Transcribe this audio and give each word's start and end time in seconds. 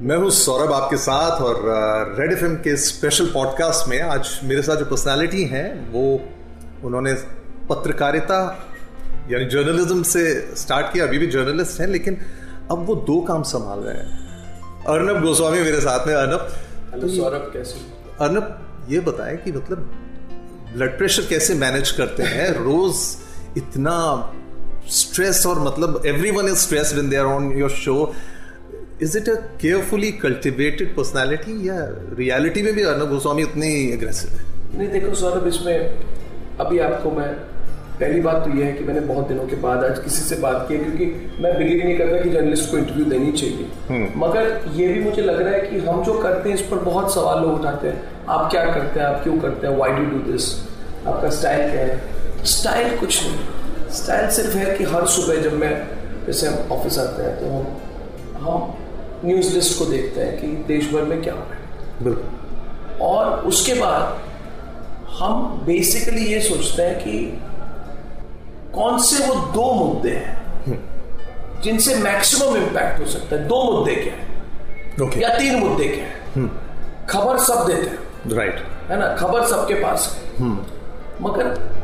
मैं 0.00 0.16
हूँ 0.16 0.30
सौरभ 0.30 0.72
आपके 0.72 0.96
साथ 0.96 1.30
और 1.30 1.62
रेड 2.18 2.32
एफएम 2.32 2.54
के 2.56 2.76
स्पेशल 2.76 3.26
पॉडकास्ट 3.26 3.88
में 3.88 4.02
आज 4.02 4.40
मेरे 4.44 4.62
साथ 4.62 4.76
जो 4.76 4.84
पर्सनालिटी 4.84 5.44
हैं 5.44 5.92
वो 5.92 6.20
उन्होंने 6.84 7.14
पत्रकारिता 7.68 8.66
यानी 9.30 9.44
जर्नलिज्म 9.44 10.02
से 10.02 10.54
स्टार्ट 10.56 10.92
किया 10.92 11.04
अभी 11.04 11.18
भी 11.18 11.26
जर्नलिस्ट 11.26 11.80
हैं 11.80 11.86
लेकिन 11.86 12.18
अब 12.70 12.86
वो 12.86 12.94
दो 12.94 13.20
काम 13.20 13.42
संभाल 13.42 13.78
रहे 13.78 13.94
हैं। 13.94 14.28
अर्नब 14.84 15.22
गोस्वामी 15.22 15.60
मेरे 15.60 15.80
साथ 15.80 16.06
में। 16.06 16.14
अर्नब 16.14 16.38
तो 17.00 17.08
सौरभ 17.08 17.50
कैसे 17.52 17.74
अर्नब 18.20 18.66
ये 18.90 19.00
बताएँ 19.00 19.36
कि 19.36 19.52
मतलब 19.52 19.78
ब्लड 20.76 20.98
प्रेशर 20.98 21.22
कैसे 21.22 21.54
मैनेज 21.54 21.90
करते 21.90 22.22
हैं? 22.22 22.50
रोज 22.64 23.16
इतना 23.56 24.30
स्ट्रेस 24.88 25.46
और 25.46 25.60
मतलब 25.60 26.02
everyone 26.30 26.46
is 26.46 26.54
stress 26.54 26.92
in 26.92 27.10
there 27.10 27.24
on 27.24 27.52
your 27.52 27.70
show 27.70 28.14
is 29.02 29.18
it 29.18 29.28
a 29.28 29.34
carefully 29.60 30.12
cultivated 30.12 30.96
personality 30.96 31.68
या 31.68 31.74
रियलिटी 32.18 32.62
में 32.62 32.72
भी 32.74 32.82
अर्नब 32.82 33.08
गोस्वामी 33.08 33.42
उतनी 33.42 33.72
एग्रेसिव 33.92 34.30
है? 34.30 34.44
नहीं 34.78 34.88
देखो 34.88 35.14
सौरभ 35.14 35.46
इसमें 35.46 35.76
अभी 36.60 36.78
आपको 36.78 37.10
मैं 37.10 37.28
पहली 38.00 38.20
बात 38.20 38.44
तो 38.44 38.58
यह 38.58 38.66
है 38.66 38.72
कि 38.72 38.84
मैंने 38.84 39.00
बहुत 39.00 39.28
दिनों 39.28 39.46
के 39.46 39.56
बाद 39.56 39.84
आज 39.84 39.98
किसी 39.98 40.22
से 40.22 40.36
बात 40.36 40.64
की 40.68 40.74
है 40.74 40.84
क्योंकि 40.84 41.04
मैं 41.42 41.58
बिलीव 41.58 41.84
नहीं 41.84 41.98
करता 41.98 42.22
कि 42.22 42.30
जर्नलिस्ट 42.30 42.70
को 42.70 42.78
इंटरव्यू 42.78 43.04
देनी 43.04 43.32
चाहिए। 43.32 43.68
हम्म। 43.88 44.26
मगर 44.26 44.70
ये 44.74 44.88
भी 44.88 45.00
मुझे 45.00 45.22
लग 45.22 45.40
रहा 45.42 45.52
है 45.52 45.60
कि 45.60 45.78
हम 45.78 46.02
जो 46.04 46.18
करते 46.18 46.48
हैं 46.48 46.56
इस 46.56 46.62
पर 46.62 46.76
बहुत 46.76 47.14
सवाल 47.14 47.42
लोग 47.42 47.60
उठाते 47.60 47.88
हैं। 47.88 48.26
आप 48.28 48.50
क्या 48.50 48.64
करते 48.64 49.00
हैं? 49.00 49.06
आप 49.06 49.22
क्यों 49.22 49.38
करते 49.38 49.66
हैं? 49.66 49.76
वाई 49.76 49.90
डू 49.90 50.04
डू 50.04 50.32
दिस 50.32 50.48
आपका 51.06 51.30
स्टाइल 51.30 51.70
क्या 51.70 51.80
है? 51.80 52.00
स्टाइल 52.44 52.96
कुछ 52.96 53.22
नहीं। 53.22 53.90
स्टाइल 53.90 54.30
सिर्फ़ 54.30 54.56
है 54.56 54.76
कि 54.78 54.84
हर 54.84 55.06
सुबह 55.06 55.40
जब 55.42 55.52
मैं 55.52 55.72
जैसे 56.26 56.46
हम 56.46 56.72
ऑफ़िस 56.72 56.98
आते 56.98 57.22
हैं 57.22 57.40
तो 57.40 57.46
हम 57.46 57.66
हम 58.46 58.74
न्यूज़ 59.26 59.54
लिस्ट 59.54 59.78
को 59.78 59.84
देखते 59.84 60.20
हैं 60.20 60.40
कि 60.40 60.46
देश 60.46 60.92
भर 60.92 61.02
में 61.02 61.22
क्या 61.22 61.34
हो 61.34 61.40
रहा 61.40 61.58
है। 61.58 62.36
और 62.98 63.38
उसके 63.38 63.74
बाद 63.74 64.18
हम 65.20 65.62
बेसिकली 65.66 66.24
ये 66.24 66.40
सोचते 66.40 66.82
हैं 66.82 66.98
कि 66.98 67.40
कौन 68.74 68.98
से 68.98 69.26
वो 69.26 69.34
दो 69.34 69.72
मुद्दे 69.72 70.10
हैं 70.10 70.46
जिनसे 71.62 71.94
मैक्सिमम 71.94 72.56
इंपैक्ट 72.56 73.00
हो 73.00 73.06
सकता 73.06 73.36
है। 73.36 73.48
दो 73.48 73.72
मुद्दे 73.72 73.94
क्या 73.94 74.14
है? 74.14 74.26
Okay. 74.96 75.22
या 75.22 75.28
तीन 75.28 75.56
मुद्दे 75.56 75.84
क्या 75.84 76.04
है? 76.04 76.32
hmm. 76.32 77.10
खबर 77.10 77.38
सब 77.38 77.66
देते 77.66 77.90
हैं। 77.90 77.98
Right 78.36 78.56
right. 78.56 78.90
है 78.90 79.00
ना? 79.00 79.16
खबर 79.16 79.46
सबके 79.46 79.74
पास 79.74 80.22
है। 80.22 80.34
hmm. 80.36 80.56
मगर 81.20 81.76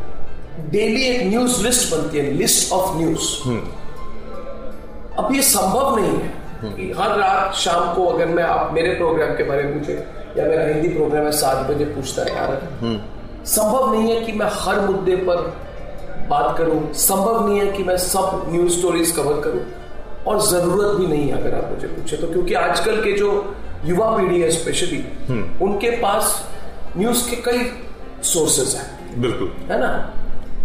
डेली 0.71 1.03
एक 1.03 1.27
न्यूज़ 1.27 1.63
लिस्ट 1.63 1.95
बनती 1.95 2.19
है। 2.19 2.31
लिस्ट 2.31 2.73
ऑफ़ 2.73 2.97
न्यूज़ 2.97 3.49
अब 5.19 5.29
ये 5.33 5.43
संभव 5.43 5.97
नहीं 5.97 6.11
है 6.11 6.42
कि 6.65 6.93
हर 6.99 7.19
रात 7.19 7.55
शाम 7.55 7.95
को 7.95 8.05
अगर 8.07 8.27
मैं 8.27 8.45
आप 8.45 8.73
मेरे 8.73 8.95
प्रोग्राम 8.95 9.35
के 9.37 9.45
बारे 9.45 9.63
में 9.63 9.79
पूछे 9.79 9.95
या 10.39 10.47
मेरा 10.49 10.65
हिंदी 10.65 10.89
प्रोग्राम 10.89 11.25
है 11.25 11.33
सात 11.33 11.71
बजे 11.71 11.85
पूछता 11.85 12.23
है 12.23 12.35
यार। 12.37 12.61
संभव 13.47 13.93
नहीं 13.95 14.15
है 14.15 14.21
कि 14.25 14.33
मैं 14.33 14.47
हर 14.53 14.81
मुद्दे 14.81 15.17
पर 15.17 15.37
बात 16.29 16.57
करूँ। 16.59 16.93
संभव 16.93 17.49
नहीं 17.49 17.61
है 17.61 17.67
कि 17.73 17.85
मैं 17.85 17.97
सब 17.97 18.45
न्यूज़ 18.49 18.79
स्टोरीज 18.79 19.11
कवर 19.11 19.41
करूँ। 19.41 19.65
और 20.27 20.41
ज़रूरत 20.41 20.97
भी 20.97 21.07
नहीं 21.07 21.29
है 21.29 21.41
अगर 21.41 21.55
आप 21.55 21.71
मुझे 21.73 21.89
पूछे 21.89 22.17
तो 22.17 22.27
क्योंकि 22.27 22.55
आजकल 22.55 23.03
के 23.05 23.13
जो 23.13 23.31
युवा 23.85 24.11
पीढ़ी 24.17 24.41
है 24.41 24.51
स्पेशली 24.51 25.05
उनके 25.65 25.91
पास 25.91 26.45
न्यूज़ 26.97 27.31
के 27.31 27.37
कई 27.37 27.71
सोर्सेज 28.23 28.75
हैं। 28.75 29.21
बिल्कुल। 29.21 29.49
है 29.71 29.81
ना? 29.81 29.89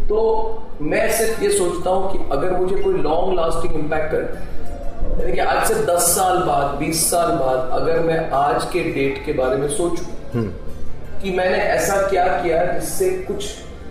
तो 0.10 0.18
मैं 0.82 1.10
सिर्फ़ 1.12 1.44
ये 1.44 1.50
सोचता 1.50 1.90
हूँ 1.90 2.12
कि 2.12 2.30
अगर 2.32 2.52
मुझे 2.52 2.76
कोई 2.76 2.94
लॉन्ग 2.94 3.40
लास्टिंग 3.40 3.74
इम्पैक्ट 3.74 4.12
करता 4.12 4.67
यानी 5.20 5.40
आज 5.42 5.68
से 5.68 5.76
दस 5.86 6.10
साल 6.16 6.38
बाद 6.44 6.76
बीस 6.78 7.10
साल 7.10 7.32
बाद 7.38 7.70
अगर 7.74 8.00
मैं 8.02 8.20
आज 8.38 8.66
के 8.74 8.84
डेट 8.92 9.26
के 9.26 9.34
बारे 9.34 9.58
में 9.58 9.68
सोचूं 9.70 10.06
हम्म। 10.34 10.52
कि 11.22 11.32
मैंने 11.32 11.58
ऐसा 11.58 12.02
क्या 12.08 12.26
किया 12.38 12.64
जिससे 12.66 13.10
कुछ 13.24 13.46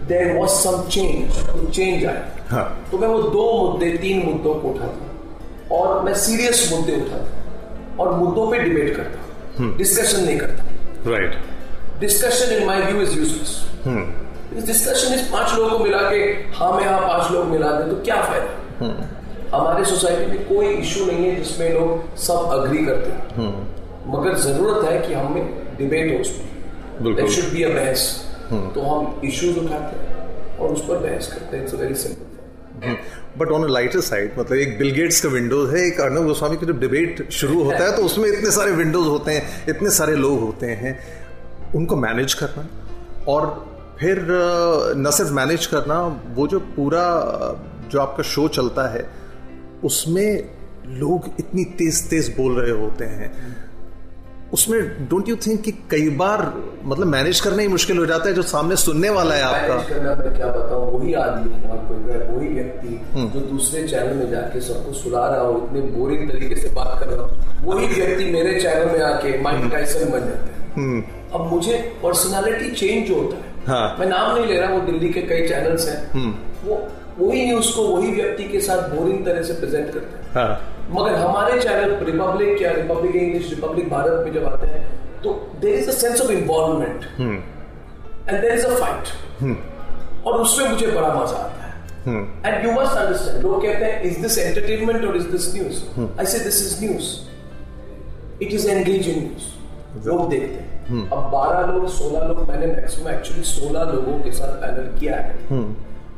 there 0.09 0.37
was 0.37 0.51
some 0.53 0.89
change 0.89 1.71
change 1.71 2.05
आए 2.07 2.23
हाँ. 2.51 2.65
तो 2.91 2.99
मैं 2.99 3.09
वो 3.09 3.23
दो 3.31 3.47
मुद्दे 3.63 3.91
तीन 3.99 4.25
मुद्दों 4.25 4.55
को 4.55 4.69
उठाता 4.69 5.75
और 5.77 6.03
मैं 6.03 6.15
सीरियस 6.17 6.71
मुद्दे 6.73 6.97
उठाता 6.97 8.03
और 8.03 8.15
मुद्दों 8.15 8.51
पे 8.51 8.59
डिबेट 8.59 8.97
करता 8.97 9.75
डिस्कशन 9.77 10.17
हम्म। 10.17 10.27
नहीं 10.27 10.39
करता 10.39 11.11
right 11.11 11.37
discussion 12.01 12.55
in 12.55 12.67
my 12.67 12.81
view 12.83 13.01
is 13.03 13.19
useless 13.19 14.67
discussion 14.67 15.15
इस 15.15 15.29
पाँच 15.29 15.53
लोगों 15.53 15.71
को 15.71 15.85
मिला 15.85 16.01
के 16.11 16.19
हाँ 16.57 16.73
मैं 16.73 16.85
हाँ 16.85 17.01
पाँच 17.01 17.31
लोग 17.33 17.47
मिला 17.47 17.71
दे 17.73 17.91
तो 17.91 18.03
क्या 18.03 18.23
फ़ायदा 18.23 18.85
हम्म। 18.85 19.07
हमारे 19.55 19.85
सोसाइटी 19.85 20.27
में 20.27 20.49
कोई 20.49 20.67
इशू 20.67 21.05
नहीं 21.07 21.25
है 21.25 21.35
जिसमें 21.37 21.73
लोग 21.75 22.17
सब 22.19 22.49
अग्री 22.53 22.85
करते 22.87 23.11
हैं। 23.11 23.37
हम्म। 23.37 24.13
मगर 24.13 24.37
ज़रूरत 24.39 24.85
है 24.85 24.99
कि 25.01 25.15
हमें 25.15 25.77
डिबेट 25.79 26.13
हो 26.13 26.21
उसमें। 26.21 27.27
शुड 27.29 27.53
बी 27.53 27.63
अ 27.63 27.69
बहस 27.69 28.05
तो 28.75 28.81
हम 28.83 29.21
इश्यूज़ 29.25 29.59
उठाते 29.59 29.97
हैं 29.97 30.59
और 30.59 30.73
उस 30.73 30.85
पर 30.89 30.99
बहस 30.99 31.33
करते 31.33 31.57
हैं। 31.57 31.65
It's 31.65 31.75
very 31.75 31.95
simple 31.95 32.25
but 33.39 33.51
on 33.53 33.69
lighter 33.71 34.01
side 34.01 34.39
मतलब 34.39 34.59
एक 34.59 34.79
बिल 34.79 34.91
गेट्स 34.91 35.21
का 35.21 35.29
विंडोज़ 35.29 35.75
है 35.77 35.87
एक 35.87 36.01
अर्नब 36.01 36.27
गोस्वामी 36.27 36.57
का 36.57 36.67
जब 36.67 36.81
डिबेट 36.81 37.31
शुरू 37.33 37.63
होता 37.63 37.85
है 37.85 37.97
तो 37.97 38.03
उसमें 38.03 38.29
इतने 38.29 38.51
सारे 38.51 38.73
विंडोज़ 38.73 39.09
होते 39.09 39.33
हैं 39.33 39.65
इतने 39.69 39.91
सारे 39.91 40.15
लोग 40.17 40.41
होते 40.41 40.67
हैं। 40.67 40.99
उनको 41.75 41.97
मैनेज 41.97 42.35
करना 42.35 42.69
और 43.29 43.47
फिर 44.01 44.27
न 44.97 45.11
सिर्फ़ 45.11 45.33
मैनेज 45.33 45.67
करना 45.67 46.01
वो 46.35 46.47
जो 46.47 46.61
पूरा 46.73 47.05
जो 47.91 48.01
आपका 48.01 48.23
शो 48.23 48.47
चलता 48.49 48.89
है 48.89 49.03
उसमें 49.85 50.49
लोग 50.89 51.31
इतनी 51.41 51.65
तेज 51.79 52.09
तेज 52.11 52.35
बोल 52.37 52.61
रहे 52.61 52.71
होते 52.81 53.05
हैं 53.05 53.33
उसमें 54.53 55.09
डोंट 55.09 55.29
यू 55.29 55.37
थिंक 55.37 55.61
कि 55.63 55.73
कई 55.91 56.09
बार 56.17 56.43
मतलब 56.85 57.07
मैनेज 57.07 57.41
करना 57.41 57.63
ही 57.63 57.69
मुश्किल 57.69 57.99
हो 57.99 58.07
जाता 58.07 58.29
है 58.29 58.35
जो 58.35 58.43
सामने 58.43 58.77
सुनने 58.77 59.09
वाला 59.11 59.35
है 59.35 59.43
आपका 59.43 59.77
करना 59.89 60.15
मैं 60.15 60.35
क्या 60.37 60.47
बताऊँ 60.49 60.91
वही 60.93 61.15
आदमी 61.15 61.51
वही 62.29 62.49
व्यक्ति 62.49 63.01
हम्म। 63.15 63.29
जो 63.31 63.41
दूसरे 63.41 63.87
चैनल 63.89 64.15
में 64.15 64.31
जाके 64.31 64.61
सबको 64.61 64.93
सुना 64.93 65.27
रहा 65.27 65.41
हो 65.41 65.57
इतने 65.59 65.81
बोरिंग 65.91 66.31
तरीके 66.31 66.57
से 66.57 66.69
बात 66.69 66.99
कर 67.01 67.09
रहा 67.09 67.23
हो 67.23 67.73
वही 67.73 67.87
व्यक्ति 67.89 68.31
मेरे 68.31 68.61
चैनल 68.61 68.93
में 68.93 69.03
आके 69.05 69.39
माइक 69.43 69.71
टाइसन 69.73 70.03
हम्म। 70.03 70.13
बन 70.13 70.29
जाते 70.29 70.51
हैं 70.51 70.75
हम्म। 70.77 71.03
अब 71.35 71.53
मुझे 71.53 71.79
पर्सनालिटी 72.03 72.71
चेंज 72.73 73.09
जो 73.09 73.15
होता 73.15 73.37
है 73.37 73.55
हाँ. 73.67 73.97
मैं 73.99 74.07
नाम 74.07 74.35
नहीं 74.35 74.47
ले 74.47 74.59
रहा 74.59 74.73
वो 74.73 74.81
दिल्ली 74.83 75.09
के 75.09 75.23
कई 75.25 75.49
चैनल्स 75.49 75.89
हैं 75.89 76.25
वो 76.65 76.77
वही 77.19 77.45
न्यूज़ 77.47 77.75
को 77.75 77.83
वही 77.87 78.11
व्यक्ति 78.13 78.45
के 78.45 78.61
साथ 78.61 78.89
बोरिंग 78.91 79.25
तरह 79.27 79.43
से 79.43 79.53
प्रेजेंट 79.55 79.93
करते 79.93 80.17
हैं। 80.17 80.33
हाँ. 80.35 80.51
मगर 80.91 81.15
हमारे 81.17 81.61
चैनल 81.61 81.95
रिपब्लिक 82.07 82.63
या 82.63 82.73
रिपब्लिक 82.73 83.17
इंग्लिश 83.17 83.51
रिपब्लिक 83.51 83.89
भारत 83.91 84.25
में 84.25 84.33
जब 84.35 84.45
आते 84.47 84.67
हैं 84.67 84.83
तो 85.23 85.33
there 85.61 85.75
is 85.75 85.89
a 85.91 85.93
sense 85.95 86.21
of 86.21 86.31
involvement 86.33 87.05
and 88.29 88.41
there 88.41 88.53
is 88.53 88.67
a 88.67 88.75
fight 88.77 90.27
और 90.27 90.41
उसमें 90.41 90.69
मुझे 90.69 90.87
बड़ा 90.87 91.15
मज़ा 91.15 91.37
आता 91.37 91.65
है। 91.65 91.73
एंड 92.47 92.67
यू 92.67 92.73
मस्ट 92.73 92.97
अंडरस्टैंड 92.97 93.43
लोग 93.43 93.63
कहते 93.63 93.85
हैं 93.85 94.03
इज़ 94.03 94.21
दिस 94.23 94.39
एंटरटेनमेंट 94.39 95.05
और 95.05 95.17
is 95.17 95.29
this 95.29 95.55
news 95.55 95.83
I 96.21 96.27
say 96.27 96.45
this 96.45 96.63
is 96.67 96.85
news 96.85 97.15
it 98.43 98.53
is 98.53 98.69
engaging 98.69 99.17
news 99.17 100.07
लोग 100.07 100.29
देखते 100.31 100.55
हैं। 100.55 100.75
hmm. 100.87 101.13
अब 101.13 101.31
12 101.33 101.61
लोग 101.69 101.85
16 101.91 102.27
लोग 102.29 102.49
मैंने 102.49 102.67
मैक्सिमम 102.67 103.09
एक्चुअली 103.11 103.43
16 103.51 103.85
लोगों 103.93 104.19
के 104.25 104.33
साथ 104.33 104.53
पैनल 104.63 104.99
किया 104.99 105.17
है। 105.17 105.37
hmm. 105.49 105.69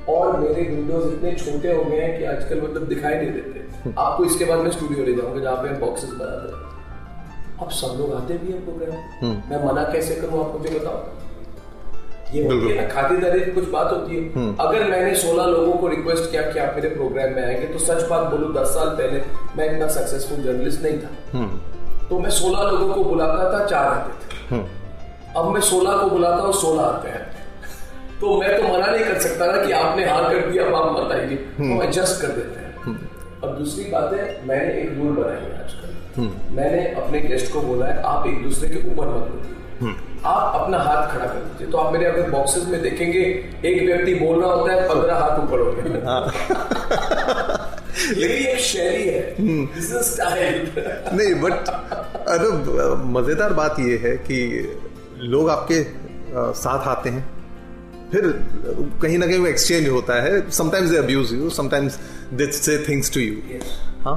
और 0.08 0.40
मेरे 0.40 0.62
विंडोज़ 0.62 1.14
इतने 1.14 1.32
छोटे 1.32 1.72
हो 1.72 1.84
गए 1.84 2.00
हैं 2.00 2.18
कि 2.18 2.24
आजकल 2.24 2.60
मतलब 2.60 2.82
दिखाई 2.82 3.14
नहीं 3.14 3.32
देते। 3.32 3.92
आपको 3.98 4.24
इसके 4.24 4.44
बाद 4.44 4.58
मैं 4.58 4.70
स्टूडियो 4.70 5.06
ले 5.06 5.14
जाऊँगा 5.14 5.40
जहाँ 5.40 5.56
पे 5.56 5.68
बॉक्सेस 5.68 6.10
बनाते 6.10 6.52
हैं। 6.52 6.68
अब 7.62 7.70
सब 7.70 7.98
लोग 7.98 8.14
आते 8.14 8.34
भी 8.34 8.52
हैं 8.52 8.64
प्रोग्राम 8.64 9.26
हम्म। 9.26 9.42
मैं 9.50 9.64
मना 9.64 9.82
कैसे 9.82 10.14
करूँ 10.14 10.40
आप 10.44 10.60
मुझे 10.60 10.78
बताओ? 10.78 11.04
ये 12.34 12.44
होती 12.44 12.68
है 12.68 12.88
खातिरदारी 12.88 13.40
की 13.40 13.50
कुछ 13.50 13.68
बात 13.68 13.92
होती 13.92 14.16
है। 14.16 14.32
हम्म। 14.32 14.56
अगर 14.60 14.90
मैंने 14.90 15.14
16 15.14 15.44
लोगों 15.44 15.72
को 15.72 15.88
रिक्वेस्ट 15.88 16.30
किया 16.30 16.42
कि 16.42 16.58
आप 16.58 16.74
मेरे 16.74 16.88
प्रोग्राम 16.88 17.32
में 17.32 17.44
आएँगे 17.44 17.66
तो 17.66 17.78
सच 17.78 18.08
बात 18.08 18.30
बोलूँ 18.30 18.54
10 18.54 18.66
साल 18.66 18.88
पहले 18.88 19.22
मैं 19.56 19.74
इतना 19.74 19.88
सक्सेसफुल 19.88 20.38
जर्नलिस्ट 20.38 20.82
नहीं 20.82 20.98
था। 20.98 21.38
हम्म। 21.38 21.60
तो 22.08 22.18
मैं 22.18 22.30
16 22.30 22.62
लोगों 22.62 22.94
को 22.94 23.04
बुलाता 23.04 23.52
था 23.52 23.66
चार 23.66 23.86
आते 23.86 24.56
थे। 24.56 24.60
अब 25.36 25.44
मैं 25.48 25.60
16 25.60 25.96
को 25.96 26.10
बुलाता 26.10 26.36
हूँ 26.36 26.52
16 26.52 26.82
आते 26.82 27.08
हैं। 27.08 27.27
तो 28.20 28.36
मैं 28.40 28.56
तो 28.56 28.68
मना 28.68 28.86
नहीं 28.86 29.04
कर 29.04 29.18
सकता 29.20 29.46
ना 29.46 29.64
कि 29.64 29.72
आपने 29.72 30.04
हाँ 30.06 30.22
कर 30.24 30.50
दिया 30.50 30.64
अब 30.66 30.74
आप 30.74 30.92
बताइए 30.94 31.36
तो 31.36 31.82
एडजस्ट 31.82 32.20
कर 32.22 32.28
देते 32.28 32.60
हैं। 32.60 32.74
हम्म। 32.84 32.98
और 33.42 33.56
दूसरी 33.58 33.84
बात 33.90 34.12
है 34.12 34.24
मैंने 34.46 34.72
एक 34.80 34.88
रूल 34.98 35.12
बनाई 35.16 35.42
है 35.42 35.62
आजकल। 35.62 35.94
हम्म। 36.16 36.56
मैंने 36.56 36.80
अपने 37.02 37.20
गेस्ट 37.20 37.52
को 37.52 37.60
बोला 37.62 37.86
है 37.86 38.02
आप 38.04 38.26
एक 38.26 38.42
दूसरे 38.44 38.68
के 38.68 38.78
ऊपर 38.90 39.06
मत 39.08 39.28
बोलिए। 39.28 39.54
हम्म। 39.80 39.94
आप 40.26 40.60
अपना 40.60 40.78
हाथ 40.78 41.06
खड़ा 41.12 41.26
कर 41.26 41.38
दीजिए। 41.38 41.70
तो 41.72 41.78
आप 41.78 41.92
मेरे 41.92 42.06
अगर 42.06 42.30
बॉक्सेस 42.30 42.64
में 42.68 42.80
देखेंगे 42.82 43.20
एक 43.20 43.86
व्यक्ति 43.86 44.14
बोल 44.14 44.40
रहा 44.42 44.52
होता 44.52 44.72
है 44.72 44.88
पंद्रह 44.88 45.14
हाथ 45.14 45.38
ऊपर 45.38 45.60
हो 45.60 45.72
गए। 45.72 46.00
हाँ। 46.06 46.22
ये 48.16 48.28
भी 48.28 48.44
एक 48.46 48.58
शैली 48.64 49.08
है। 49.08 49.22
स्टाइल 50.02 50.70
नहीं 51.12 51.34
बट 51.42 51.68
अरे 52.28 52.50
मज़ेदार 53.12 53.52
बात 53.52 53.80
ये 53.80 53.96
है 54.02 54.16
कि 54.26 54.38
लोग 55.22 55.50
आपके 55.50 55.82
साथ 56.60 56.86
आते 56.88 57.10
हैं। 57.10 57.26
फिर 58.12 58.26
कहीं 59.02 59.18
ना 59.18 59.26
कहीं 59.26 59.38
वो 59.38 59.46
एक्सचेंज 59.46 59.88
होता 59.88 60.22
है। 60.22 60.50
Sometimes 60.50 60.90
they 60.90 60.96
abuse 60.96 61.32
you 61.32 61.50
sometimes 61.50 61.98
they 62.32 62.50
say 62.52 62.78
things 62.88 63.12
to 63.14 63.20
you 63.20 63.60
हाँ? 64.02 64.16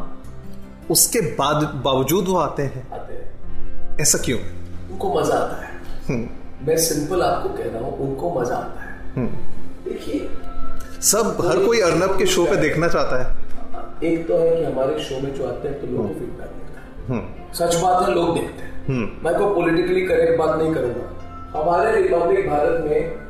उसके 0.91 1.21
बाद 1.35 1.63
बावजूद 1.85 2.27
वो 2.27 2.37
आते 2.37 2.63
हैं। 2.63 2.87
आते 2.93 3.13
हैं। 3.13 3.97
ऐसा 4.01 4.17
क्यों 4.17 4.39
उनको 4.91 5.13
मज़ा 5.19 5.35
आता 5.35 5.65
है। 5.65 5.71
हम्म। 6.07 6.67
मैं 6.67 6.77
सिंपल 6.77 7.21
आपको 7.21 7.49
कह 7.49 7.63
रहा 7.63 7.79
हूँ 7.79 7.97
उनको 7.99 8.39
मज़ा 8.39 8.55
आता 8.55 8.81
है। 8.81 9.13
हम्म। 9.15 9.89
देखिए। 9.89 10.29
सब 11.01 11.37
तो 11.37 11.47
हर 11.49 11.65
कोई 11.65 11.79
अर्नब 11.81 12.17
के 12.17 12.25
शो 12.25 12.45
पे 12.45 12.55
देखना 12.55 12.87
चाहता 12.87 13.21
है। 13.21 14.11
एक 14.11 14.27
तो 14.27 14.37
है 14.37 14.55
कि 14.55 14.63
हमारे 14.63 14.99
शो 15.03 15.19
में 15.21 15.33
जो 15.35 15.47
आते 15.47 15.67
हैं 15.67 15.79
तो 15.81 15.87
लोगों 15.87 16.07
को 16.07 16.13
फीडबैक 16.13 16.51
मिलता 16.57 16.79
है। 16.79 17.07
हम्म। 17.07 17.53
सच 17.53 17.75
बात 17.75 18.07
है 18.07 18.13
लोग 18.15 18.33
देखते 18.35 18.63
हैं। 18.63 18.85
हम्म। 18.87 19.27
मैं 19.27 19.37
कोई 19.39 19.55
पॉलिटिकली 19.55 20.01
करेक्ट 20.01 20.37
बात 20.39 20.57
नहीं 20.61 20.73
करूँगा। 20.73 21.59
हमारे 21.59 22.01
रिपब्लिक 22.01 22.49
भारत 22.49 22.83
में 22.85 23.20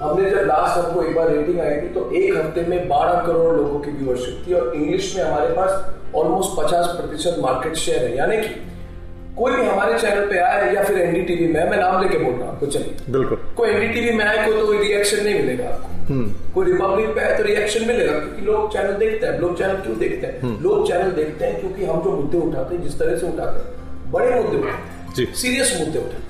हमने 0.00 0.30
जब 0.30 0.46
लास्ट 0.46 0.78
हमको 0.78 1.02
एक 1.02 1.16
बार 1.16 1.30
रेटिंग 1.30 1.60
आई 1.60 1.76
थी 1.76 1.88
तो 1.94 2.10
एक 2.12 2.36
हफ़्ते 2.36 2.62
में 2.62 2.88
12 2.88 3.26
करोड़ 3.26 3.54
लोगों 3.56 3.78
की 3.80 3.90
व्यूअरशिप 3.92 4.42
थी 4.46 4.52
और 4.54 4.74
इंग्लिश 4.74 5.14
में 5.16 5.22
हमारे 5.24 5.48
पास 5.54 6.14
ऑलमोस्ट 6.14 6.50
50 6.58 6.86
प्रतिशत 6.96 7.36
मार्केट 7.40 7.74
शेयर 7.76 8.04
है। 8.04 8.16
यानी 8.16 8.36
कि 8.36 8.48
कोई 9.38 9.52
भी 9.52 9.64
हमारे 9.66 9.98
चैनल 9.98 10.26
पे 10.26 10.38
आए 10.40 10.74
या 10.74 10.82
फिर 10.84 10.98
एनडीटीवी 10.98 11.46
में 11.46 11.70
मैं 11.70 11.78
नाम 11.78 12.02
लेके 12.02 12.18
बोल 12.18 12.32
रहा 12.32 12.44
हूँ 12.44 12.52
आपको 12.52 12.66
चलिए। 12.66 12.96
बिल्कुल। 13.10 13.38
कोई 13.56 13.68
एनडीटीवी 13.70 14.12
में 14.12 14.24
आए 14.24 14.46
कोई 14.46 14.60
तो 14.60 14.72
रिएक्शन 14.72 15.24
नहीं 15.24 15.34
मिलेगा 15.34 15.68
आपको। 15.68 16.16
कोई 16.54 16.66
रिपब्लिक 16.66 17.14
पे 17.14 17.20
आए 17.20 17.36
तो 17.38 17.42
रिएक्शन 17.44 17.86
मिलेगा 17.86 18.18
क्योंकि 18.18 18.46
लोग 18.46 18.72
चैनल 18.72 18.92
देखते 18.94 19.26
हैं। 19.26 19.38
लोग 19.40 19.58
चैनल 19.58 19.76
क्यों 19.76 19.98
देखते 19.98 20.26
हैं? 20.26 20.58
लोग 20.62 20.86
चैनल 20.88 21.10
देखते 21.12 21.44
हैं 21.44 21.60
क्योंकि 21.60 21.84
हम 21.84 22.02
जो 22.02 22.10
मुद्दे 22.12 22.38
उठाते 22.38 22.74
हैं 22.74 22.82
जिस 22.82 22.98
तरह 22.98 23.16
से 23.18 23.26
उठाते 23.26 23.58
हैं 23.58 24.12
बड़े 24.12 24.30
मुद्दे 24.32 24.56
उठाते 24.58 25.22
हैं 25.22 25.34
सीरियस 25.34 25.76
मुद्दे 25.80 25.98
उठाते 25.98 26.16
हैं। 26.16 26.26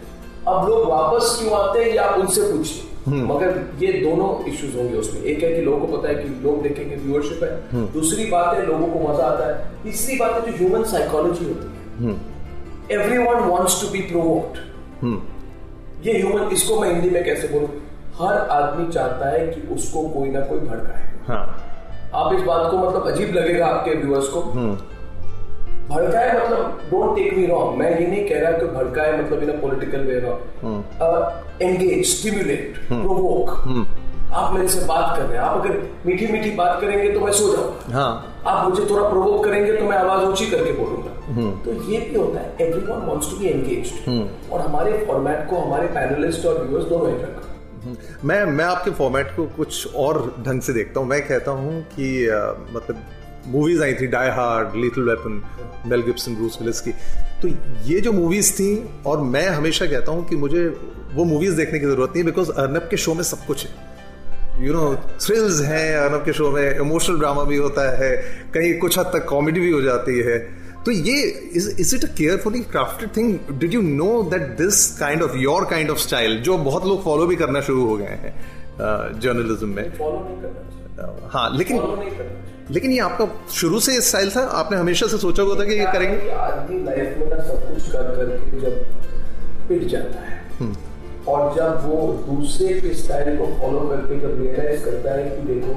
अब 0.49 0.69
लोग 0.69 0.89
वापस 0.91 1.37
क्यों 1.41 1.59
आते 1.59 1.85
हैं 1.85 1.95
या 1.95 2.09
उनसे 2.17 2.53
पूछिए। 2.53 2.87
मगर 3.09 3.61
ये 3.81 3.93
दोनों 3.95 4.29
इश्यूज़ 4.49 4.77
होंगे 4.77 4.97
उसमें। 4.99 5.23
एक 5.23 5.43
है 5.43 5.53
कि 5.55 5.61
लोगों 5.63 5.79
को 5.81 5.97
पता 5.97 6.09
है 6.09 6.15
कि 6.15 6.29
लोग 6.45 6.63
देखेंगे 6.63 6.97
व्यूअरशिप 6.97 7.43
है। 7.43 7.83
दूसरी 7.93 8.25
बात 8.31 8.57
है 8.57 8.67
लोगों 8.67 8.87
को 8.87 9.09
मज़ा 9.09 9.25
आता 9.27 9.47
है। 9.47 9.83
तीसरी 9.83 10.17
बात 10.17 10.33
है 10.35 10.41
जो 10.43 10.57
ह्यूमन 10.57 10.85
साइकोलॉजी 10.91 11.45
होती 11.45 12.05
है। 12.05 12.17
Everyone 12.93 13.49
wants 13.49 13.81
to 13.83 13.89
be 13.89 14.01
provoked 14.03 14.57
ये 16.07 16.13
ह्यूमन 16.13 16.53
इसको 16.53 16.81
मैं 16.81 16.93
हिंदी 16.93 17.11
में 17.11 17.25
कैसे 17.25 17.49
बोलूँ? 17.49 17.69
हर 18.19 18.37
आदमी 18.51 18.93
चाहता 18.93 19.29
है 19.31 19.47
कि 19.47 19.61
उसको 19.75 20.03
कोई 20.09 20.29
ना 20.31 20.41
कोई 20.41 20.59
भड़काए। 20.59 21.09
हाँ। 21.29 21.43
आप 22.15 22.35
इस 22.35 22.43
बात 22.43 22.71
को 22.71 22.79
मतलब 22.79 23.07
अजीब 23.07 23.35
लगेगा 23.35 23.67
आपके 23.67 23.95
व्यूअर्स 23.97 24.29
को। 24.29 24.41
भड़काए 25.89 26.33
मतलब 26.35 26.81
डोंट 26.91 27.17
टेक 27.17 27.37
मी 27.37 27.47
रॉन्ग 27.47 27.79
मैं 27.79 27.91
ये 27.91 28.07
नहीं 28.07 28.29
कह 28.29 28.41
रहा 28.41 28.59
कि 28.59 28.67
भड़काए 28.75 29.13
मतलब 29.19 29.43
in 29.43 29.61
political 29.61 30.05
way 30.07 30.19
wrong 30.21 31.63
engage 31.63 32.07
stimulate 32.09 32.79
provoke 32.89 33.51
आप 34.39 34.53
मेरे 34.55 34.69
से 34.69 34.81
बात 34.87 35.17
कर 35.17 35.23
रहे 35.23 35.37
हैं। 35.37 35.45
आप 35.45 35.61
अगर 35.61 35.77
मीठी 36.07 36.27
मीठी 36.33 36.51
बात 36.57 36.81
करेंगे 36.81 37.13
तो 37.13 37.21
मैं 37.21 37.33
सो 37.33 37.53
जाऊँगा 37.53 37.93
हाँ। 37.93 38.43
आप 38.47 38.69
मुझे 38.69 38.85
थोड़ा 38.91 39.09
प्रोवोक 39.09 39.45
करेंगे 39.45 39.73
तो 39.73 39.85
मैं 39.85 39.97
आवाज़ 39.99 40.25
ऊँची 40.25 40.47
करके 40.51 40.73
बोलूँगा। 40.73 41.13
तो 41.65 41.73
ये 41.91 42.01
भी 42.01 42.19
होता 42.19 42.41
है। 42.41 42.55
Everyone 42.61 43.07
wants 43.07 43.31
to 43.31 43.37
be 43.37 43.47
engaged 43.49 44.53
और 44.53 44.61
हमारे 44.61 44.93
फॉर्मेट 45.07 45.49
को 45.51 45.57
हमारे 45.59 45.87
पैनलिस्ट 45.95 46.47
और 46.47 46.63
व्यूअर्स 46.67 46.89
दोनों 46.89 47.09
एंजॉय 47.09 47.25
करते 47.25 48.27
मैं 48.27 48.45
मैं 48.47 48.65
आपके 48.65 48.91
फॉर्मेट 49.01 49.35
को 49.37 49.47
कुछ 49.57 49.95
और 49.97 50.21
ढंग 50.47 50.61
से 50.63 50.73
देखता 50.73 51.01
हूँ। 51.01 51.09
मैं 51.09 51.21
कहता 51.29 51.51
हूँ 51.61 51.81
कि 51.95 52.27
अ, 52.27 52.41
मतलब 52.73 53.03
मूवीज़ 53.49 53.83
आई 53.83 53.95
थी 53.95 54.07
Die 54.07 54.29
Hard 54.37 54.77
Lethal 54.77 55.05
Weapon 55.05 55.43
Mel 55.87 56.03
Gibson 56.03 56.35
Bruce 56.35 56.59
Willis 56.61 56.81
की। 56.81 56.93
तो 57.43 57.49
ये 57.85 58.01
जो 58.01 58.13
मूवीज़ 58.13 58.53
थी, 58.53 58.71
और 59.07 59.21
मैं 59.25 59.49
हमेशा 59.49 59.87
कहता 59.87 60.13
हूँ 60.13 60.27
कि 60.29 60.37
मुझे 60.37 60.67
वो 61.15 61.25
मूवीज़ 61.25 61.57
देखने 61.57 61.79
की 61.79 61.87
ज़रूरत 61.87 62.13
नहीं 62.15 62.25
बिकॉज़ 62.25 62.51
अर्नब 62.53 62.89
के 62.91 62.97
शो 62.97 63.15
में 63.15 63.23
सब 63.25 63.47
कुछ 63.47 63.67
है। 63.67 64.67
यू 64.67 64.73
नो 64.73 64.95
थ्रिल्स 65.21 65.61
हैं 65.63 65.97
अर्नब 65.97 66.25
के 66.25 66.33
शो 66.33 66.51
में 66.51 66.77
इमोशनल 66.77 67.19
ड्रामा 67.19 67.43
भी 67.45 67.57
होता 67.57 67.91
है, 67.99 68.11
कहीं 68.55 68.79
कुछ 68.79 68.99
हद 68.99 69.11
तक 69.15 69.27
कॉमेडी 69.29 69.61
भी 69.61 69.71
हो 69.71 69.81
जाती 69.83 70.19
है। 70.21 70.39
तो 70.85 70.91
ये 70.91 71.17
is 71.57 71.95
it 71.97 72.05
a 72.05 72.09
carefully 72.19 72.61
crafted 72.73 73.17
thing 73.17 73.39
did 73.61 73.75
you 73.75 73.83
know 73.83 74.23
that 74.31 74.43
this 74.59 74.87
kind 74.99 75.23
of 75.23 75.37
your 75.39 75.65
kind 75.71 75.91
of 75.91 75.99
style 75.99 76.41
जो 76.43 76.57
बहुत 76.61 76.87
लोग 76.87 77.03
फॉलो 77.05 77.27
भी 77.27 77.37
करना 77.37 77.61
शुरू 77.61 77.87
हो 77.87 77.97
गए 77.97 78.19
हैं 78.25 78.35
जर्नलिज्म 79.21 79.69
में? 79.69 79.91
फॉलो 79.99 80.19
नहीं 80.19 80.43
करना 80.43 80.78
हाँ 81.33 81.49
लेकिन 81.57 81.77
लेकिन 82.71 82.91
ये 82.91 82.99
आपका 83.01 83.27
शुरू 83.51 83.81
से 83.81 84.01
स्टाइल 84.01 84.31
था? 84.31 84.41
आपने 84.41 84.77
हमेशा 84.77 85.07
से 85.07 85.19
सोचा 85.19 85.43
होता 85.43 85.65
कि 85.65 85.75
ये 85.75 85.85
करेंगे? 85.93 86.31
आदमी 86.31 86.83
लाइफ 86.85 87.19
में 87.19 87.27
ना 87.29 87.39
सब 87.45 87.69
कुछ 87.69 87.91
कर 87.93 88.11
करके 88.17 88.61
जब 88.61 89.69
पिट 89.69 89.85
जाता 89.85 90.21
है 90.21 90.37
और 91.29 91.55
जब 91.57 91.87
वो 91.87 91.97
दूसरे 92.27 92.81
के 92.81 92.95
स्टाइल 92.95 93.37
को 93.37 93.47
फॉलो 93.61 93.81
करके 93.89 94.21
जब 94.21 94.43
रियलाइज़ 94.43 94.85
करता 94.85 95.15
है 95.15 95.25
कि 95.31 95.43
देखो 95.55 95.73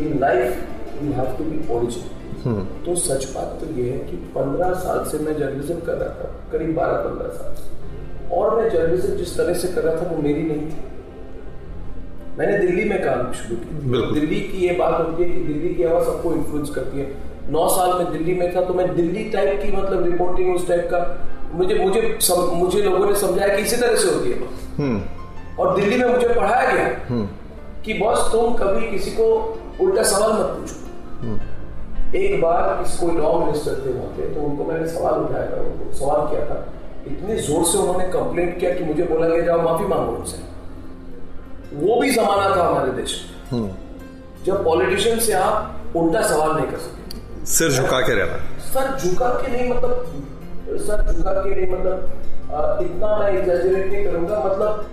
in 0.00 0.18
life 0.20 1.02
you 1.02 1.12
have 1.12 1.34
to 1.38 1.44
be 1.44 1.58
original 1.74 2.66
तो 2.86 2.94
सच 2.96 3.24
बात 3.32 3.58
तो 3.60 3.66
ये 3.80 3.90
है 3.90 3.98
कि 3.98 4.16
15 4.36 4.74
साल 4.74 5.04
से 5.10 5.18
मैं 5.18 5.38
जर्नलिज्म 5.38 5.80
कर 5.80 5.92
रहा 5.92 6.08
था 6.08 6.28
करीब 6.52 6.76
12-15 6.78 7.32
साल 7.38 7.54
से। 7.54 8.34
और 8.36 8.56
मैं 8.56 8.68
जर्नलिज्म 8.70 9.16
जिस 9.16 9.36
तरह 9.36 9.54
से 9.54 9.68
कर 9.68 9.82
रहा 9.82 9.94
था 9.96 10.10
वो 10.10 10.22
मेरी 10.22 10.42
नहीं 10.42 10.66
थी। 10.66 10.97
मैंने 12.38 12.58
दिल्ली 12.58 12.84
में 12.88 12.98
काम 13.04 13.32
शुरू 13.32 13.56
किया। 13.56 14.10
दिल्ली 14.12 14.40
की 14.42 14.66
ये 14.66 14.74
बात 14.74 14.98
होती 14.98 15.22
है 15.22 15.28
कि 15.30 15.40
दिल्ली 15.44 15.74
की 15.74 15.84
आवाज़ 15.84 16.04
सबको 16.04 16.32
इन्फ्लुएंस 16.32 16.70
करती 16.70 16.98
है। 16.98 17.06
नौ 17.50 17.68
साल 17.68 17.98
में 17.98 18.12
दिल्ली 18.12 18.34
में 18.34 18.54
था 18.54 18.60
तो 18.64 18.74
मैं 18.74 18.94
दिल्ली 18.96 19.24
टाइप 19.30 19.60
की 19.62 19.76
मतलब 19.76 20.04
रिपोर्टिंग 20.04 20.54
उस 20.54 20.66
टाइप 20.68 20.88
का 20.92 21.00
मुझे 21.52 21.74
मुझे 21.76 22.18
सम, 22.22 22.40
मुझे 22.54 22.82
लोगों 22.82 23.06
ने 23.06 23.14
समझाया 23.16 23.54
कि 23.56 23.62
इसी 23.62 23.76
तरह 23.76 23.94
से 23.96 24.08
होती 24.08 24.30
है। 24.30 24.36
हम्म। 24.78 25.00
और 25.58 25.74
दिल्ली 25.76 25.96
में 25.96 26.08
मुझे 26.08 26.28
पढ़ाया 26.28 26.72
गया 26.72 26.88
कि 27.84 27.94
बॉस 27.98 28.18
तुम 28.32 28.54
कभी 28.54 28.90
किसी 28.90 29.10
को 29.10 29.24
उल्टा 29.80 30.02
सवाल 30.04 30.32
मत 30.32 30.48
पूछो। 30.56 31.36
एक 32.18 32.40
बार 32.40 32.82
किस 32.82 32.96
कोई 32.98 33.16
लॉ 33.16 33.32
मिनिस्टर 33.38 33.80
थे 33.86 33.92
वहाँ 33.92 34.10
पे 34.16 34.34
तो 34.34 34.40
उनको 34.40 34.64
मैंने 34.64 34.86
सवाल 34.88 35.20
उठाया 35.20 35.46
था 35.46 35.60
उनको 35.62 35.92
सवाल 35.96 36.26
किया 36.28 36.44
था। 36.46 36.58
इतने 37.06 37.36
ज़ोर 37.38 37.64
से 37.64 37.78
उन्होंने 37.78 38.08
कंप्लेंट 38.12 38.58
किया 38.60 38.70
कि 38.74 38.84
मुझे 38.84 39.04
बोला 39.04 39.28
गया 39.28 39.44
जाओ 39.46 39.62
माफ़ी 39.62 39.86
मांगो 39.86 40.12
उनसे। 40.12 40.38
वो 41.74 42.00
भी 42.00 42.10
जमाना 42.10 42.54
था 42.56 42.68
हमारे 42.68 42.92
देश 42.92 43.14
में। 43.52 43.70
जब 44.46 44.64
पॉलिटिशियन 44.64 45.18
से 45.20 45.32
आप 45.32 45.96
उल्टा 45.96 46.22
सवाल 46.28 46.52
नहीं 46.56 46.66
कर 46.66 46.78
सकते 46.78 47.46
सिर 47.46 47.70
झुका 47.70 48.00
के 48.00 48.14
रहना। 48.14 48.38
सर 48.64 48.96
झुका 48.98 49.28
के 49.42 49.52
नहीं 49.52 49.68
मतलब 49.70 50.76
सर 50.86 51.12
झुका 51.12 51.32
के 51.32 51.54
नहीं 51.54 51.72
मतलब 51.72 52.80
इतना 52.82 53.16
मैं 53.18 53.28
एग्जैजरेट 53.32 53.92
नहीं 53.92 54.04
करूँगा 54.04 54.38
मतलब 54.44 54.90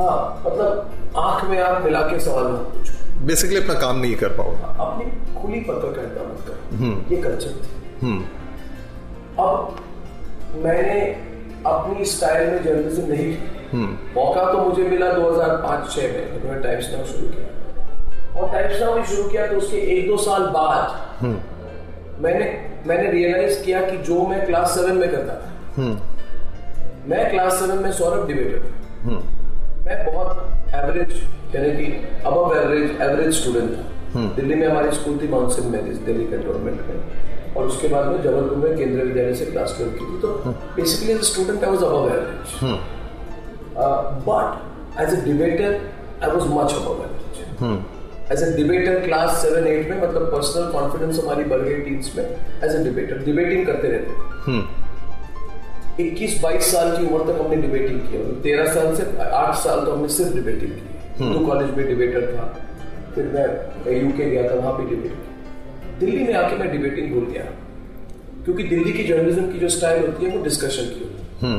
हाँ 0.00 0.42
मतलब 0.46 1.14
आँख 1.16 1.44
में 1.44 1.58
आँख 1.60 1.84
मिला 1.84 2.00
के 2.00 2.18
सवाल 2.20 2.44
मत 2.44 2.60
पूछो। 2.74 3.26
बेसिकली 3.26 3.56
अपना 3.56 3.74
काम 3.80 3.98
नहीं 4.00 4.14
कर 4.16 4.28
पाओगे। 4.28 4.62
अपनी 4.84 5.40
खुली 5.40 5.60
पत्रकारिता 5.60 6.22
मत 6.22 6.44
करो। 6.46 7.14
ये 7.14 7.20
कल्चर 7.22 7.50
थे। 7.50 8.06
हम्म। 8.06 8.22
अब 9.44 9.76
मैंने 10.64 11.00
अपनी 11.66 12.04
स्टाइल 12.04 12.50
में 12.50 12.62
जर्नलिज्म 12.64 13.04
नहीं 13.12 13.34
की। 13.34 13.61
मौका 13.74 14.52
तो 14.52 14.58
मुझे 14.58 14.82
मिला 14.84 15.10
2005-6 15.12 16.02
में 16.12 16.24
जब 16.32 16.44
मैंने 16.44 16.62
टाइम्स 16.62 16.90
नाउ 16.92 17.04
शुरू 17.06 17.28
किया। 17.28 17.46
और 18.34 18.50
टाइम्स 18.52 18.80
नाउ 18.80 18.94
भी 18.94 19.04
शुरू 19.06 19.28
किया 19.28 19.46
तो 19.46 19.56
उसके 19.56 19.78
एक 19.94 20.08
दो 20.08 20.16
साल 20.24 20.42
बाद 20.56 20.84
मैंने 22.22 22.46
मैंने 22.86 23.10
रियलाइज़ 23.10 23.62
किया 23.64 23.80
कि 23.80 23.96
जो 24.04 24.26
मैं 24.26 24.44
क्लास 24.46 24.74
सेवन 24.74 24.96
में 24.96 25.10
करता 25.10 25.34
था 25.34 25.48
मैं 27.08 27.30
क्लास 27.30 27.52
सेवन 27.54 27.82
में 27.82 27.92
सौरभ 27.92 28.26
डिबेटर 28.26 28.58
था। 28.58 28.70
मैं 29.84 29.96
बहुत 30.06 30.74
एवरेज 30.74 31.10
यानी 31.54 31.70
कि 31.76 31.86
अबव 32.26 32.56
एवरेज 32.56 33.00
एवरेज 33.02 33.34
स्टूडेंट 33.34 33.70
था। 33.72 33.84
दिल्ली 34.36 34.54
में 34.54 34.66
हमारी 34.68 34.90
स्कूल 34.92 35.18
थी 35.22 35.28
Mount 35.28 35.50
Saint 35.50 35.66
Mary's 35.72 35.96
Delhi 36.06 36.24
cantonment 36.26 36.80
में। 36.80 37.54
और 37.56 37.62
उसके 37.66 37.88
बाद 37.88 38.06
में 38.06 38.22
जबलपुर 38.22 38.58
में 38.58 38.76
केंद्रीय 38.76 39.04
विद्यालय 39.04 39.34
से 39.34 39.44
क्लास 39.46 39.74
ट्वेल्व 39.76 39.92
की 39.92 40.04
थी। 40.06 40.20
तो 40.20 40.28
basically 40.76 41.16
student 41.30 41.64
I 41.64 41.70
was 41.70 41.82
above 41.82 42.08
average 42.10 42.48
but 44.28 45.00
as 45.00 45.18
a 45.18 45.24
debater 45.24 45.80
I 46.22 46.30
was 46.30 46.44
much 46.50 46.74
above 46.74 47.04
average 47.04 48.32
as 48.32 48.42
a 48.42 48.56
debater 48.56 49.00
class 49.00 49.30
seven 49.42 49.66
eight 49.66 49.90
में 49.90 49.96
मतलब 50.02 50.30
पर्सनल 50.32 50.70
कॉन्फिडेंस 50.72 51.18
हमारी 51.18 51.44
बढ़ 51.44 51.60
गई 51.60 51.80
टीम्स 51.80 52.16
में 52.16 52.24
एज 52.24 52.70
अ 52.70 52.82
डिबेटर 52.84 53.24
डिबेटिंग 53.24 53.66
करते 53.66 53.88
रहते 53.88 54.10
थे 54.12 54.80
21-22 56.02 56.68
साल 56.72 56.96
की 56.96 57.06
उम्र 57.06 57.32
तक 57.32 57.40
हमने 57.40 57.56
डिबेटिंग 57.62 57.98
की 58.02 58.18
13 58.44 58.68
साल 58.74 58.94
से 58.96 59.02
8 59.38 59.54
साल 59.64 59.84
तो 59.84 59.92
हमने 59.92 60.08
सिर्फ़ 60.08 60.32
डिबेटिंग 60.34 60.72
की 60.72 61.24
हिंदू 61.24 61.46
कॉलेज 61.46 61.68
में 61.76 61.86
डिबेटर 61.88 62.22
था। 62.34 62.44
फिर 63.14 63.24
मैं 63.34 63.46
यूके 63.96 64.30
गया 64.30 64.44
था 64.50 64.54
वहाँ 64.54 64.72
भी 64.76 64.84
डिबेट 64.90 65.12
की 65.12 65.30
दिल्ली 65.98 66.24
में 66.24 66.34
आके 66.34 66.56
मैं 66.56 66.70
डिबेटिंग 66.72 67.12
भूल 67.14 67.26
गया। 67.32 67.44
क्योंकि 68.44 68.62
दिल्ली 68.64 68.92
की 68.92 69.04
जर्नलिज्म 69.04 69.44
की 69.52 69.58
जो 69.58 69.68
स्टाइल 69.68 70.06
होती 70.06 70.24
है 70.24 70.36
वो 70.36 70.42
डिस्कशन 70.44 70.84
की 70.94 71.00
होती 71.04 71.18
है। 71.42 71.52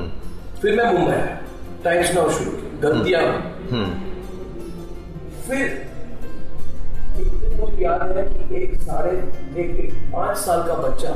फिर 0.62 0.76
मैं 0.78 0.92
मुंबई 0.94 1.12
आया। 1.12 1.38
टाइम्स 1.84 2.14
नाउ 2.14 2.30
शुरू 2.30 2.52
की 2.52 2.78
गलतियाँ 2.80 3.22
फिर 5.48 5.66
एक 7.22 7.32
दिन 7.40 7.60
मुझे 7.60 7.84
याद 7.84 8.18
है 8.18 8.24
कि 8.28 8.62
एक 8.64 8.76
साढ़े 8.82 9.12
एक, 9.12 9.76
एक 9.80 9.94
पाँच 10.14 10.38
साल 10.38 10.64
का 10.68 10.74
बच्चा 10.84 11.10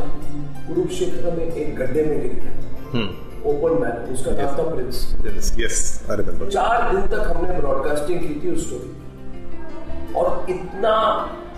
कुरुक्षेत्र 0.67 1.31
में 1.37 1.45
एक 1.45 1.75
गड्ढे 1.75 2.03
में 2.03 2.21
गिर 2.21 2.33
गया। 2.33 3.05
ओपन 3.49 3.81
मैन 3.81 4.13
उसका 4.13 4.31
नाम 4.31 4.57
था 4.57 4.63
प्रिंस 4.73 5.55
यस 5.59 5.79
आई 6.11 6.17
रिमेंबर 6.17 6.51
चार 6.51 6.91
दिन 6.95 7.07
तक 7.07 7.31
हमने 7.31 7.59
ब्रॉडकास्टिंग 7.59 8.19
की 8.19 8.39
थी 8.43 8.53
उस 8.53 8.67
स्टोरी 8.67 10.13
और 10.19 10.45
इतना 10.49 10.93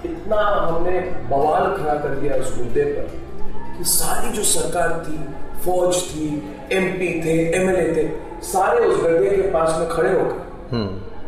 इतना 0.05 0.41
हमने 0.69 0.99
बवाल 1.29 1.75
खड़ा 1.77 1.95
कर 1.95 2.15
दिया 2.15 2.35
उस 2.35 2.57
मुद्दे 2.57 2.83
पर 2.83 3.77
कि 3.77 3.83
सारी 3.89 4.37
जो 4.37 4.43
सरकार 4.53 4.97
थी 5.07 5.17
फौज 5.65 6.01
थी 6.09 6.27
एमपी 6.71 7.13
थे 7.25 7.37
एमएलए 7.57 7.93
थे 7.95 8.28
सारे 8.43 8.85
उस 8.85 9.03
गड्ढे 9.03 9.29
के 9.31 9.49
पास 9.51 9.77
में 9.79 9.87
खड़े 9.89 10.11
होकर 10.11 10.39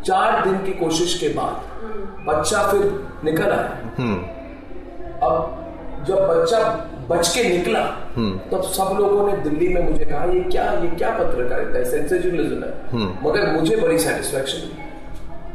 चार 0.05 0.43
दिन 0.45 0.57
की 0.65 0.71
कोशिश 0.75 1.19
के 1.19 1.27
बाद 1.33 1.53
बच्चा 2.27 2.61
फिर 2.67 2.83
निकल 3.25 3.51
आया। 3.51 3.67
अब 5.23 5.33
जब 6.07 6.27
बच्चा 6.27 6.59
बच 7.09 7.27
के 7.35 7.43
निकला 7.49 7.83
तब 8.51 8.61
सब 8.73 8.97
लोगों 8.99 9.27
ने 9.27 9.33
दिल्ली 9.39 9.67
में 9.73 9.89
मुझे 9.89 10.05
कहा 10.05 10.23
ये 10.25 10.39
क्या 10.43 10.63
ये 10.73 10.89
क्या 10.91 11.11
पत्रकारिता 11.17 11.77
है? 11.77 11.83
सेंसेशनलिज्म 11.85 12.63
है। 12.63 12.71
मगर 13.23 13.51
मुझे 13.53 13.75
बड़ी 13.77 13.97
सेटिस्फेक्शन 13.99 14.61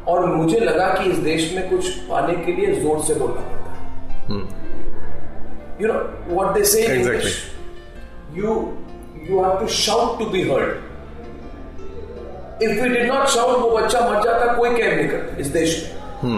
और 0.09 0.27
मुझे 0.27 0.59
लगा 0.61 0.89
कि 0.95 1.11
इस 1.11 1.19
देश 1.21 1.53
में 1.55 1.69
कुछ 1.71 1.89
पाने 2.11 2.35
के 2.45 2.53
लिए 2.53 2.75
ज़ोर 2.81 2.99
से 3.05 3.15
बोलना 3.15 3.41
पड़ता 3.43 3.71
है। 3.73 4.41
You 5.81 5.87
know 5.89 5.95
what 6.35 6.55
they 6.55 6.65
say 6.65 6.81
you 8.35 8.49
you 9.29 9.43
have 9.45 9.59
to 9.61 9.67
shout 9.77 10.19
to 10.19 10.25
be 10.31 10.43
heard 10.51 10.85
if 12.63 12.83
we 12.83 12.89
did 12.89 13.13
not 13.13 13.27
shout 13.27 13.59
वो 13.59 13.71
बच्चा 13.71 14.01
मर 14.01 14.23
जाता 14.25 14.53
कोई 14.53 14.75
केयर 14.75 14.97
नहीं 14.97 15.09
करता 15.09 15.41
इस 15.41 15.47
देश 15.47 15.93
में। 16.25 16.31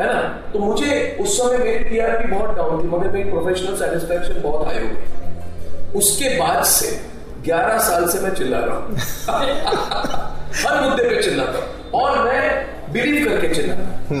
है 0.00 0.06
ना? 0.06 0.20
तो 0.52 0.58
मुझे 0.58 1.16
उस 1.20 1.38
समय 1.38 1.58
मेरी 1.58 1.84
टीआरपी 1.84 2.28
बहुत 2.28 2.56
डाउन 2.56 2.82
थी 2.84 2.88
मगर 2.88 3.10
मेरी 3.10 3.30
प्रोफेशनल 3.30 3.76
सेटिस्फेक्शन 3.76 4.42
बहुत 4.42 4.66
हाई 4.66 4.78
हो 4.78 4.88
गई। 4.88 5.92
उसके 5.98 6.28
बाद 6.38 6.62
से 6.64 7.00
11 7.48 7.78
साल 7.78 8.08
से 8.08 8.20
मैं 8.20 8.34
चिल्ला 8.34 8.58
रहा 8.58 8.76
हूँ। 8.76 8.96
हर 10.66 10.80
मुद्दे 10.88 11.08
पे 11.08 11.22
चिल्लाता 11.22 11.58
हूँ। 11.58 11.90
और 12.02 12.18
मैं 12.24 12.66
बिलीव 12.92 13.28
करके 13.28 13.54
चिल्लाता 13.54 14.14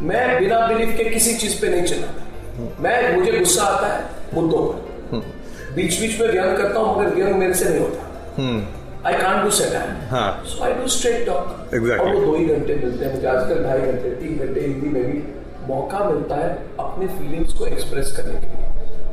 मैं 0.00 0.38
बिना 0.40 0.66
बिलीव 0.66 0.96
के 0.96 1.04
किसी 1.04 1.34
चीज़ 1.34 1.60
पे 1.60 1.68
नहीं 1.68 1.84
चिल्लाता। 1.84 2.82
मैं 2.82 3.16
मुझे 3.16 3.32
गुस्सा 3.32 3.64
आता 3.64 3.86
है 3.86 4.04
मुद्दों 4.34 4.58
पर। 4.58 5.16
बीच 5.74 6.00
बीच 6.00 6.20
में 6.20 6.28
व्यंग 6.28 6.56
करता 6.56 6.80
हूँ 6.80 6.98
मगर 6.98 7.14
व्यंग 7.14 7.34
मेरे 7.34 7.54
से 7.54 7.68
नहीं 7.68 7.80
होता। 7.80 8.02
आई 9.06 9.14
कांट 9.20 9.42
डू 9.44 9.50
सेटायर 9.58 9.90
हाँ। 10.10 10.28
So 10.46 10.62
I 10.64 10.72
do 10.80 10.86
straight 10.94 11.26
talk 11.26 11.74
Exactly. 11.76 12.06
और 12.06 12.14
वो 12.14 12.20
दो 12.24 12.34
ही 12.36 12.44
घंटे 12.54 12.74
मिलते 12.84 13.04
हैं 13.04 13.12
मुझे 13.14 13.26
आजकल 13.28 13.62
ढाई 13.64 13.80
घंटे 13.90 14.10
तीन 14.22 14.38
घंटे 14.46 14.60
हिंदी 14.60 14.88
में 14.96 15.04
भी 15.10 15.22
मौका 15.68 15.98
मिलता 16.04 16.36
है 16.36 16.48
अपने 16.80 17.06
फीलिंग्स 17.18 17.52
को 17.58 17.66
एक्सप्रेस 17.66 18.12
करने 18.16 18.40
के 18.40 18.46
लिए। 18.46 18.68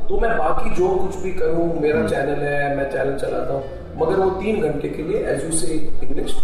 तो 0.08 0.18
मैं 0.20 0.30
बाकी 0.38 0.74
जो 0.76 0.88
कुछ 0.96 1.16
भी 1.22 1.32
करूँ 1.38 1.66
मेरा 1.80 2.06
चैनल 2.08 2.42
है 2.48 2.76
मैं 2.76 2.90
चैनल 2.92 3.16
चलाता 3.24 3.52
हूँ 3.54 3.76
मगर 4.00 4.18
वो 4.20 4.28
तीन 4.42 4.60
घंटे 4.68 4.88
के 4.88 5.02
लिए 5.08 5.22
as 5.34 5.44
you 5.44 5.50
say 5.58 5.72
English 6.04 6.34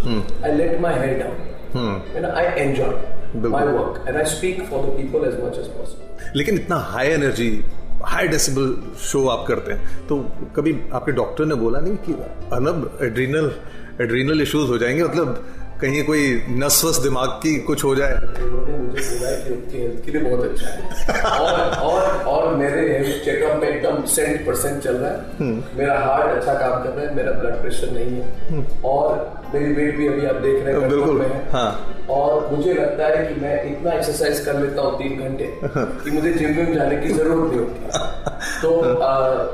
I 0.45 0.51
let 0.55 0.79
my 0.81 0.99
head 0.99 1.19
down 1.23 2.01
and 2.15 2.25
I 2.25 2.45
enjoy. 2.63 3.49
My 3.49 3.65
work 3.67 4.03
and 4.07 4.17
I 4.17 4.25
speak 4.33 4.61
for 4.69 4.85
the 4.85 4.97
people 4.97 5.27
as 5.27 5.39
much 5.43 5.57
as 5.59 5.67
possible 5.77 6.37
लेकिन 6.39 6.55
इतना 6.55 6.77
high 6.91 7.07
energy 7.11 7.49
high 8.03 8.27
decibel 8.27 8.75
show 8.99 9.27
आप 9.27 9.45
करते 9.47 9.71
हैं 9.71 10.07
तो 10.07 10.17
कभी 10.55 10.75
आपके 10.93 11.11
डॉक्टर 11.11 11.45
ने 11.45 11.55
बोला 11.55 11.79
नहीं 11.79 11.97
कि 11.97 12.13
अनब 12.55 12.99
एड्रीनल 13.01 13.51
एड्रीनल 14.01 14.41
इश्यूज़ 14.41 14.67
हो 14.67 14.77
जाएँगे? 14.77 15.03
मतलब 15.03 15.45
कहीं 15.81 16.03
कोई 16.05 16.25
नस 16.59 16.81
वस 16.85 16.97
दिमाग 17.03 17.29
की 17.43 17.53
कुछ 17.67 17.83
हो 17.83 17.93
जाए। 17.95 18.13
उन्होंने 18.43 18.77
मुझे 18.77 19.01
बोला 19.01 19.31
कि 19.37 19.53
उनकी 19.53 19.77
हेल्थ 19.77 20.05
के 20.05 20.11
लिए 20.11 20.21
बहुत 20.21 20.43
अच्छा 20.43 20.67
है 20.67 21.21
और 21.39 21.73
और 21.87 22.03
और 22.33 22.55
मेरे 22.55 22.81
हेल्थ 22.89 23.25
चेकअप 23.25 23.61
में 23.61 23.67
एकदम 23.69 24.03
सेंट 24.11 24.45
परसेंट 24.45 24.81
चल 24.83 24.95
रहा 24.95 25.09
है 25.09 25.49
मेरा 25.77 25.97
हार्ट 25.99 26.35
अच्छा 26.35 26.53
काम 26.59 26.83
कर 26.83 26.89
रहा 26.89 27.05
है 27.05 27.15
मेरा 27.15 27.31
ब्लड 27.39 27.59
प्रेशर 27.61 27.91
नहीं 27.91 28.21
है 28.21 28.63
और 28.85 29.09
मेरी 29.53 29.73
वेट 29.73 29.97
भी 29.97 30.07
अभी 30.07 30.25
आप 30.25 30.35
देख 30.45 30.63
रहे 30.65 30.73
हैं 30.73 30.89
बिल्कुल, 30.89 31.19
में 31.19 31.49
हाँ। 31.51 31.69
और 32.09 32.49
मुझे 32.51 32.73
लगता 32.73 33.07
है 33.07 33.25
कि 33.25 33.39
मैं 33.41 33.55
इतना 33.71 33.93
एक्सरसाइज 33.93 34.39
कर 34.45 34.59
लेता 34.59 34.81
हूँ 34.81 34.97
तीन 34.99 35.19
घंटे 35.23 35.51
कि 35.65 36.11
मुझे 36.11 36.33
जिम 36.33 36.55
में 36.57 36.73
जाने 36.75 36.97
की 37.01 37.13
ज़रूरत 37.13 37.51
नहीं 37.51 37.59
होती 37.59 38.61
तो 38.61 38.99
आ, 38.99 39.11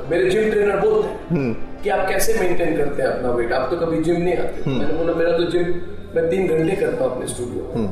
मेरे 0.09 0.29
जिम 0.29 0.49
ट्रेनर 0.51 0.79
बोलते 0.79 1.35
हैं 1.35 1.53
कि 1.83 1.89
आप 1.89 2.07
कैसे 2.09 2.33
मेंटेन 2.39 2.77
करते 2.77 3.01
हैं 3.01 3.09
अपना 3.09 3.31
वेट 3.31 3.53
आप 3.53 3.69
तो 3.71 3.77
कभी 3.85 4.03
जिम 4.03 4.21
नहीं 4.21 4.37
आते। 4.37 4.69
मैंने 4.69 4.93
बोला 4.93 5.13
मेरा 5.13 5.31
तो 5.37 5.49
जिम 5.51 5.73
मैं 6.15 6.29
तीन 6.29 6.47
घंटे 6.47 6.75
करता 6.75 7.03
हूँ 7.03 7.11
अपने 7.11 7.27
स्टूडियो 7.27 7.63
में। 7.75 7.87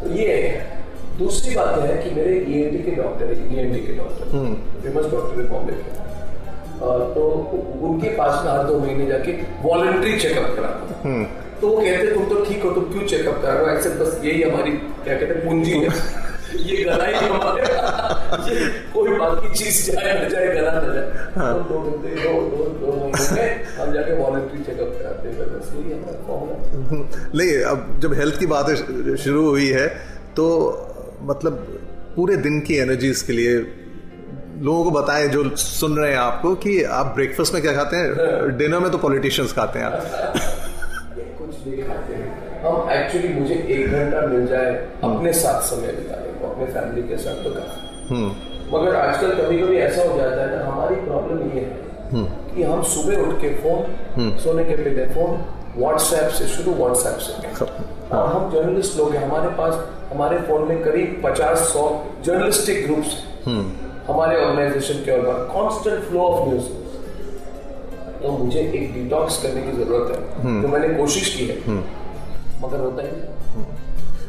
तो 0.00 0.10
ये 0.16 0.36
है। 0.36 0.76
दूसरी 1.18 1.54
बात 1.54 1.78
है 1.78 1.96
कि 2.02 2.14
मेरे 2.16 2.34
ईएनटी 2.48 2.82
के 2.82 2.90
डॉक्टर 2.96 3.26
है 3.26 3.54
ईएनटी 3.54 3.80
के 3.86 3.96
डॉक्टर 3.96 4.24
फ़ेमस 4.82 5.10
डॉक्टर 5.12 5.40
है 5.40 5.48
बॉम्बे 5.48 5.72
के 5.72 5.96
तो 7.14 7.22
उनके 7.88 8.08
पास 8.16 8.44
में 8.44 8.50
हर 8.52 8.62
दो 8.64 8.78
महीने 8.78 9.06
जाके 9.06 9.32
वॉलंटरी 9.62 10.18
चेकअप 10.18 10.54
कराता 10.56 11.14
तो 11.60 11.68
वो 11.68 11.76
कहते 11.76 12.14
तुम 12.14 12.24
तो 12.24 12.44
ठीक 12.44 12.62
हो 12.64 12.70
तुम 12.70 12.84
क्यों 12.92 13.06
चेकअप 13.06 13.40
करा 13.42 13.52
रहे 13.52 13.62
हो? 13.62 13.68
ऐसे 13.70 13.90
बस 13.90 14.20
यही 14.24 14.42
हमारी 14.42 14.70
क्या 14.70 15.16
कहते 15.18 15.34
हैं 15.34 15.44
पूंजी 15.44 15.72
है। 15.72 15.88
ये 16.58 16.76
गला 16.84 17.04
ही 17.04 17.14
हमारे 17.24 17.62
ये 18.48 18.68
कोई 18.94 19.16
बाकी 19.18 19.48
चीज़ 19.54 19.76
जाए 19.90 20.12
न 20.14 20.28
जाए 20.28 20.46
गला 20.54 20.72
न 20.74 20.92
जाए। 20.94 21.08
तो 21.36 21.60
दो 21.68 21.80
घंटे 21.80 22.14
दो 22.16 22.32
दो 22.50 22.64
दो 22.80 22.92
महीने 23.04 23.46
हम 23.74 23.92
जाके 23.92 24.12
वॉलंटरी 24.14 24.62
चेकअप 24.64 24.90
कराते 24.98 25.28
हैं। 25.28 25.34
बस 25.50 25.72
यही 25.74 25.92
हमारा 25.92 26.18
फॉर्मूला 26.28 26.56
नहीं 27.34 27.52
अब 27.72 27.98
जब 28.02 28.14
हेल्थ 28.14 28.38
की 28.38 28.46
बात 28.46 28.70
शुरू 29.24 29.48
हुई 29.48 29.68
है 29.70 29.86
तो 30.36 30.46
मतलब 31.22 31.52
पूरे 32.16 32.36
दिन 32.38 32.60
की 32.60 32.76
एनर्जीज 32.78 33.22
के 33.22 33.32
लिए 33.32 33.54
लोगों 34.62 34.84
को 34.84 34.90
बताएँ 34.90 35.26
जो 35.28 35.48
सुन 35.56 35.96
रहे 35.96 36.10
हैं 36.10 36.18
आपको 36.18 36.54
कि 36.62 36.82
आप 36.94 37.12
ब्रेकफास्ट 37.14 37.54
में 37.54 37.60
क्या 37.62 37.72
खाते 37.74 37.96
हैं? 37.96 38.56
डिनर 38.58 38.78
में 38.78 38.90
तो 38.90 38.98
पॉलिटिशियंस 38.98 39.52
खाते 39.52 39.78
हैं 39.78 39.86
आप। 39.86 39.92
कुछ 41.38 41.54
नहीं 41.66 41.82
खाते 41.82 42.14
हैं। 42.14 42.28
हम 42.62 42.90
एक्चुअली 42.92 43.28
मुझे 43.34 43.54
एक 43.54 43.90
घंटा 43.90 44.26
मिल 44.26 44.46
जाए 44.46 44.72
अपने 45.04 45.32
साथ 45.32 45.60
समय 45.64 45.92
बिताने 45.92 46.27
अपने 46.58 46.72
फैमिली 46.74 47.02
के 47.08 47.16
साथ 47.18 47.44
तो 47.44 47.50
काफ़ी। 47.50 48.22
मगर 48.72 48.94
आजकल 48.96 49.34
कभी 49.34 49.58
कभी 49.58 49.76
ऐसा 49.78 50.02
हो 50.02 50.16
जाता 50.18 50.40
है 50.40 50.56
ना 50.56 50.64
हमारी 50.64 50.94
प्रॉब्लम 51.04 51.38
ये 51.50 51.60
है 51.60 52.24
कि 52.54 52.62
हम 52.62 52.82
सुबह 52.94 53.22
उठ 53.22 53.40
के 53.40 53.52
फ़ोन 53.62 54.36
सोने 54.38 54.64
के 54.64 54.76
पहले 54.76 55.06
फ़ोन 55.14 55.38
व्हाट्सएप 55.76 56.30
से 56.38 56.46
शुरू 56.48 56.72
व्हाट्सएप 56.74 57.18
से। 57.18 57.32
हाँ, 58.12 58.26
हम 58.28 58.50
जर्नलिस्ट 58.52 58.96
लोग 58.98 59.14
हैं 59.14 59.24
हमारे 59.24 59.48
पास 59.56 59.74
हमारे 60.12 60.38
फ़ोन 60.48 60.68
में 60.68 60.82
करीब 60.84 61.20
पचास 61.24 61.58
सौ 61.72 61.84
जर्नलिस्टिक 62.24 62.84
ग्रुप्स 62.86 63.16
हमारे 64.08 64.40
ऑर्गेनाइजेशन 64.42 65.04
के 65.04 65.10
और 65.12 65.44
कांस्टेंट 65.54 66.04
फ्लो 66.04 66.20
ऑफ़ 66.20 66.48
न्यूज़ 66.48 66.68
तो 68.22 68.30
मुझे 68.38 68.60
एक 68.60 68.92
डिटॉक्स 68.94 69.42
करने 69.42 69.62
की 69.62 69.72
ज़रूरत 69.72 70.06
है 70.12 70.60
जो 70.62 70.68
मैंने 70.68 70.88
कोशिश 70.94 71.34
की 71.34 71.46
है। 71.46 71.56
मगर 72.62 72.80
होता 72.80 73.02
ही 73.02 73.08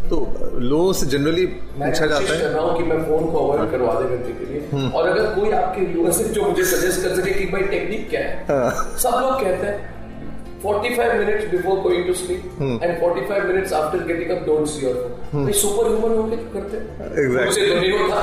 तो 0.10 0.18
लोगों 0.60 0.94
से 0.94 1.06
जनरली 1.08 1.46
पूछा 1.46 2.06
जाता 2.06 2.34
है। 2.34 2.54
रहा 2.54 2.78
कि 2.78 2.84
मैं 2.84 2.98
फ़ोन 3.06 3.32
को 3.32 3.38
अवॉइड 3.40 3.72
करूँ 3.72 3.88
आधे 3.90 4.16
घंटे 4.16 4.34
के 4.40 4.46
लिए। 4.52 4.90
और 4.90 5.08
अगर 5.08 5.34
कोई 5.36 5.52
आपके 5.58 5.86
व्यूअर्स 5.86 6.20
है 6.20 6.34
जो 6.34 6.44
मुझे 6.44 6.64
सजेस्ट 6.66 7.02
कर 7.04 7.16
सके 7.16 7.32
कि 7.34 7.46
भाई 7.52 7.62
टेक्निक 7.76 8.10
क्या 8.10 8.22
है 8.22 8.36
सब 8.98 9.20
लोग 9.22 9.42
कहते 9.42 9.68
हैं 9.68 9.98
45 10.64 11.12
minutes 11.20 11.46
before 11.52 11.74
going 11.84 12.02
to 12.08 12.14
sleep 12.22 12.48
and 12.86 12.96
45 13.02 13.44
minutes 13.50 13.76
after 13.76 14.00
getting 14.08 14.32
up 14.36 14.42
don't 14.48 14.72
see 14.72 14.82
your 14.86 14.96
phone. 14.96 15.44
भाई 15.44 15.54
सुपर 15.60 15.88
ह्यूमन 15.88 16.16
होंगे 16.18 16.38
तो 16.38 16.50
करते 16.56 16.78
हैं। 16.78 17.08
Exactly. 17.22 17.46
मुझसे 17.46 17.68
तो 17.68 17.76
नहीं 17.76 17.92
होता। 18.00 18.20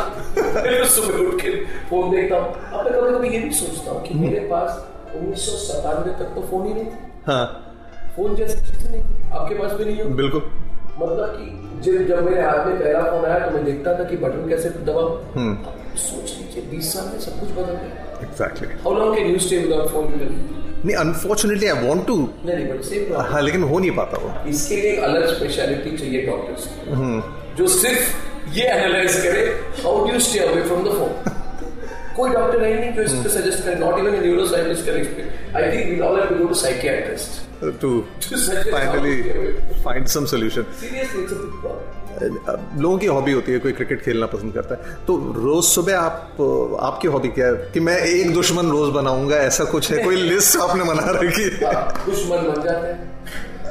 मैं 0.67 0.85
सुबह 0.97 1.23
उठ 1.23 1.41
के 1.43 1.55
फ़ोन 1.91 2.11
देखता 2.11 2.37
हूँ। 2.37 2.49
अब 2.73 2.85
मैं 2.85 2.93
कभी 2.93 3.15
कभी 3.15 3.29
ये 3.37 3.41
भी 3.45 3.51
सोचता 3.61 3.91
हूँ 3.91 4.03
कि 4.09 4.19
मेरे 4.19 4.41
पास 4.53 4.85
उन्नीस 5.17 5.47
सौ 5.47 5.57
सतानवे 5.63 6.13
तक 6.19 6.35
तो 6.35 6.47
फ़ोन 6.51 6.67
ही 6.67 6.75
नहीं 6.75 6.85
था। 6.85 7.33
हाँ। 7.33 7.47
फ़ोन 8.17 8.35
जैसी 8.37 8.59
चीज़ 8.67 8.87
नहीं 8.91 9.03
थी। 9.03 9.31
आपके 9.33 9.55
पास 9.55 9.73
भी 9.79 9.85
नहीं 9.85 10.03
हो? 10.03 10.09
बिल्कुल। 10.23 10.43
मतलब 10.99 11.33
कि 11.39 11.47
जब 11.85 12.07
जब 12.09 12.29
मेरे 12.29 12.43
हाथ 12.43 12.67
में 12.67 12.79
पहला 12.79 13.01
फ़ोन 13.11 13.25
आया 13.31 13.39
तो 13.39 13.51
मैं 13.55 13.65
देखता 13.65 13.99
था 13.99 14.05
कि 14.11 14.17
बटन 14.19 14.49
कैसे 14.49 14.69
दबाओ 14.85 15.09
सोच 16.05 16.37
लीजिए 16.39 16.63
बीस 16.71 16.93
साल 16.93 17.05
में 17.07 17.19
सब 17.21 17.41
कुछ 17.41 17.51
बदल 17.59 17.77
गया। 17.81 18.21
Exactly 18.23 18.69
how 18.85 18.95
long 18.99 19.17
can 19.17 19.31
you 19.33 19.39
stay 19.47 19.59
without 19.59 19.91
phone 19.93 20.05
नहीं 20.85 20.97
अनफॉर्चुनेटली 20.97 21.67
आई 21.69 21.87
वांट 21.87 22.07
टू 22.07 22.17
नहीं 22.17 22.57
नहीं 22.57 22.67
बट 22.69 22.83
सेम 22.85 23.15
हाँ 23.31 23.43
लेकिन 23.43 23.63
हो 23.71 23.79
नहीं 23.79 23.91
पाता 23.97 24.19
वो। 24.25 24.33
इसके 24.51 24.77
लिए 24.77 24.91
एक 24.93 25.03
अलग 25.05 25.27
स्पेशलिटी 25.35 25.97
चाहिए 25.97 26.27
डॉक्टर्स 26.27 26.69
जो 27.59 27.67
सिर्फ़ 27.77 28.55
ये 28.59 28.69
एनालाइज 28.73 29.17
करे 29.23 29.45
how 29.83 30.05
do 30.07 30.19
stay 30.29 30.39
away 30.47 30.63
from 30.63 30.85
the 30.85 30.99
phone 30.99 31.35
कोई 32.17 32.31
डॉक्टर 32.31 32.65
है 32.65 32.75
नहीं 32.81 32.93
जो 32.95 33.03
इसको 33.03 33.29
सजेस्ट 33.31 33.65
करे 33.65 33.75
not 33.81 33.99
even 33.99 34.21
neuroscientist 34.49 34.85
can 34.87 34.97
explain 34.97 35.57
I 35.57 35.73
think 35.73 35.91
we 35.91 36.01
all 36.07 36.21
have 36.21 36.29
to 36.29 36.37
go 36.37 36.49
to 36.49 36.55
psychiatrist 36.61 37.45
To 37.57 37.91
seriously 40.81 41.23
it's 41.23 41.33
a 41.33 41.37
big 41.37 41.55
problem 41.61 42.83
लोगों 42.83 42.99
की 42.99 43.07
हॉबी 43.07 43.33
होती 43.33 43.53
है 43.53 43.59
कोई 43.59 43.73
क्रिकेट 43.73 44.03
खेलना 44.03 44.27
पसंद 44.27 44.53
करता 44.55 44.75
है। 44.75 44.81
तो 45.07 45.17
रोज 45.37 45.65
सुबह 45.65 45.99
आप 45.99 46.37
आपकी 46.81 47.09
हॉबी 47.09 47.29
क्या 47.29 47.47
है? 47.47 47.53
कि 47.53 47.81
मैं 47.81 47.99
एक 47.99 48.35
दुश्मन 48.35 48.67
रोज 48.67 48.91
बनाऊँगा 48.91 49.37
ऐसा 49.37 49.65
कुछ 49.65 49.91
है? 49.93 50.05
कोई 50.05 50.17
लिस्ट 50.17 50.59
आपने 50.59 50.85
बना 50.85 51.11
रखी 51.11 51.43
है? 51.43 51.51
दुश्मन 52.07 52.37
बन 52.37 52.63
जाते 52.63 52.87
हैं। 52.87 53.17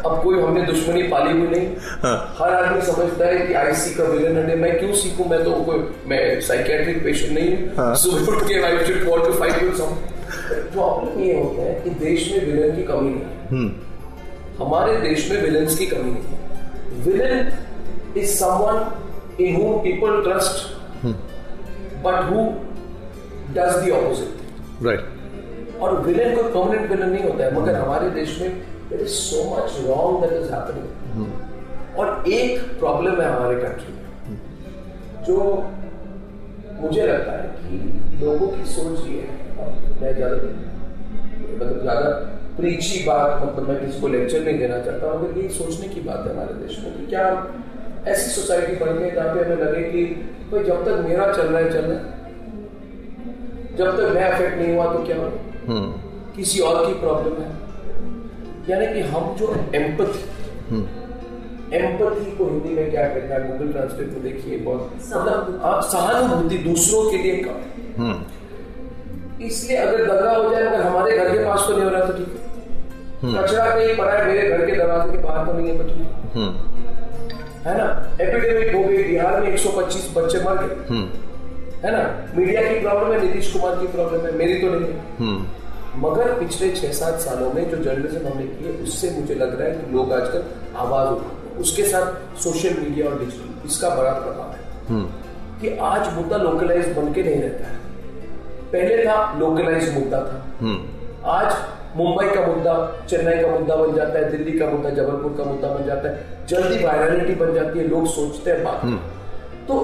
अब 0.05 0.23
कोई 0.23 0.41
हमने 0.41 0.61
दुश्मनी 0.61 1.03
पाली 1.03 1.39
हुई 1.39 1.47
नहीं। 1.47 1.67
हाँ। 2.03 2.35
हर 2.39 2.53
आदमी 2.53 2.81
समझता 2.81 3.25
है 3.25 3.47
कि 3.47 3.53
आईसी 3.53 3.93
का 3.95 4.03
विलन 4.03 4.37
है। 4.37 4.55
मैं 4.55 4.79
क्यों 4.79 4.93
सीखूं? 4.93 5.25
मैं 5.25 5.43
तो 5.43 5.51
कोई 5.51 5.77
मैं 6.07 6.41
साइकेट्रिक 6.41 7.03
पेशेंट 7.03 7.31
नहीं 7.39 7.55
हाँ। 7.77 7.87
हूँ। 7.87 7.95
सुबह 7.95 8.35
उठ 8.35 8.43
के 8.43 8.61
I 8.63 8.85
should 8.85 9.07
want 9.09 9.25
to 9.25 9.33
fight 9.33 9.63
with 9.63 9.73
problem 10.49 11.19
ये 11.23 11.33
होता 11.41 11.61
है 11.61 11.73
कि 11.81 11.89
देश 11.89 12.31
में 12.31 12.45
विलन 12.45 12.75
की 12.75 12.83
कमी 12.83 13.09
नहीं 13.09 13.23
है। 13.23 13.69
हमारे 14.57 14.97
देश 14.97 15.31
में 15.31 15.41
विलन्स 15.41 15.77
की 15.77 15.85
कमी 15.85 16.11
नहीं 16.11 16.23
है। 16.23 16.35
Villain 17.05 17.51
is 18.17 18.35
someone 18.35 18.77
in 19.43 19.55
whom 19.55 19.73
people 19.85 20.13
trust 20.25 20.55
but 22.03 22.17
who 22.29 22.43
does 23.57 23.75
the 23.83 23.91
opposite 23.95 24.83
right 24.85 25.79
और 25.81 25.99
विलेन 26.01 26.35
कोई 26.35 26.43
परमानेंट 26.43 26.89
विलेन 26.91 27.09
नहीं 27.09 27.23
होता 27.23 27.43
है 27.43 27.55
मगर 27.55 27.75
हमारे 27.75 28.09
देश 28.09 28.37
में 28.41 28.49
there 28.89 29.01
is 29.01 29.09
so 29.09 29.43
much 29.49 29.69
wrong 29.87 30.21
that 30.21 30.33
is 30.41 30.51
happening 30.53 31.97
और 31.99 32.29
एक 32.29 32.61
प्रॉब्लम 32.79 33.21
है 33.21 33.27
हमारे 33.29 33.55
कंट्री 33.55 33.93
में 33.93 34.03
जो 35.27 35.37
मुझे 36.81 37.07
लगता 37.07 37.31
है 37.31 37.47
कि 37.57 38.25
लोगों 38.25 38.47
की 38.47 38.65
सोच 38.71 39.07
ये 39.07 39.21
है 39.21 39.44
मैं 40.01 40.13
ज़्यादा 40.15 40.35
मतलब 40.35 41.81
ज़्यादा 41.81 42.09
प्रीची 42.57 43.03
बात 43.03 43.41
मतलब 43.43 43.69
मैं 43.69 43.77
किसी 43.79 43.99
को 44.01 44.07
लेक्चर 44.07 44.41
नहीं 44.41 44.57
देना 44.59 44.79
चाहता 44.79 45.13
मगर 45.13 45.37
ये 45.39 45.47
सोचने 45.51 45.87
की 45.87 46.01
बात 46.01 46.27
है 46.27 46.33
हमारे 46.33 46.53
देश 46.55 46.79
में 46.83 46.89
कि 46.97 47.05
क्या 47.07 47.25
ऐसी 48.07 48.29
सोसाइटी 48.31 48.75
बन 48.75 48.97
गई 48.99 49.11
जहाँ 49.11 49.35
पे 49.35 49.43
हमें 49.43 49.63
लगे 49.63 49.83
कि 49.91 50.03
भाई 50.51 50.63
जब 50.63 50.83
तक 50.85 50.95
मेरा 51.07 51.31
चल 51.33 51.47
रहा 51.47 51.59
है 51.59 51.71
चल 51.71 51.81
रहा 51.81 51.97
है। 51.97 52.03
जब 53.77 53.97
तक 53.97 54.13
मैं 54.15 54.23
अफेक्ट 54.23 54.57
नहीं 54.57 54.75
हुआ 54.75 54.85
तो 54.93 54.99
क्या 55.05 55.17
हो 55.17 55.27
किसी 56.35 56.59
और 56.61 56.85
की 56.85 56.93
प्रॉब्लम 56.99 57.41
है। 57.41 57.49
यानी 58.69 58.85
कि 58.93 59.01
हम 59.09 59.35
जो 59.39 59.47
एम्पथी 59.75 60.23
एम्पथी 61.73 62.31
को 62.37 62.45
हिंदी 62.45 62.69
में 62.69 62.89
क्या 62.91 63.07
कहते 63.07 63.33
हैं? 63.33 63.41
गूगल 63.49 63.71
ट्रांसलेट 63.71 64.09
में 64.09 64.23
देखिए 64.23 64.57
बहुत 64.59 64.91
मतलब 65.07 65.61
आप 65.65 65.83
सहानुभूति 65.83 66.57
दूसरों 66.63 67.01
के 67.11 67.17
लिए 67.17 67.35
कम। 67.43 68.23
इसलिए 69.45 69.77
अगर 69.77 70.05
दंगा 70.05 70.31
हो 70.31 70.49
जाए 70.49 70.63
अगर 70.63 70.81
हमारे 70.81 71.17
घर 71.17 71.31
के 71.31 71.43
पास 71.45 71.65
तो 71.67 71.73
नहीं 71.73 71.83
हो 71.83 71.89
रहा 71.89 72.05
तो 72.05 72.13
ठीक 72.13 72.27
है। 72.27 73.33
कचरा 73.35 73.65
कहीं 73.65 73.95
पड़ा 73.97 74.11
है 74.11 74.25
मेरे 74.25 74.49
घर 74.49 74.65
के 74.65 74.75
दरवाजे 74.75 75.11
के 75.11 75.17
बाहर 75.17 75.45
तो 75.45 75.53
नहीं 75.53 75.67
है 75.67 75.77
तो 75.77 75.83
ठीक 75.83 75.99
है 77.65 77.77
ना? 77.77 77.85
एपिडेमिक 78.21 78.75
हो 78.75 78.81
गई 78.83 79.03
बिहार 79.03 79.39
में 79.41 79.47
125 79.49 80.09
बच्चे 80.15 80.39
मर 80.43 80.57
गए। 80.63 80.97
है 81.83 81.91
ना? 81.91 82.03
मीडिया 82.35 82.61
की 82.61 82.79
प्रॉब्लम 82.81 83.13
है 83.13 83.19
नीतीश 83.25 83.51
कुमार 83.53 83.75
की 83.75 83.87
प्रॉब्लम 83.87 84.25
है 84.25 84.31
मेरी 84.37 84.59
तो 84.61 84.67
नहीं 84.69 84.89
है। 84.89 85.63
मगर 85.97 86.33
पिछले 86.39 86.69
छह 86.71 86.91
सात 86.93 87.19
सालों 87.19 87.51
में 87.53 87.69
जो 87.69 87.77
जर्नलिज्म 87.77 88.27
हमने 88.27 88.45
की 88.45 88.65
है 88.65 88.71
उससे 88.83 89.09
मुझे 89.09 89.35
लग 89.35 89.59
रहा 89.59 89.67
है 89.67 89.75
कि 89.75 89.91
लोग 89.93 90.13
आजकल 90.13 90.43
आवाज़ 90.75 91.09
उठाते 91.09 91.47
हैं। 91.47 91.57
उसके 91.57 91.83
साथ 91.83 92.37
सोशल 92.43 92.73
मीडिया 92.79 93.09
और 93.09 93.19
डिजिटल 93.19 93.67
इसका 93.67 93.89
बड़ा 93.95 94.11
प्रभाव 94.11 94.49
है। 94.51 95.03
कि 95.61 95.77
आज 95.83 96.13
मुद्दा 96.13 96.37
लोकलाइज 96.37 96.87
बन 96.97 97.13
के 97.13 97.23
नहीं 97.23 97.41
रहता 97.41 97.67
है। 97.67 97.83
पहले 98.75 99.05
था 99.05 99.15
लोकलाइज 99.39 99.93
मुद्दा 99.93 100.19
था। 100.21 100.37
आज 101.31 101.49
मुंबई 101.97 102.27
का 102.29 102.41
मुद्दा 102.45 102.71
चेन्नई 103.09 103.41
का 103.41 103.49
मुद्दा 103.49 103.75
बन 103.75 103.93
जाता 103.95 104.19
है 104.19 104.29
दिल्ली 104.31 104.57
का 104.59 104.65
मुद्दा 104.67 104.89
जबलपुर 104.95 105.35
का 105.37 105.43
मुद्दा 105.43 105.67
बन 105.69 105.85
जाता 105.85 106.09
है। 106.09 106.45
जल्दी 106.47 106.83
वायरलिटी 106.85 107.35
बन 107.35 107.53
जाती 107.53 107.79
है 107.79 107.87
लोग 107.87 108.07
सोचते 108.09 108.51
हैं 108.51 108.63
बात। 108.63 108.81
तो 109.67 109.75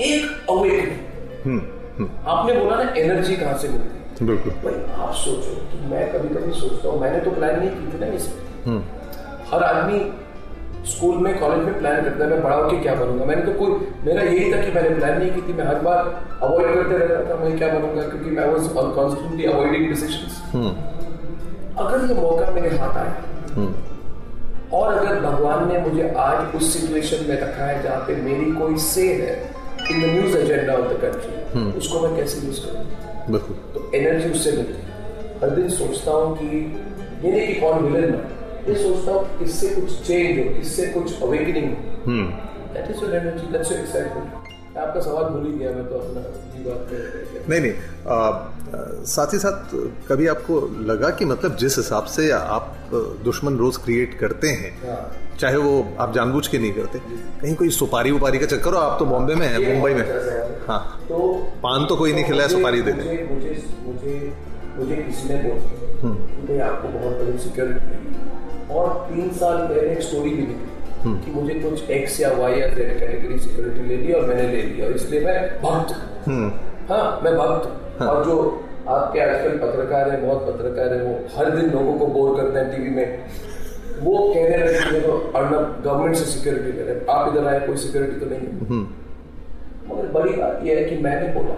एक 0.00 0.50
अवेकनिंग 0.50 2.06
आपने 2.26 2.52
बोला 2.54 2.76
ना 2.76 2.90
एनर्जी 2.98 3.36
कहाँ 3.36 3.56
से 3.58 3.68
मिलती 3.68 3.88
है? 3.88 4.26
बिल्कुल। 4.26 4.52
भाई 4.64 4.76
आप 4.98 5.12
सोचो 5.16 5.54
कि 5.70 5.78
मैं 5.90 6.02
कभी 6.12 6.34
कभी 6.34 6.52
सोचता 6.60 6.88
हूँ 6.88 7.00
मैंने 7.00 7.20
तो 7.20 7.30
प्लान 7.30 7.58
नहीं 7.60 7.70
की 7.70 7.92
थी 7.92 7.98
ना 8.00 8.06
इसमें 8.14 8.80
हर 9.50 9.62
आदमी 9.64 9.98
स्कूल 10.88 11.16
में 11.24 11.38
कॉलेज 11.40 11.64
में 11.64 11.78
प्लान 11.78 11.96
करता 12.04 12.24
है 12.24 12.30
मैं 12.30 12.42
बड़ा 12.42 12.56
होकर 12.56 12.82
क्या 12.82 12.94
बनूँगा 12.94 13.24
मैंने 13.24 13.42
तो 13.42 13.52
कोई 13.58 13.70
मेरा 14.04 14.22
यही 14.22 14.52
था 14.52 14.60
कि 14.60 14.70
मैंने 14.72 14.94
प्लान 14.94 15.18
नहीं 15.18 15.30
की 15.30 15.42
थी। 15.48 15.52
मैं 15.52 15.66
हर 15.66 15.78
बार 15.82 15.98
अवॉइड 16.42 16.74
करते 16.74 16.98
रहता 16.98 17.18
था 17.30 17.38
मैं 17.42 17.56
क्या 17.58 17.68
बनूँगा 17.74 18.02
क्योंकि 18.08 18.30
मैं 18.30 18.46
वाज 18.46 18.68
कॉन्स्टेंटली 18.96 19.44
अवॉइडिंग 19.52 19.88
डिसीजंस 19.88 20.40
अगर 21.78 22.06
ये 22.08 22.14
मौका 22.20 22.50
मेरे 22.52 22.76
हाथ 22.76 22.96
आया 22.98 23.14
और 24.72 24.94
अगर 24.94 25.20
भगवान 25.20 25.68
ने 25.68 25.78
मुझे 25.80 26.08
आज 26.18 26.54
उस 26.56 26.72
सिचुएशन 26.72 27.24
में 27.28 27.36
रखा 27.40 27.64
है 27.64 27.82
जहाँ 27.82 28.00
पे 28.06 28.16
मेरी 28.22 28.50
कोई 28.52 28.76
से 28.86 29.06
है 29.14 29.36
in 29.90 30.00
the 30.00 30.04
news 30.14 30.36
agenda 30.38 30.72
of 30.74 30.92
the 30.92 30.98
country 31.02 31.70
उसको 31.78 32.00
मैं 32.00 32.16
कैसे 32.16 32.46
यूज़ 32.46 32.60
करूँ? 32.60 32.82
बिल्कुल। 33.30 33.56
तो 33.74 33.90
एनर्जी 33.94 34.30
उससे 34.30 34.50
मिलती 34.52 34.72
है। 34.72 34.82
हर 35.40 35.50
दिन 35.50 35.68
सोचता 35.76 36.10
हूँ 36.10 36.36
कि 36.38 36.46
ये 37.24 37.32
नहीं 37.32 37.46
कि 37.46 37.54
कौन 37.60 37.84
विलन 37.84 38.12
ना 38.12 38.20
ये 38.68 38.74
सोचता 38.82 39.12
हूँ 39.12 39.46
इससे 39.46 39.68
कुछ 39.74 40.00
चेंज 40.06 40.38
हो 40.38 40.44
इससे 40.60 40.86
कुछ 40.92 41.22
अवेकनिंग 41.22 41.68
हो 41.68 42.20
that 42.74 42.90
is 42.90 43.02
your 43.04 43.14
energy 43.16 43.52
that's 43.52 43.72
your 43.72 43.80
excitement 43.80 44.76
आपका 44.78 45.00
सवाल 45.00 45.24
भूल 45.24 45.46
ही 45.46 45.52
गया 45.58 45.70
मैं 45.76 45.84
तो 45.88 45.94
अपना 45.98 46.20
बात 46.66 46.90
नहीं 47.50 47.60
नहीं 47.60 47.72
आ, 48.06 48.14
आ, 48.14 48.82
साथ 49.12 49.32
ही 49.34 49.38
साथ 49.38 49.70
कभी 50.08 50.26
आपको 50.32 50.58
लगा 50.90 51.10
कि 51.18 51.24
मतलब 51.24 51.56
जिस 51.62 51.76
हिसाब 51.76 52.04
से 52.16 52.30
आप 52.32 52.90
दुश्मन 53.24 53.56
रोज 53.58 53.76
क्रिएट 53.84 54.18
करते 54.18 54.48
हैं 54.60 54.70
हाँ। 54.82 55.00
चाहे 55.40 55.56
वो 55.64 55.72
आप 56.00 56.14
जानबूझ 56.14 56.46
के 56.46 56.58
नहीं 56.58 56.72
करते 56.72 56.98
कहीं 57.40 57.54
कोई 57.56 57.70
सुपारी 57.78 58.10
उपारी 58.10 58.38
का 58.38 58.46
चक्कर 58.46 58.74
हो 58.74 58.80
आप 58.80 58.98
तो 58.98 59.04
बॉम्बे 59.06 59.34
में 59.42 59.46
है 59.46 59.58
मुंबई 59.72 59.94
में। 59.94 60.04
हाँ। 60.68 60.80
तो 61.08 61.18
पान 61.64 61.86
तो 61.86 61.96
कोई 61.96 62.12
नहीं 62.12 62.24
खिलाया 62.24 62.48
सुपारी 62.48 62.82
दे 62.82 62.92
दे। 62.92 63.02
मुझे 63.02 63.18
मुझे 63.32 63.52
मुझे 63.86 64.14
मुझे 64.78 64.96
किसी 64.96 65.28
ने 65.28 65.36
बोला। 65.44 66.66
आपको 66.66 66.88
बहुत 66.88 67.22
बड़ी 67.22 67.38
सिक्योरिटी 67.44 67.97
और 68.70 68.88
तीन 69.08 69.30
साल 69.32 69.56
पहले 69.58 69.90
एक 69.90 70.02
स्टोरी 70.02 70.30
भी 70.30 70.42
लिखी 70.42 70.66
कि 71.24 71.30
मुझे 71.30 71.54
कुछ 71.60 71.90
एक्स 71.90 72.20
या 72.20 72.30
वाई 72.32 72.60
या 72.60 72.68
जेड 72.68 72.98
कैटेगरी 73.00 73.38
सिक्योरिटी 73.38 73.88
ले 73.88 73.96
ली 73.96 74.12
और 74.12 74.26
मैंने 74.28 74.46
ले 74.48 74.62
लिया 74.62 74.86
और 74.86 74.92
इसलिए 74.92 75.20
मैं 75.26 75.36
भक्त 75.62 75.94
हाँ। 76.90 77.20
मैं 77.24 77.32
भक्त 77.36 78.00
हूँ। 78.00 78.08
और 78.08 78.24
जो 78.24 78.34
आपके 78.88 79.20
आजकल 79.20 79.56
पत्रकार 79.58 80.10
हैं 80.10 80.20
बहुत 80.26 80.46
पत्रकार 80.46 80.92
हैं 80.94 81.02
वो 81.02 81.14
हर 81.36 81.50
दिन 81.56 81.70
लोगों 81.70 81.94
को 81.98 82.06
बोर 82.08 82.36
करते 82.36 82.58
हैं 82.58 82.66
टीवी 82.70 82.90
में। 82.90 83.08
वो 84.00 84.16
कहने 84.34 84.56
लगे 84.58 84.78
कि 84.80 84.90
देखो 84.90 85.12
अर्नब 85.38 85.82
गवर्नमेंट 85.84 86.16
से 86.16 86.24
सिक्योरिटी 86.26 86.72
ले 86.72 86.82
रहे 86.84 87.00
आप 87.10 87.32
इधर 87.32 87.46
आए 87.48 87.60
कोई 87.66 87.76
सिक्योरिटी 87.78 88.20
तो 88.20 88.26
नहीं 88.26 88.40
है। 88.40 88.46
मगर 89.88 90.12
बड़ी 90.12 90.32
बात 90.32 90.60
यह 90.64 90.76
है 90.76 90.84
कि 90.84 90.96
मैंने 91.04 91.32
बोला 91.34 91.56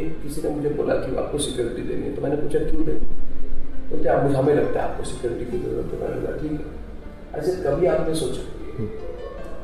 एक 0.00 0.22
किसी 0.22 0.42
ने 0.42 0.54
मुझे 0.54 0.70
बोला 0.76 0.94
कि 0.96 1.16
आपको 1.16 1.38
सिक्योरिटी 1.40 1.82
देनी 1.88 2.06
है 2.06 2.14
तो 2.16 2.22
मैंने 2.22 2.36
पूछा 2.36 2.58
क्यों 2.70 2.84
देनी? 2.86 3.06
बोलते 3.90 4.08
आप 4.08 4.22
मुझे 4.22 4.36
हमें 4.36 4.54
लगता 4.54 4.80
है 4.80 4.88
आपको 4.88 5.04
सिक्योरिटी 5.04 5.44
की 5.50 5.58
ज़रूरत 5.58 5.92
है? 5.92 5.98
मैंने 6.00 6.21
ठीक 6.42 6.52
है 6.52 7.38
ऐसे 7.38 7.50
कभी 7.62 7.86
आपने 7.86 8.14
सोचा 8.14 8.42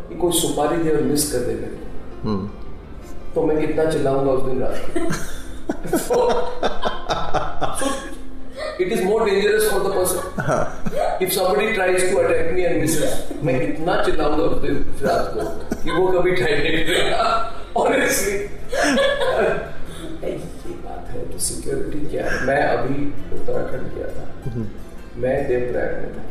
कि 0.09 0.14
कोई 0.21 0.33
सुपारी 0.41 0.77
दे 0.83 0.91
और 0.91 1.03
मिस 1.03 1.23
कर 1.33 1.41
दे 1.47 1.55
मेरे 1.55 1.79
तो 3.35 3.38
मैं 3.47 3.57
कितना 3.61 3.85
चिल्लाऊँगा 3.91 4.33
उस 4.33 4.43
दिन 4.45 4.57
रात 4.62 4.75
को। 6.11 6.19
It 8.83 8.93
is 8.93 9.03
more 9.05 9.25
dangerous 9.25 9.71
for 9.71 9.81
the 9.83 9.85
person 9.95 10.19
if 11.25 11.33
somebody 11.33 11.67
tries 11.73 12.11
to 12.11 12.19
attack 12.19 12.53
me 12.55 12.62
and 12.62 12.81
misses 12.81 13.29
मैं 13.45 13.61
इतना 13.62 14.03
चिल्लाऊँगा 14.05 14.45
उस 14.45 14.62
दिन 14.62 14.75
रात 15.03 15.25
को 15.35 15.41
कि 15.83 15.91
वो 15.91 16.07
कभी 16.19 16.33
ट्राई 16.33 16.55
नहीं 16.55 16.85
करेगा। 16.87 17.23
ऑनेस्टली 17.77 18.37
ये 20.23 20.75
बात 20.85 21.03
है 21.11 21.21
कि 21.25 21.38
सिक्योरिटी 21.41 22.01
क्या 22.07 22.25
है? 22.25 22.33
मैं 22.47 22.62
अभी 22.62 23.07
उत्तराखंड 23.37 23.95
गया 23.95 24.09
था। 24.17 24.25
मैं 25.17 25.37
देवप्रयाग 25.49 25.93
में 26.03 26.11
था। 26.14 26.23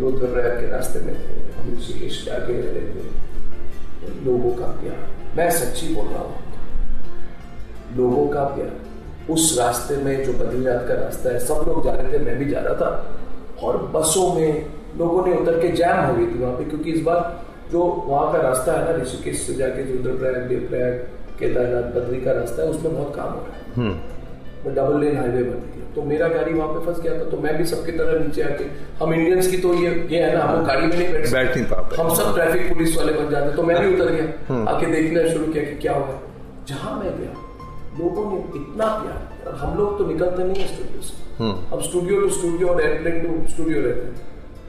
रुद्रप्रयाग 0.00 0.60
के 0.60 0.70
रास्ते 0.70 1.00
में 1.00 1.14
थे 1.14 1.36
हम 1.52 1.72
ऋषिकेश 1.72 2.24
जाके 2.26 2.60
रहे 2.60 2.80
थे 2.88 4.24
लोगों 4.24 4.50
का 4.54 4.66
प्यार 4.80 5.36
मैं 5.36 5.50
सच्ची 5.52 5.94
बोल 5.94 6.06
रहा 6.06 6.22
हूँ 6.22 7.96
लोगों 7.96 8.26
का 8.28 8.44
प्यार 8.54 9.32
उस 9.32 9.56
रास्ते 9.58 9.96
में 9.96 10.24
जो 10.24 10.32
बद्रीनाथ 10.34 10.86
का 10.88 10.94
रास्ता 10.94 11.30
है 11.30 11.38
सब 11.46 11.64
लोग 11.68 11.84
जा 11.84 11.92
रहे 11.92 12.12
थे 12.12 12.24
मैं 12.24 12.36
भी 12.38 12.50
जा 12.50 12.60
रहा 12.60 12.74
था 12.80 13.66
और 13.66 13.78
बसों 13.94 14.32
में 14.34 14.66
लोगों 14.98 15.26
ने 15.26 15.34
उतर 15.34 15.60
के 15.60 15.68
जैम 15.72 16.04
हो 16.04 16.14
गई 16.14 16.26
थी 16.26 16.38
वहाँ 16.38 16.54
पे 16.56 16.64
क्योंकि 16.64 16.92
इस 16.92 17.02
बार 17.02 17.20
जो 17.72 17.84
वहाँ 18.06 18.32
का 18.32 18.40
रास्ता 18.40 18.72
है 18.72 18.84
ना 18.86 19.02
ऋषिकेश 19.02 19.46
से 19.46 19.54
जाके 19.54 19.92
रुद्रप्रयाग 19.92 20.48
देवप्रयाग 20.48 20.92
केदारनाथ 21.38 21.90
बद्री 21.94 22.20
का 22.20 22.32
रास्ता 22.32 22.62
है 22.62 22.68
उसमें 22.68 22.94
बहुत 22.94 23.14
काम 23.16 23.32
हो 23.32 23.40
रहा 23.40 23.88
है 23.88 24.74
डबल 24.74 25.00
लेन 25.00 25.16
हाईवे 25.16 25.42
बन 25.42 25.58
गई 25.64 25.75
तो 25.96 26.02
मेरा 26.04 26.28
गाड़ी 26.28 26.52
वहाँ 26.54 26.68
पे 26.68 26.84
फंस 26.86 27.00
गया 27.02 27.18
था 27.18 27.24
तो 27.30 27.36
मैं 27.42 27.56
भी 27.58 27.64
सबकी 27.66 27.92
तरह 27.98 28.18
नीचे 28.20 28.42
आके 28.42 28.64
हम 28.98 29.14
इंडियंस 29.14 29.46
की 29.50 29.58
तो 29.58 29.74
ये 29.76 29.90
ये 30.10 30.22
है 30.22 30.30
ना 30.34 30.42
हम 30.44 30.64
गाड़ी 30.66 30.86
में 30.86 30.96
नहीं 30.96 31.08
बैठ 31.12 31.32
बैठ 31.32 31.56
नहीं 31.56 31.64
पाते। 31.70 32.00
हम 32.02 32.14
सब 32.16 32.34
ट्रैफ़िक 32.34 32.68
पुलिस 32.72 32.96
वाले 32.96 33.12
बन 33.12 33.30
जाते 33.30 33.56
तो 33.56 33.62
मैं 33.70 33.80
भी 33.80 33.94
उतर 33.94 34.12
गया। 34.12 34.60
आके 34.72 34.86
देखना 34.92 35.26
शुरू 35.32 35.52
किया 35.52 35.64
कि 35.64 35.74
क्या 35.84 35.94
हुआ 35.94 36.18
जहाँ 36.68 36.92
मैं 36.98 37.12
गया 37.18 37.32
लोगों 37.98 38.24
ने 38.30 38.38
इतना 38.60 38.86
प्यार 39.02 39.48
और 39.48 39.54
हम 39.58 39.76
लोग 39.78 39.98
तो 39.98 40.06
निकलते 40.06 40.44
नहीं 40.44 40.62
है 40.62 40.68
स्टूडियो 40.74 41.02
से। 41.02 41.14
हम 41.72 41.80
स्टूडियो 41.88 42.20
टू 42.20 42.28
स्टूडियो 42.38 42.68
और 42.68 42.82
एयरप्लेन 42.82 43.16
टू 43.22 43.48
स्टूडियो 43.54 43.82
रहते 43.86 44.06
हैं। 44.06 44.14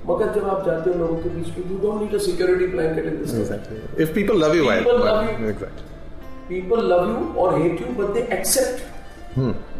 मगर 0.09 0.33
जब 0.33 0.47
आप 0.49 0.65
जाते 0.65 0.89
हो 0.89 0.99
लोगों 0.99 1.17
के 1.17 1.29
बीच 1.29 1.47
में 1.47 1.71
you 1.71 1.77
don't 1.79 2.01
need 2.01 2.13
a 2.15 2.23
security 2.25 2.67
blanket 2.73 3.05
in 3.05 3.15
this. 3.21 3.31
If 4.05 4.15
people 4.17 4.43
love 4.43 4.55
you, 4.59 4.65
why? 4.69 4.79
People 4.81 5.05
love 5.05 5.85
people 6.49 6.85
love 6.89 7.01
you 7.09 7.43
और 7.43 7.57
hate 7.61 7.81
you 7.81 7.87
but 7.95 8.13
they 8.13 8.21
accept 8.33 8.77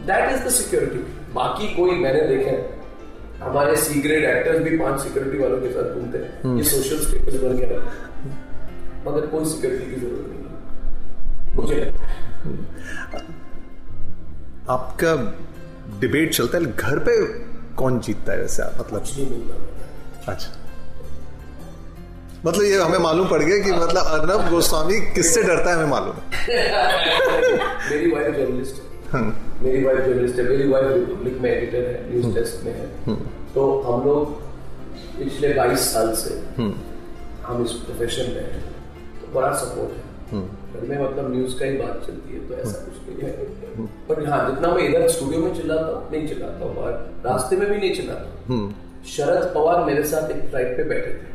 that 0.08 0.32
is 0.32 0.44
the 0.44 0.50
security 0.50 1.00
बाकी 1.34 1.68
कोई 1.76 1.92
मैंने 1.92 2.22
देखे 2.22 2.50
हैं, 2.50 2.78
हमारे 3.40 3.76
सी 3.76 4.02
ग्रेड 4.02 4.26
एक्टर्स 4.26 4.60
भी 4.60 4.78
पाँच 4.78 5.02
सिक्योरिटी 5.02 5.38
वालों 5.38 5.58
के 5.58 5.70
साथ 5.70 5.94
घूमते 5.94 6.18
हैं। 6.18 6.58
ये 6.58 6.64
सोशल 6.64 7.00
स्टेटस 7.00 7.42
बन 7.42 7.58
गया। 7.58 7.80
मगर 9.08 9.26
कोई 9.28 9.46
सिक्योरिटी 9.46 9.86
की 9.86 10.02
ज़रूरत 10.02 10.26
नहीं। 10.30 10.38
मुझे 11.56 11.76
लगता 11.76 12.04
आपका 14.74 15.12
डिबेट 16.00 16.34
चलता 16.34 16.58
है। 16.58 16.64
घर 16.76 17.00
पे 17.00 17.18
कौन 17.76 18.00
जीतता 18.00 18.34
है 18.34 18.42
वैसे 18.42 18.64
आप? 18.64 18.74
मतलब 18.80 19.04
अच्छा। 20.28 20.50
मतलब 22.46 22.64
ये 22.64 22.78
हमें 22.82 23.00
मालूम 23.00 23.28
पड़ 23.28 23.42
गया 23.44 23.58
कि 23.58 23.72
मतलब 23.72 24.06
अर्नब 24.06 24.50
गोस्वामी 24.50 25.00
किससे 25.00 25.44
डरता 25.44 25.70
है 25.70 25.76
हमें 25.76 25.86
मालूम। 25.86 26.16
है 26.34 27.58
मेरी 27.90 28.12
वाइफ 28.12 28.36
जर्नलिस्ट 28.36 28.76
है। 28.76 28.87
मेरी 29.64 29.84
वाइफ 29.84 30.00
जर्नलिस्ट 30.00 30.40
है 30.40 30.44
मेरी 30.50 30.68
वाइफ 30.70 30.88
रिपब्लिक 30.88 31.38
में 31.42 31.50
एडिटर 31.52 31.86
है 31.88 32.12
न्यूज़ 32.12 32.36
डेस्क 32.36 32.66
में 32.66 32.74
है। 32.74 33.16
तो 33.54 33.62
हम 33.82 34.04
लोग 34.06 34.34
पिछले 35.18 35.54
22 35.54 35.86
साल 35.94 36.14
से 36.16 36.34
हम 37.46 37.64
इस 37.66 37.72
प्रोफेशन 37.84 38.32
में 38.32 38.42
हैं। 38.44 38.62
तो 39.22 39.34
बड़ा 39.34 39.52
सपोर्ट 39.56 39.92
है। 39.92 40.06
घर 40.74 40.88
में 40.88 40.98
मतलब 41.04 41.32
न्यूज़ 41.34 41.58
का 41.60 41.66
ही 41.66 41.78
बात 41.78 42.04
चलती 42.08 42.34
है 42.34 42.40
तो 42.48 42.54
ऐसा 42.56 42.78
कुछ 42.86 42.96
नहीं 43.08 43.20
है। 43.24 43.32
पर 44.10 44.26
हाँ 44.30 44.40
जितना 44.50 44.74
मैं 44.74 44.84
इधर 44.84 45.08
स्टूडियो 45.10 45.42
में 45.42 45.54
चिल्लाता 45.56 45.92
हूँ 45.92 46.12
नहीं 46.12 46.28
चिल्लाता 46.28 46.66
हूँ 46.66 46.76
बाहर 46.76 46.94
रास्ते 47.26 47.58
में 47.58 47.70
भी 47.70 47.78
नहीं 47.78 47.94
चिल्लाता 47.96 48.58
शरद 49.08 49.52
पवार 49.56 49.84
मेरे 49.86 50.04
साथ 50.04 50.32
एक 50.32 50.42
फ़्लाइट 50.50 50.78
पे 50.78 50.84
बैठे 50.84 51.12
थे। 51.12 51.26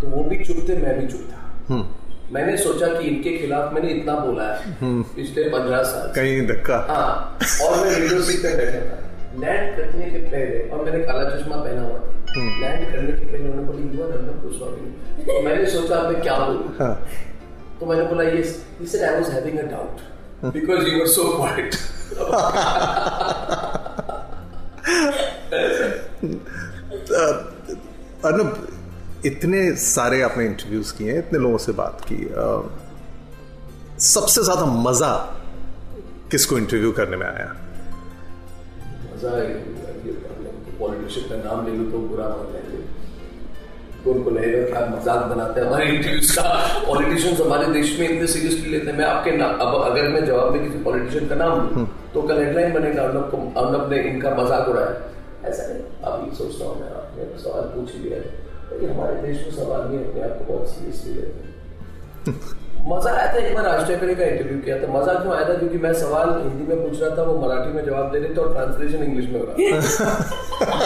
तो 0.00 0.06
वो 0.06 0.22
भी 0.30 0.44
चुप 0.44 0.56
थे 0.68 0.76
मैं 0.76 1.00
भी 1.00 1.06
चुप 1.12 1.28
था। 1.30 1.76
मैंने 2.34 2.56
सोचा 2.56 2.86
कि 2.86 3.08
इनके 3.08 3.36
खिलाफ 3.38 3.72
मैंने 3.74 3.88
इतना 3.92 4.14
बोला 4.18 4.44
है 4.52 4.74
पिछले 5.16 5.42
पंद्रह 5.50 5.82
साल 5.82 6.06
कहीं 6.14 6.46
धक्का। 6.46 6.78
हाँ 6.90 7.38
और 7.66 7.76
मैं 7.86 8.00
विंडो 8.00 8.20
सीट 8.22 8.40
पे 8.42 8.54
बैठा 8.56 8.80
था। 8.86 8.96
लैंड 9.40 9.76
करने 9.76 10.10
के 10.10 10.18
पहले 10.30 10.58
और 10.68 10.84
मैंने 10.84 11.00
काला 11.06 11.24
चश्मा 11.30 11.56
पहना 11.56 11.82
हुआ 11.82 11.98
था। 11.98 12.08
लैंड 12.60 12.82
करने 12.92 13.12
के 13.12 13.24
पहले 13.24 13.44
उन्होंने 13.48 13.66
बोली 13.72 13.82
यू 13.96 14.04
आर 14.04 14.10
अर्नब 14.16 14.42
गोस्वामी 14.44 15.24
तो 15.24 15.40
मैंने 15.42 15.66
सोचा 15.76 16.00
मैं 16.08 16.20
क्या 16.22 16.38
बोलूँ? 16.38 16.68
हाँ। 16.80 16.94
तो 17.80 17.86
मैंने 17.86 18.04
बोला 18.04 18.24
ये 18.30 18.42
said 18.94 19.04
I 19.10 19.12
was 19.20 19.28
having 19.36 19.58
a 19.58 19.66
doubt. 19.74 19.98
because 20.54 20.88
you 20.88 20.96
were 20.98 21.06
so 21.06 21.24
quiet. 21.36 21.72
Arnab 28.24 28.73
इतने 29.26 29.60
सारे 29.78 30.20
आपने 30.22 30.44
इंटरव्यूज़ 30.46 30.92
किए 30.96 31.12
हैं 31.12 31.18
इतने 31.18 31.38
लोगों 31.38 31.58
से 31.58 31.72
बात 31.72 32.00
की 32.10 32.16
सबसे 34.04 34.42
ज़्यादा 34.44 34.64
मज़ा 34.84 35.12
किसको 36.30 36.58
इंटरव्यू 36.58 36.90
करने 36.92 37.16
में 37.16 37.26
आया? 37.26 37.46
मज़ा 39.14 39.30
पॉलिटिशियन 40.78 41.28
का 41.28 41.36
नाम 41.44 41.66
ले 41.66 41.72
लूँ 41.76 41.90
तो 41.90 41.98
बुरा 42.08 42.28
मान 42.28 42.52
लेंगे। 42.52 42.78
तो 44.04 44.12
उनको 44.12 44.30
लगेगा 44.30 44.62
क्या 44.68 44.86
मज़ाक 44.88 45.24
बनाते 45.26 45.60
हैं 45.60 45.66
हमारे 45.66 45.86
इंटरव्यूज़ 45.88 46.32
का? 46.38 46.42
पॉलिटिशियंस 46.86 47.40
हमारे 47.40 47.66
देश 47.72 47.98
में 47.98 48.08
इतने 48.08 48.26
सीरियसली 48.26 48.70
लेते 48.70 48.90
हैं। 48.90 48.96
मैं 48.98 49.04
आपके 49.06 49.30
अब 49.30 49.80
अगर 49.82 50.08
मैं 50.14 50.24
जवाब 50.26 50.52
में 50.52 50.60
किसी 50.64 50.84
पॉलिटिशियन 50.84 51.28
का 51.28 51.34
नाम 51.36 51.52
लूँ 51.60 51.86
तो 52.14 52.22
कल 52.22 52.44
हेडलाइन 52.44 52.72
बनेगा 52.74 53.02
अर्नब 53.02 53.30
को 53.30 53.36
अर्नब 53.60 53.92
ने 53.92 54.02
इनका 54.10 54.34
मज़ाक 54.36 54.68
उड़ाया। 54.68 54.94
ऐसा 55.50 55.62
नहीं 55.68 55.82
अभी 56.04 56.36
सोचता 56.36 56.64
हूँ 56.64 56.80
मैं 56.80 56.90
आपने 56.96 57.22
सवाल 57.42 57.64
पूछ 57.76 57.94
लिया 57.96 58.18
है। 58.18 58.42
लेकिन 58.72 58.90
हमारे 58.90 59.14
देश 59.22 59.36
में 59.46 59.52
सवाल 59.56 59.82
भी 59.88 59.96
अपने 60.04 60.22
आप 60.22 60.38
को 60.38 60.52
बहुत 60.52 60.68
सीरियसली 60.68 61.14
लेते 61.14 61.38
हैं। 61.40 61.52
मज़ा 62.88 63.10
आया 63.10 63.26
था 63.34 63.38
एक 63.38 63.54
बार 63.54 63.64
राज 63.64 63.80
ठाकरे 63.88 64.14
का 64.14 64.24
इंटरव्यू 64.24 64.58
किया 64.64 64.76
था। 64.78 64.86
मज़ा 64.92 65.12
क्यों 65.14 65.34
आया 65.34 65.48
था? 65.48 65.54
क्योंकि 65.58 65.78
मैं 65.78 65.92
सवाल 66.00 66.30
हिंदी 66.42 66.64
में 66.74 66.82
पूछ 66.82 67.00
रहा 67.02 67.16
था 67.16 67.22
वो 67.22 67.36
मराठी 67.38 67.72
में 67.72 67.84
जवाब 67.84 68.10
दे 68.12 68.18
रहे 68.18 68.34
थे 68.34 68.40
और 68.40 68.52
ट्रांसलेशन 68.54 69.04
इंग्लिश 69.04 69.26
में 69.28 69.40
हो 69.40 69.46
रहा 69.46 69.54
था। 69.54 70.82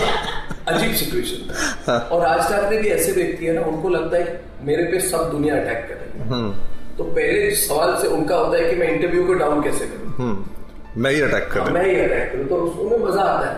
अजीब 0.74 0.94
सिचुएशन 0.94 1.52
था 1.88 1.96
और 2.12 2.22
राज 2.22 2.40
ठाकरे 2.48 2.78
भी 2.78 2.88
ऐसे 2.88 3.12
व्यक्ति 3.12 3.46
है 3.46 3.52
ना 3.52 3.60
उनको 3.66 3.88
लगता 3.88 4.16
है 4.16 4.40
मेरे 4.64 4.84
पे 4.84 5.00
सब 5.00 5.30
दुनिया 5.30 5.56
अटैक 5.56 5.86
कर 5.88 5.94
रही 5.94 6.10
है। 6.20 6.96
तो 6.98 7.04
पहले 7.04 7.50
सवाल 7.56 7.96
से 8.02 8.08
उनका 8.08 8.36
होता 8.36 8.58
है 8.58 8.70
कि 8.70 8.76
मैं 8.76 8.88
इंटरव्यू 8.92 9.26
को 9.26 9.34
डाउन 9.34 9.62
कैसे 9.62 9.86
करूँ? 9.86 10.12
हम्म, 10.16 11.02
मैं 11.02 11.10
ही 11.10 11.20
अटैक 11.20 11.48
कर 11.52 11.60
हाँ, 11.60 11.70
मैं 11.70 11.84
ही 11.84 11.94
अटैक 12.00 12.32
करूँ। 12.32 12.46
तो 12.48 12.56
उसमें 12.56 12.98
मज़ा 13.08 13.22
आता 13.22 13.46
है। 13.48 13.56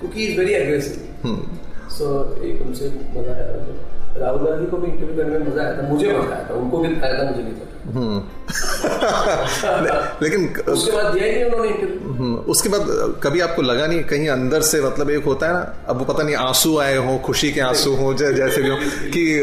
क्योंकि 0.00 0.26
इज़ 0.26 0.38
वेरी 0.38 0.54
अग्रेसिव 0.54 1.28
सो 1.98 2.06
एक 2.44 2.62
उनसे 2.66 2.86
मज़ा 3.16 3.32
आया 3.34 3.46
था। 3.48 3.56
राहुल 4.20 4.40
गांधी 4.48 4.66
को 4.70 4.76
भी 4.76 4.86
इंटरव्यू 4.92 5.16
करने 5.16 5.38
में 5.38 5.46
मज़ा 5.50 5.62
आया 5.62 5.72
था। 5.78 5.82
मुझे 5.88 6.06
मज़ा 6.08 6.34
आया 6.34 6.44
था। 6.50 6.54
उनको 6.54 6.78
भी 6.78 6.86
आया 6.94 7.18
था 7.18 7.22
मुझे 7.30 7.42
नहीं 7.42 7.52
पता 7.52 7.68
लेकिन 10.22 10.46
उसके 10.72 10.92
बाद 10.96 11.12
दिया 11.14 11.24
ही 11.26 11.32
नहीं 11.32 11.44
उन्होंने 11.44 11.68
इंटरव्यू 11.68 12.12
हम्म, 12.12 12.34
उसके 12.54 12.68
बाद 12.68 12.86
कभी 13.22 13.40
आपको 13.40 13.62
लगा 13.62 13.86
नहीं 13.86 14.02
कहीं 14.04 14.28
अंदर 14.28 14.60
से 14.70 14.80
मतलब 14.82 15.10
एक 15.10 15.24
होता 15.24 15.46
है 15.46 15.52
ना 15.52 15.74
अब 15.88 15.98
वो 15.98 16.04
पता 16.04 16.22
नहीं 16.22 16.34
आँसू 16.36 16.78
आए 16.78 16.96
हों 16.96 17.18
खुशी 17.18 17.50
के 17.52 17.60
आँसू 17.60 17.94
हों 17.94 18.14
जै- 18.16 18.32
जैसे 18.34 18.62
भी 18.62 18.68
हो 18.68 18.76
कि 19.16 19.40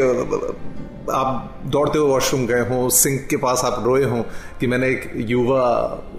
आप 1.12 1.54
दौड़ते 1.66 1.98
हुए 1.98 2.08
वॉशरूम 2.08 2.46
गए 2.46 2.60
हों 2.68 2.88
सिंक 2.96 3.26
के 3.30 3.36
पास 3.44 3.62
आप 3.64 3.82
रोए 3.84 4.04
हों 4.04 4.22
कि 4.60 4.66
मैंने 4.66 4.88
एक 4.88 5.12
युवा 5.30 5.64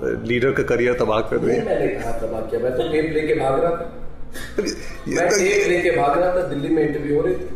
लीडर 0.04 0.52
का 0.52 0.64
करियर 0.64 0.94
तबाह 1.00 1.20
कर 1.30 1.38
दिया। 1.38 1.64
मैंने 1.66 1.88
कहा 1.88 2.12
तबाह 2.12 2.42
किया। 2.42 2.62
मैं 2.62 2.72
तो 2.72 2.92
टेप 2.92 3.12
लेके 3.14 3.34
भाग 3.34 3.60
रहा 3.64 3.72
था। 3.72 4.01
मैं 5.08 5.30
तो- 5.30 5.40
टेप 5.40 5.70
लेके 5.70 5.92
भाग 5.92 6.20
रहा 6.20 6.36
था 6.36 6.48
दिल्ली 6.48 6.70
में 6.70 6.88
इंटरव्यू 6.88 7.16
हो 7.16 7.22
रही 7.22 7.36
थी। 7.36 7.50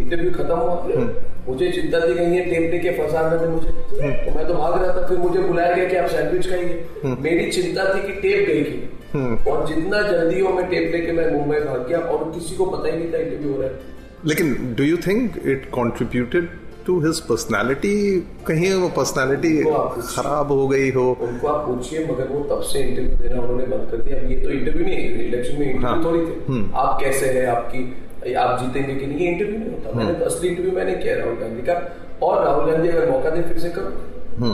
इंटरव्यू 0.00 0.30
खत्म 0.30 0.54
हुआ। 0.54 0.86
मुझे 1.48 1.72
चिंता 1.72 2.00
थी 2.00 2.14
कहीं 2.14 2.26
ये 2.26 2.44
टेप 2.44 2.72
लेके 2.72 2.90
फंसा 2.90 3.34
न 3.34 3.38
दे 3.38 3.46
मुझे। 3.46 3.68
तो 4.30 4.34
मैं 4.36 4.48
तो 4.48 4.54
भाग 4.54 4.82
रहा 4.82 4.96
था 4.96 5.06
फिर 5.06 5.18
मुझे 5.18 5.40
बुलाया 5.40 5.74
गया 5.74 5.84
कि 5.84 5.96
आप 5.96 6.08
सैंडविच 6.08 6.48
खाइए। 6.48 6.86
मेरी 7.04 7.50
चिंता 7.50 7.94
थी 7.94 8.02
कि 8.02 8.12
टेप 8.12 8.46
देगी 8.46 8.90
और 9.50 9.66
जितना 9.68 10.02
जल्दी 10.02 10.40
हो 10.40 10.48
मैं 10.48 10.66
टेप 10.66 10.92
लेके 10.92 11.12
मैं 11.12 11.32
मुंबई 11.32 11.58
भाग 11.58 11.88
गया 11.88 11.98
और 11.98 12.32
किसी 12.34 12.56
को 12.56 12.66
पता 12.66 12.92
ही 12.92 12.98
नहीं 12.98 13.12
था 13.12 13.18
इंटरव्यू 13.18 13.52
हो 13.52 13.60
रहा 13.60 13.70
है। 13.70 13.76
लेकिन 14.24 14.74
do 14.78 14.84
you 14.84 14.96
think 14.96 15.32
it 15.46 15.66
contributed 15.66 16.48
to 16.86 16.98
his 17.00 17.20
personality 17.28 17.94
कहीं 18.46 18.72
वो 18.74 18.88
पर्सनालिटी। 18.96 19.52
खराब 20.08 20.52
हो 20.52 20.66
गई 20.68 20.90
हो। 20.92 21.06
उनको 21.22 21.48
आप 21.48 21.66
पूछिए 21.66 22.04
मगर 22.06 22.28
वो 22.28 22.40
तब 22.50 22.62
से 22.64 22.80
इंटरव्यू 22.80 23.16
देना 23.18 23.40
उन्होंने 23.42 23.66
बंद 23.66 23.90
कर 23.90 24.02
दिया। 24.02 24.18
ये 24.28 24.36
तो 24.42 24.50
इंटरव्यू 24.50 24.84
नहीं 24.84 24.96
है 24.96 25.24
इलेक्शन 25.26 25.58
में 25.60 25.66
इंटरव्यू 25.66 25.86
हाँ। 25.86 26.04
थोड़ी 26.04 26.20
थे। 26.20 26.60
आप 26.76 26.98
कैसे 27.00 27.30
हैं 27.30 27.46
आपकी 27.48 28.34
आप 28.34 28.58
जीतेंगे 28.60 28.94
कि 28.94 29.06
नहीं 29.06 29.18
ये 29.18 29.32
इंटरव्यू 29.32 29.58
नहीं 29.58 29.70
होता। 29.70 29.96
मैंने 29.98 30.14
तो 30.14 30.24
असली 30.24 30.48
इंटरव्यू 30.48 30.72
मैंने 30.72 30.94
किया 30.96 31.16
राहुल 31.16 31.36
गांधी 31.40 31.62
का। 31.62 31.74
और 32.22 32.44
राहुल 32.44 32.70
गांधी 32.70 32.88
अगर 32.88 33.10
मौका 33.10 33.30
दे 33.30 33.42
फिर 33.42 33.58
से 33.58 33.70
करो। 33.70 34.52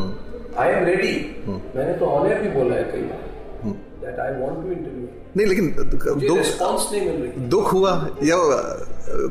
आई 0.59 0.68
एम 0.71 0.85
रेडी 0.85 1.14
मैंने 1.49 1.92
तो 1.95 2.07
ऑनर 2.07 2.40
भी 2.40 2.49
बोला 2.57 2.75
है 2.75 2.85
कई 2.85 3.03
बार 3.03 3.23
that 4.01 4.18
I 4.21 4.40
want 4.40 4.57
to 4.57 4.73
interview 4.73 5.07
नहीं 5.37 5.47
लेकिन 5.47 5.64
दुख 5.90 6.03
दुख 7.51 7.73
हुआ 7.73 7.92
या 8.25 8.37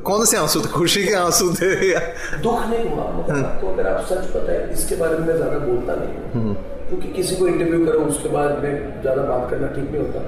कौन 0.05 0.25
से 0.25 0.37
आँसू 0.37 0.61
थे? 0.61 0.69
खुशी 0.69 1.03
के 1.05 1.13
आँसू 1.15 1.53
थे 1.55 1.69
या 1.91 1.99
दुख 2.43 2.59
नहीं 2.69 2.85
हुआ। 2.89 3.03
आपको 3.03 3.67
अगर 3.73 3.87
आप 3.87 4.05
सच 4.05 4.23
पता 4.33 4.51
है 4.51 4.71
इसके 4.73 4.95
बारे 4.95 5.17
में 5.17 5.25
ज़्यादा 5.25 5.57
बोलता 5.59 5.95
नहीं 5.95 6.43
हूँ। 6.43 6.55
क्योंकि 6.87 7.07
किसी 7.13 7.35
को 7.35 7.47
इंटरव्यू 7.47 7.85
करो 7.85 7.99
उसके 8.05 8.29
बाद 8.29 8.63
में 8.63 9.01
ज़्यादा 9.01 9.21
बात 9.23 9.49
करना 9.51 9.67
ठीक 9.75 9.91
नहीं 9.91 10.01
होता। 10.01 10.19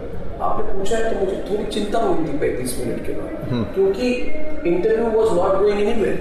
आपने 0.46 0.74
पूछा 0.74 0.98
है 0.98 1.04
तो 1.10 1.20
मुझे 1.20 1.38
थोड़ी 1.50 1.66
चिंता 1.74 2.00
हुई 2.00 2.28
थी 2.28 2.38
पैंतीस 2.40 2.78
मिनट 2.80 3.06
के 3.06 3.14
बाद। 3.14 3.74
क्योंकि 3.76 4.08
interview 4.70 5.08
was 5.18 5.32
not 5.40 5.60
going 5.60 5.80
anywhere 5.82 6.18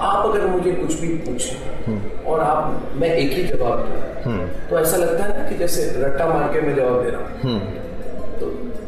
आप 0.00 0.24
अगर 0.26 0.46
मुझे 0.46 0.70
कुछ 0.72 0.92
भी 1.00 1.08
पूछें 1.26 2.24
और 2.24 2.40
आप 2.40 2.92
मैं 2.96 3.14
एक 3.14 3.32
ही 3.32 3.42
जवाब 3.46 3.78
दूँ 3.80 4.00
तो 4.24 4.78
ऐसा 4.78 4.96
लगता 4.96 5.24
है 5.24 5.28
ना 5.38 5.48
कि 5.48 5.54
जैसे 5.56 5.80
रट्टा 5.98 6.26
मार 6.26 6.52
के 6.52 6.60
मैं 6.60 6.74
जवाब 6.76 7.02
दे 7.04 7.10
रहा 7.10 7.20
हूँ। 7.22 7.60
तो 8.40 8.44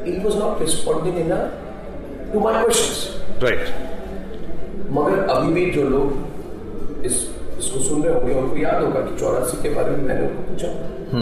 it 0.06 0.24
was 0.24 0.36
not 0.36 0.60
responding 0.60 1.16
into 2.32 2.40
my 2.40 2.62
questions 2.62 3.42
right 3.42 3.62
मगर 4.90 5.18
अभी 5.28 5.52
भी 5.52 5.70
जो 5.70 5.82
लोग 5.88 7.04
इस 7.06 7.14
इसको 7.58 7.78
सुन 7.80 8.02
रहे 8.02 8.14
होंगे 8.14 8.34
उनको 8.34 8.56
याद 8.56 8.82
होगा 8.82 9.00
कि 9.00 9.16
चौरासी 9.20 9.56
के 9.62 9.68
बारे 9.74 9.90
में 9.90 10.02
मैंने 10.02 10.26
उनको 10.26 10.42
पूछा। 10.42 10.68
था 10.68 11.20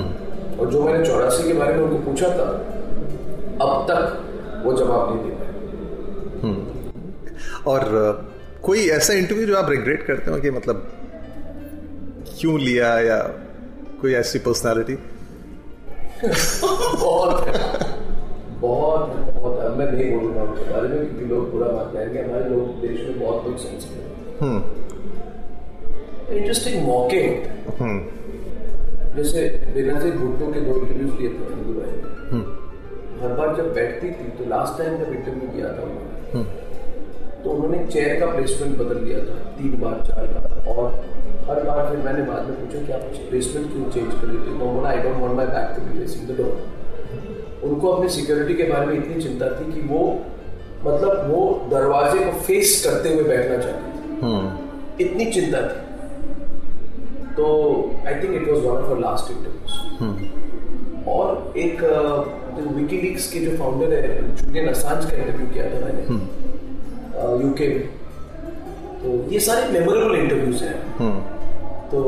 और 0.60 0.70
जो 0.70 0.82
मैंने 0.82 1.04
चौरासी 1.06 1.42
के 1.42 1.52
बारे 1.52 1.74
में 1.74 1.82
उनको 1.82 1.98
पूछा 2.04 2.28
था 2.28 2.46
अब 3.62 3.86
तक 3.90 4.62
वो 4.64 4.72
जवाब 4.72 5.02
नहीं 5.10 5.22
दे 5.24 5.30
पाए। 5.34 5.52
और 7.66 7.80
कोई 8.62 8.80
ऐसा 8.88 9.12
इंटरव्यू 9.14 9.46
जो 9.46 9.56
आप 9.56 9.70
रिग्रेट 9.70 10.06
करते 10.06 10.30
हो 10.30 10.36
कि 10.40 10.50
मतलब 10.50 10.76
क्यों 12.38 12.58
लिया 12.60 12.88
या 13.00 13.18
कोई 14.04 14.14
ऐसी 14.14 14.38
पर्सनालिटी 14.44 14.94
बहुत 16.22 17.46
है। 17.46 17.52
बहुत 18.60 19.04
है, 19.10 19.20
बहुत 19.34 19.54
है। 19.60 19.68
मैं 19.76 19.86
नहीं 19.92 20.08
बोलूँगा 20.10 20.42
उनके 20.42 20.64
बारे 20.72 20.88
में 20.88 20.98
क्योंकि 20.98 21.24
लोग 21.26 21.50
बुरा 21.52 21.68
मान 21.72 21.86
जाएँगे। 21.94 22.18
हमारे 22.22 22.48
लोग 22.50 22.74
देश 22.80 22.98
में 23.00 23.20
बहुत 23.20 23.46
लोग 23.46 23.56
सेंसिटिव 23.58 24.00
इंटरेस्टिंग 26.32 26.76
मौके। 26.86 27.22
होते 27.22 27.84
हैं 27.84 29.14
जैसे 29.16 29.46
बेनजीर 29.74 30.14
भुट्टो 30.18 30.52
के 30.52 30.60
दो 30.60 30.76
इंटरव्यूज़ 30.76 31.16
लिए 31.20 31.30
थे 31.30 31.48
हिंदू 31.54 31.72
भाई। 31.80 31.94
हर 33.22 33.32
बार 33.38 33.56
जब 33.56 33.72
बैठती 33.74 34.10
थी 34.10 34.30
तो 34.38 34.50
लास्ट 34.50 34.78
टाइम 34.78 34.92
जब 34.98 35.08
इंटरव्यू 35.14 35.48
किया 35.48 35.68
था 35.68 35.82
उन्होंने 35.82 36.44
तो 37.42 37.50
उन्होंने 37.50 37.78
चेयर 37.86 38.20
का 38.20 38.26
प्लेसमेंट 38.36 38.72
बदल 38.78 38.98
दिया 39.06 39.18
था 39.24 39.36
तीन 39.56 39.72
बार 39.80 39.96
चार 40.06 40.24
बार 40.36 40.50
और 40.74 40.88
हर 41.48 41.62
बार 41.62 41.88
फिर 41.88 41.98
मैंने 42.04 42.22
बाद 42.22 42.46
में 42.48 42.54
पूछा 42.58 42.78
कि 42.86 42.92
आप 42.92 43.02
प्लेसमेंट 43.30 43.72
क्यों 43.72 43.90
चेंज 43.90 44.12
कर 44.12 44.26
रहे 44.26 44.36
थे? 44.36 44.58
तो 44.58 44.66
बोला 44.66 44.88
I 44.88 44.98
don't 44.98 45.16
want 45.22 45.34
my 45.36 45.46
back 45.46 45.68
to 45.76 45.82
be 45.82 45.98
facing 45.98 46.28
the 46.28 46.30
door 46.38 46.54
उनको 47.64 47.88
अपनी 47.88 48.08
सिक्योरिटी 48.10 48.54
के 48.54 48.64
बारे 48.70 48.86
में 48.86 48.94
इतनी 48.94 49.22
चिंता 49.22 49.48
थी 49.50 49.72
कि 49.72 49.80
वो 49.88 50.00
मतलब 50.84 51.30
वो 51.30 51.40
दरवाजे 51.70 52.24
को 52.24 52.32
फेस 52.40 52.84
करते 52.86 53.12
हुए 53.14 53.24
बैठना 53.24 53.56
चाहते 53.56 53.86
थे। 53.90 55.04
इतनी 55.04 55.24
चिंता 55.32 55.60
थी। 55.60 55.78
तो 57.34 57.46
I 58.06 58.14
think 58.14 58.34
it 58.34 58.48
was 58.48 58.64
one 58.64 58.82
of 58.82 58.98
last 59.00 59.30
interviews 59.30 59.74
और 61.08 61.58
एक 61.58 61.82
विकीलीक्स 62.76 63.30
के 63.32 63.40
जो 63.40 63.56
फाउंडर 63.58 63.92
है 63.94 64.36
जूलियन 64.36 64.68
असांज 64.68 65.04
का 65.04 65.16
इंटरव्यू 65.16 65.46
किया 65.48 65.64
था 65.64 65.78
मैंने। 65.84 66.02
यूके 67.42 67.68
में। 67.68 67.86
तो 69.02 69.08
ये 69.32 69.40
सारे 69.40 69.62
मेमोरेबल 69.72 70.14
इंटरव्यूज़ 70.16 70.62
हैं। 70.64 70.76
तो 71.94 72.02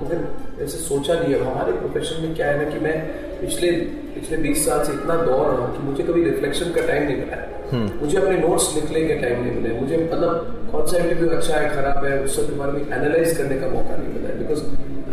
मगर 0.00 0.18
ऐसे 0.64 0.78
सोचा 0.78 1.14
नहीं 1.14 1.34
है। 1.34 1.38
हमारे 1.44 1.72
प्रोफेशन 1.78 2.22
में 2.22 2.34
क्या 2.34 2.46
है 2.50 2.64
ना 2.64 2.70
कि 2.70 2.78
मैं 2.84 2.96
पिछले 3.40 3.70
पिछले 4.14 4.36
बीस 4.44 4.64
साल 4.66 4.84
से 4.84 4.92
इतना 4.92 5.16
दौड़ 5.22 5.46
रहा 5.46 5.64
हूँ 5.64 5.76
कि 5.76 5.82
मुझे 5.84 6.02
कभी 6.02 6.22
रिफ्लेक्शन 6.24 6.72
का 6.74 6.86
टाइम 6.86 7.02
नहीं 7.04 7.16
मिला 7.16 7.36
है। 7.36 7.48
हम्म। 7.72 7.90
मुझे 8.00 8.16
अपने 8.18 8.36
नोट्स 8.38 8.68
लिखने 8.76 9.02
का 9.08 9.14
टाइम 9.22 9.42
नहीं 9.42 9.52
मिला। 9.56 9.80
मुझे 9.80 9.96
मतलब 9.96 10.68
कौन 10.72 10.86
सा 10.86 10.96
इंटरव्यू 10.98 11.28
अच्छा 11.36 11.56
है 11.56 11.68
खराब 11.74 12.04
है 12.04 12.22
उस 12.24 12.36
सब 12.36 12.48
के 12.50 12.56
बारे 12.58 12.72
में 12.72 12.80
एनालाइज 12.80 13.36
करने 13.36 13.58
का 13.60 13.68
मौका 13.74 13.96
नहीं 13.96 14.12
मिला 14.14 14.28
है। 14.28 14.38
Because 14.38 14.64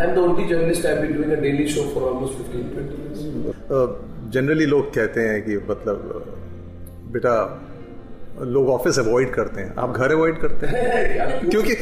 I 0.02 0.08
am 0.08 0.16
the 0.16 0.18
only 0.20 0.48
journalist 0.50 0.86
I 0.86 0.96
be 0.96 1.14
doing 1.14 1.32
a 1.32 1.40
daily 1.42 1.68
show 1.76 1.84
for 1.94 2.04
almost 2.10 2.34
fifteen 2.38 2.64
twenty 2.74 4.32
generally 4.36 4.66
लोग 4.66 4.94
कहते 4.96 5.22
हैं 5.22 5.42
कि 5.44 5.58
मतलब 5.70 5.98
बेटा 7.14 7.36
लोग 8.45 8.69
ऑफ़िस 8.69 8.97
अवॉइड 9.00 9.34
करते 9.34 9.62
हैं। 9.62 9.73
आप 9.80 9.91
घर 9.97 10.12
अवॉइड 10.12 10.38
करते 10.41 10.67
हैं? 10.67 11.39
क्योंकि 11.50 11.73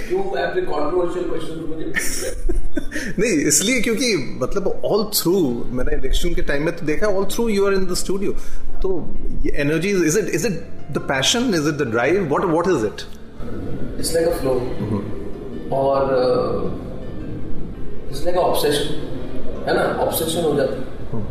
नहीं 3.20 3.32
इसलिए 3.48 3.82
क्योंकि 3.82 4.16
मतलब 4.42 4.68
ऑल 4.86 5.04
थ्रू 5.16 5.34
मैंने 5.72 5.96
इलेक्शन 5.96 6.34
के 6.36 6.42
टाइम 6.42 6.64
में 6.66 6.76
तो 6.76 6.86
देखा 6.86 7.08
all 7.08 7.26
through 7.36 7.48
you 7.50 7.66
are 7.68 7.74
in 7.74 7.86
the 7.86 7.94
studio 7.96 8.32
तो 8.82 8.90
ये 9.46 9.52
energy 9.62 9.90
is 10.06 10.18
it 10.20 10.30
is 10.36 10.48
it 10.48 10.54
the 10.92 10.98
passion 11.08 11.54
is 11.56 11.68
it 11.70 11.76
the 11.76 11.82
drive 11.92 12.24
what 12.30 12.46
what 12.46 12.68
is 12.68 12.86
it 12.86 13.02
it's 14.00 14.14
like 14.16 14.28
a 14.28 14.32
flow 14.40 14.52
और 15.76 16.02
इट्स 18.10 18.24
लाइक 18.26 18.38
अ 18.38 18.42
ऑब्सेशन 18.42 18.88
है 19.68 19.74
ना? 19.76 19.84
Obsession 20.02 20.44
हो 20.44 20.56
जाता 20.56 20.74
है। 20.74 20.80
हम्म। 21.12 21.24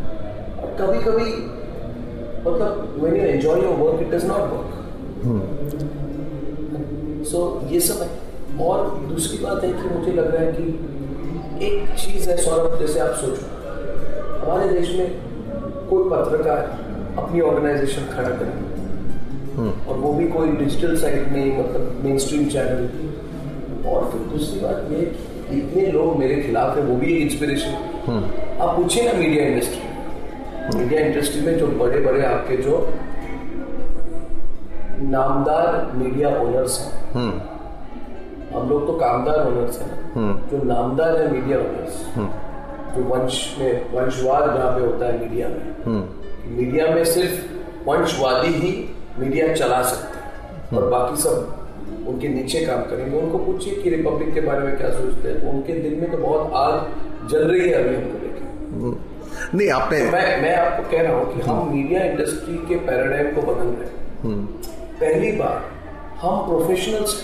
कभी 0.78 0.98
कभी 1.04 1.24
मतलब 2.46 2.94
when 3.02 3.16
you 3.16 3.22
enjoy 3.22 3.60
your 3.62 3.74
work 3.76 4.00
it 4.02 4.08
does 4.14 4.24
not 4.24 4.40
work 4.52 4.83
so 7.24 7.60
so, 7.64 7.72
ये 7.72 7.80
सब 7.80 8.02
है। 8.02 8.08
और 8.66 8.98
दूसरी 9.08 9.38
बात 9.44 9.64
है 9.64 9.72
कि 9.72 9.98
मुझे 9.98 10.12
लग 10.12 10.34
रहा 10.34 10.44
है 10.44 10.52
कि 10.52 10.62
एक 11.66 11.88
चीज़ 11.98 12.30
है 12.30 12.36
सौरभ 12.36 12.80
जैसे 12.80 13.00
आप 13.00 13.10
सोचो। 13.10 13.46
हमारे 14.40 14.68
देश 14.68 14.88
में 14.96 15.10
कोई 15.90 16.04
पत्रकार 16.10 16.58
अपनी 17.18 17.40
ऑर्गेनाइजेशन 17.40 18.02
खड़ा 18.02 18.28
करे। 18.28 18.74
हम्म। 19.54 19.88
और 19.88 19.96
वो 19.96 20.12
भी 20.12 20.28
कोई 20.28 20.48
डिजिटल 20.48 20.96
साइट 20.96 21.28
में 21.28 21.58
मतलब 21.58 22.00
मेन 22.04 22.18
स्ट्रीम 22.18 22.48
चैनल 22.48 22.88
और 23.88 24.10
फिर 24.10 24.20
दूसरी 24.20 24.60
बात 24.60 24.88
ये 24.92 25.16
इतने 25.58 25.86
लोग 25.86 26.16
मेरे 26.16 26.42
खिलाफ 26.42 26.76
है 26.76 26.82
वो 26.82 26.96
भी 26.96 27.16
एक 27.16 27.22
इंस्पिरेशन 27.22 27.70
हम्म। 28.06 28.24
आप 28.62 28.76
पूछिए 28.76 29.12
ना 29.12 29.18
मीडिया 29.18 29.44
इंडस्ट्री 29.44 30.78
मीडिया 30.78 31.00
इंडस्ट्री 31.00 31.40
में 31.40 31.58
जो 31.58 31.66
बड़े 31.66 32.00
बड़े 32.00 32.24
आपके 32.24 32.56
जो 32.56 32.94
नामदार 35.10 35.92
मीडिया 35.94 36.28
ओनर्स 36.28 36.78
हैं। 36.80 37.12
हम्म। 37.12 38.58
हम 38.58 38.68
लोग 38.68 38.86
तो 38.86 38.92
कामदार 38.92 39.46
ओनर्स 39.46 39.80
हैं। 39.80 40.12
हम्म। 40.14 40.36
जो 40.50 40.64
नामदार 40.64 41.16
है 41.16 41.30
मीडिया 41.32 41.58
ओनर्स 41.58 42.04
हम्म। 42.14 42.28
जो 42.94 43.02
वंश 43.08 43.56
में 43.58 43.92
वंशवाद 43.92 44.44
जहाँ 44.56 44.70
पे 44.72 44.84
होता 44.84 45.06
है 45.06 45.20
मीडिया 45.20 45.48
में। 45.48 46.08
मीडिया 46.56 46.86
में 46.94 47.04
सिर्फ़ 47.04 47.90
वंशवादी 47.90 48.48
ही 48.48 48.72
मीडिया 49.18 49.54
चला 49.54 49.82
सकते 49.82 50.18
हैं। 50.18 50.78
और 50.78 50.90
बाकी 50.90 51.16
सब 51.16 52.06
उनके 52.08 52.28
नीचे 52.28 52.64
काम 52.66 52.82
करेंगे। 52.82 53.18
उनको 53.18 53.38
पूछिए 53.38 53.74
कि 53.74 53.90
रिपब्लिक 53.90 54.34
के 54.34 54.40
बारे 54.40 54.60
में 54.60 54.76
क्या 54.76 54.90
सोचते 54.90 55.28
हैं। 55.28 55.52
उनके 55.52 55.72
दिल 55.72 56.00
में 56.00 56.10
तो 56.12 56.18
बहुत 56.18 56.52
आग 56.54 57.28
जल 57.30 57.44
रही 57.48 57.68
है 57.68 57.74
अभी 57.74 57.94
हमको 57.96 58.18
लेकर 58.18 59.12
नहीं 59.54 59.70
आपने 59.70 59.98
तो 59.98 60.12
मैं 60.12 60.42
मैं 60.42 60.56
आपको 60.56 60.90
कह 60.90 61.02
रहा 61.02 61.16
हूँ 61.16 61.34
कि 61.34 61.40
हम 61.40 61.68
मीडिया 61.72 62.04
इंडस्ट्री 62.04 62.54
के 62.68 62.74
पैराडाइम 62.76 63.34
को 63.34 63.42
बदल 63.42 63.68
रहे 63.68 63.86
हैं। 63.86 64.72
पहली 65.00 65.30
बार 65.32 65.64
हम 66.20 66.44
प्रोफेशनल्स 66.46 67.14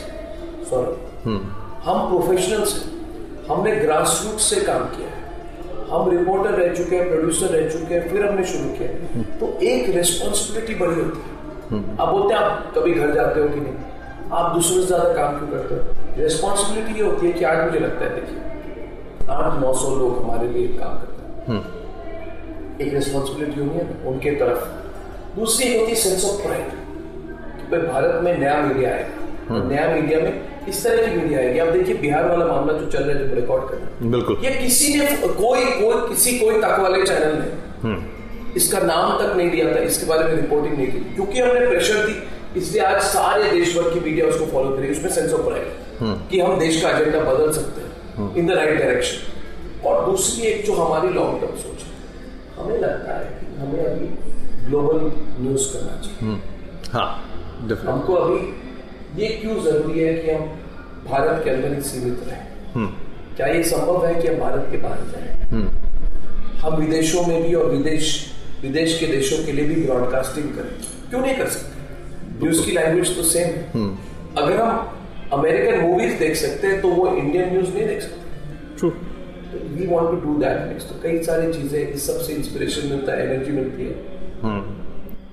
सॉरी 0.71 0.95
हम्म। 1.25 1.41
हम 1.85 2.09
प्रोफेशनल्स 2.09 2.75
हमने 3.49 3.75
ग्रास 3.77 4.21
रूट 4.25 4.41
से 4.41 4.61
काम 4.61 4.85
किया 4.89 5.09
है। 5.09 5.19
हम 5.91 6.11
रिपोर्टर 6.11 6.51
रह 6.53 6.75
चुके 6.75 6.97
हैं 6.97 7.09
प्रोड्यूसर 7.09 7.47
रह 7.57 7.69
चुके 7.71 7.95
हैं 7.95 8.09
फिर 8.09 8.27
हमने 8.27 8.45
शुरू 8.47 8.69
किया 8.75 8.89
हम्म। 9.15 9.23
तो 9.41 9.47
एक 9.69 9.89
रिस्पॉन्सिबिलिटी 9.97 10.75
बड़ी 10.75 11.01
होती 11.01 11.21
है। 11.21 11.39
हम्म। 11.71 11.97
आप 12.03 12.09
बोलते 12.09 12.35
हैं 12.35 12.41
आप 12.41 12.73
कभी 12.77 12.93
घर 12.95 13.15
जाते 13.15 13.41
हो 13.41 13.49
कि 13.49 13.61
नहीं? 13.61 13.75
आप 14.33 14.53
दूसरों 14.55 14.81
से 14.81 14.87
ज़्यादा 14.87 15.13
काम 15.15 15.39
क्यों 15.39 15.49
करते 15.49 15.75
हो? 15.75 16.23
रिस्पॉन्सिबिलिटी 16.23 17.01
ये 17.01 17.07
होती 17.07 17.27
है 17.27 17.33
कि 17.33 17.45
आज 17.45 17.65
मुझे 17.65 17.79
लगता 17.79 18.05
है 18.05 18.15
देखिए 18.15 18.39
आठ 19.31 19.61
नौ 19.61 19.73
सौ 19.75 19.95
लोग 19.97 20.23
हमारे 20.25 20.49
लिए 20.49 20.69
काम 20.77 20.99
करते 20.99 21.53
हैं। 21.53 21.63
एक 22.81 22.95
रिस्पॉन्सिबिलिटी 22.95 23.61
होनी 23.61 23.75
है 23.75 23.89
उनके 24.07 24.31
तरफ़। 24.41 24.61
दूसरी 25.37 25.77
होती 25.77 25.91
है 25.91 25.97
सेंस 25.97 26.25
ऑफ़ 26.25 26.43
प्राइड 26.43 26.79
भाई 27.71 27.81
भारत 27.81 28.21
में 28.25 28.39
नया 28.39 28.61
मीडिया 28.61 28.91
आएगा। 28.91 29.27
हम्म। 29.49 29.69
नया 29.71 29.89
मीडिया 29.95 30.21
में 30.21 30.67
इस 30.69 30.85
तरह 30.85 31.07
की 31.07 31.21
मीडिया 31.21 31.39
आएगी। 31.39 31.59
आप 31.59 31.69
देखिए 31.69 31.95
बिहार 31.95 32.29
वाला 32.29 32.47
मामला 32.47 32.73
जो 32.73 32.87
चल 32.87 33.05
रहा 33.05 33.19
है 33.19 33.29
जो 33.29 33.35
रिकॉर्ड 33.35 33.69
कर 33.71 33.77
रहा 33.77 33.87
है। 33.87 34.11
बिल्कुल। 34.11 34.37
ये 34.45 34.51
किसी 34.51 34.95
ने 34.95 35.07
कोई 35.17 35.65
कोई 35.65 36.09
किसी 36.09 36.39
कोई 36.39 36.61
तक 36.61 36.79
वाले 36.81 37.03
चैनल 37.03 37.35
ने 37.35 37.47
हम्म। 37.83 38.53
इसका 38.57 38.79
नाम 38.79 39.19
तक 39.19 39.37
नहीं 39.37 39.51
दिया 39.51 39.75
था। 39.75 39.79
इसके 39.79 40.07
बारे 40.07 40.25
में 40.25 40.35
रिपोर्टिंग 40.35 40.77
नहीं 40.77 40.87
की। 40.87 41.15
क्योंकि 41.15 41.41
हमने 41.41 41.67
प्रेशर 41.67 42.07
दी 42.07 42.15
इसलिए 42.57 42.83
आज 42.83 43.01
सारे 43.03 43.51
देश 43.51 43.77
भर 43.79 43.91
की 43.95 44.01
मीडिया 44.01 44.27
उसको 44.27 44.47
फॉलो 44.47 44.77
करेगी। 44.77 44.93
उसमें 44.93 45.11
सेंस 45.11 45.33
ऑफ़ 45.33 45.43
प्राइड 45.43 46.29
कि 46.31 46.41
हम 46.41 46.59
देश 46.59 46.81
का 46.83 46.91
एजेंडा 46.91 47.21
बदल 47.21 47.53
सकते 47.53 47.81
हैं 47.81 48.35
इन 48.37 48.47
द 48.47 48.51
राइट 48.51 48.79
डायरेक्शन 48.79 49.89
और 49.89 50.05
दूसरी 50.07 50.47
एक 50.47 50.65
जो 50.67 50.75
हमारी 50.75 51.09
लॉन्ग 51.09 51.41
टर्म 51.41 51.57
सोच 51.57 51.83
है 51.83 51.91
हमें 52.59 52.79
लगता 52.79 53.19
है 53.19 53.25
कि 53.25 53.61
हमें 53.61 53.85
अभी 53.85 54.07
ग्लोबल 54.67 55.01
न्यूज़ 55.41 55.73
करना 55.73 56.01
चाहिए। 56.03 56.19
हम्म। 56.23 57.30
हमको 57.91 58.15
अभी 58.15 59.23
ये 59.23 59.29
क्यों 59.29 59.63
ज़रूरी 59.63 60.01
है 60.01 60.15
कि 60.15 60.31
हम 60.31 60.45
भारत 61.11 61.45
के 61.45 61.51
अंदर 61.51 61.75
ही 61.75 61.81
सीमित 61.81 62.21
रहें? 62.27 62.47
हम्म। 62.75 62.87
क्या 63.37 63.47
ये 63.47 63.63
संभव 63.63 64.07
है 64.07 64.23
कि 64.23 64.29
हम 64.29 64.39
भारत 64.39 64.69
के 64.71 64.77
बाहर 64.77 64.99
जाएँ? 64.99 65.49
हम्म। 65.51 65.69
हम 66.59 66.77
विदेशों 66.77 67.23
में 67.27 67.43
भी 67.43 67.55
और 67.55 67.71
विदेश 67.71 68.33
विदेश 68.63 69.01
के 69.01 69.07
देशों 69.07 69.47
के 69.47 69.53
लिए 69.53 69.65
भी 69.65 69.83
ब्रॉडकास्टिंग 69.83 70.55
करें। 70.55 70.73
क्यों 71.11 71.21
नहीं 71.21 71.37
कर 71.37 71.47
सकते? 71.47 71.81
न्यूज़ 72.43 72.67
की 72.67 72.73
लैंग्वेज 72.73 73.17
तो 73.17 73.23
सेम 73.23 73.47
है। 73.47 73.71
हम्म। 73.75 73.97
अगर 74.43 74.61
हम 74.61 74.97
अमेरिकन 75.33 75.81
मूवीज़ 75.81 76.19
देख 76.19 76.37
सकते 76.37 76.67
हैं 76.67 76.81
तो 76.81 76.89
वो 76.89 77.17
इंडियन 77.17 77.53
न्यूज़ 77.53 77.71
नहीं 77.75 77.87
देख 77.87 78.01
सकते। 78.01 78.79
True 78.79 78.93
we 79.53 79.87
want 79.87 80.11
to 80.11 80.17
do 80.17 80.39
that 80.39 80.69
next 80.69 80.89
तो 80.89 80.95
कई 81.03 81.23
सारी 81.23 81.53
चीज़ें 81.53 81.89
इस 81.89 82.07
सबसे 82.07 82.33
इंस्पिरेशन 82.33 82.89
मिलता 82.89 83.13
है 83.13 83.35
एनर्जी 83.35 83.53
मिलती 83.53 83.83
है। 83.83 83.95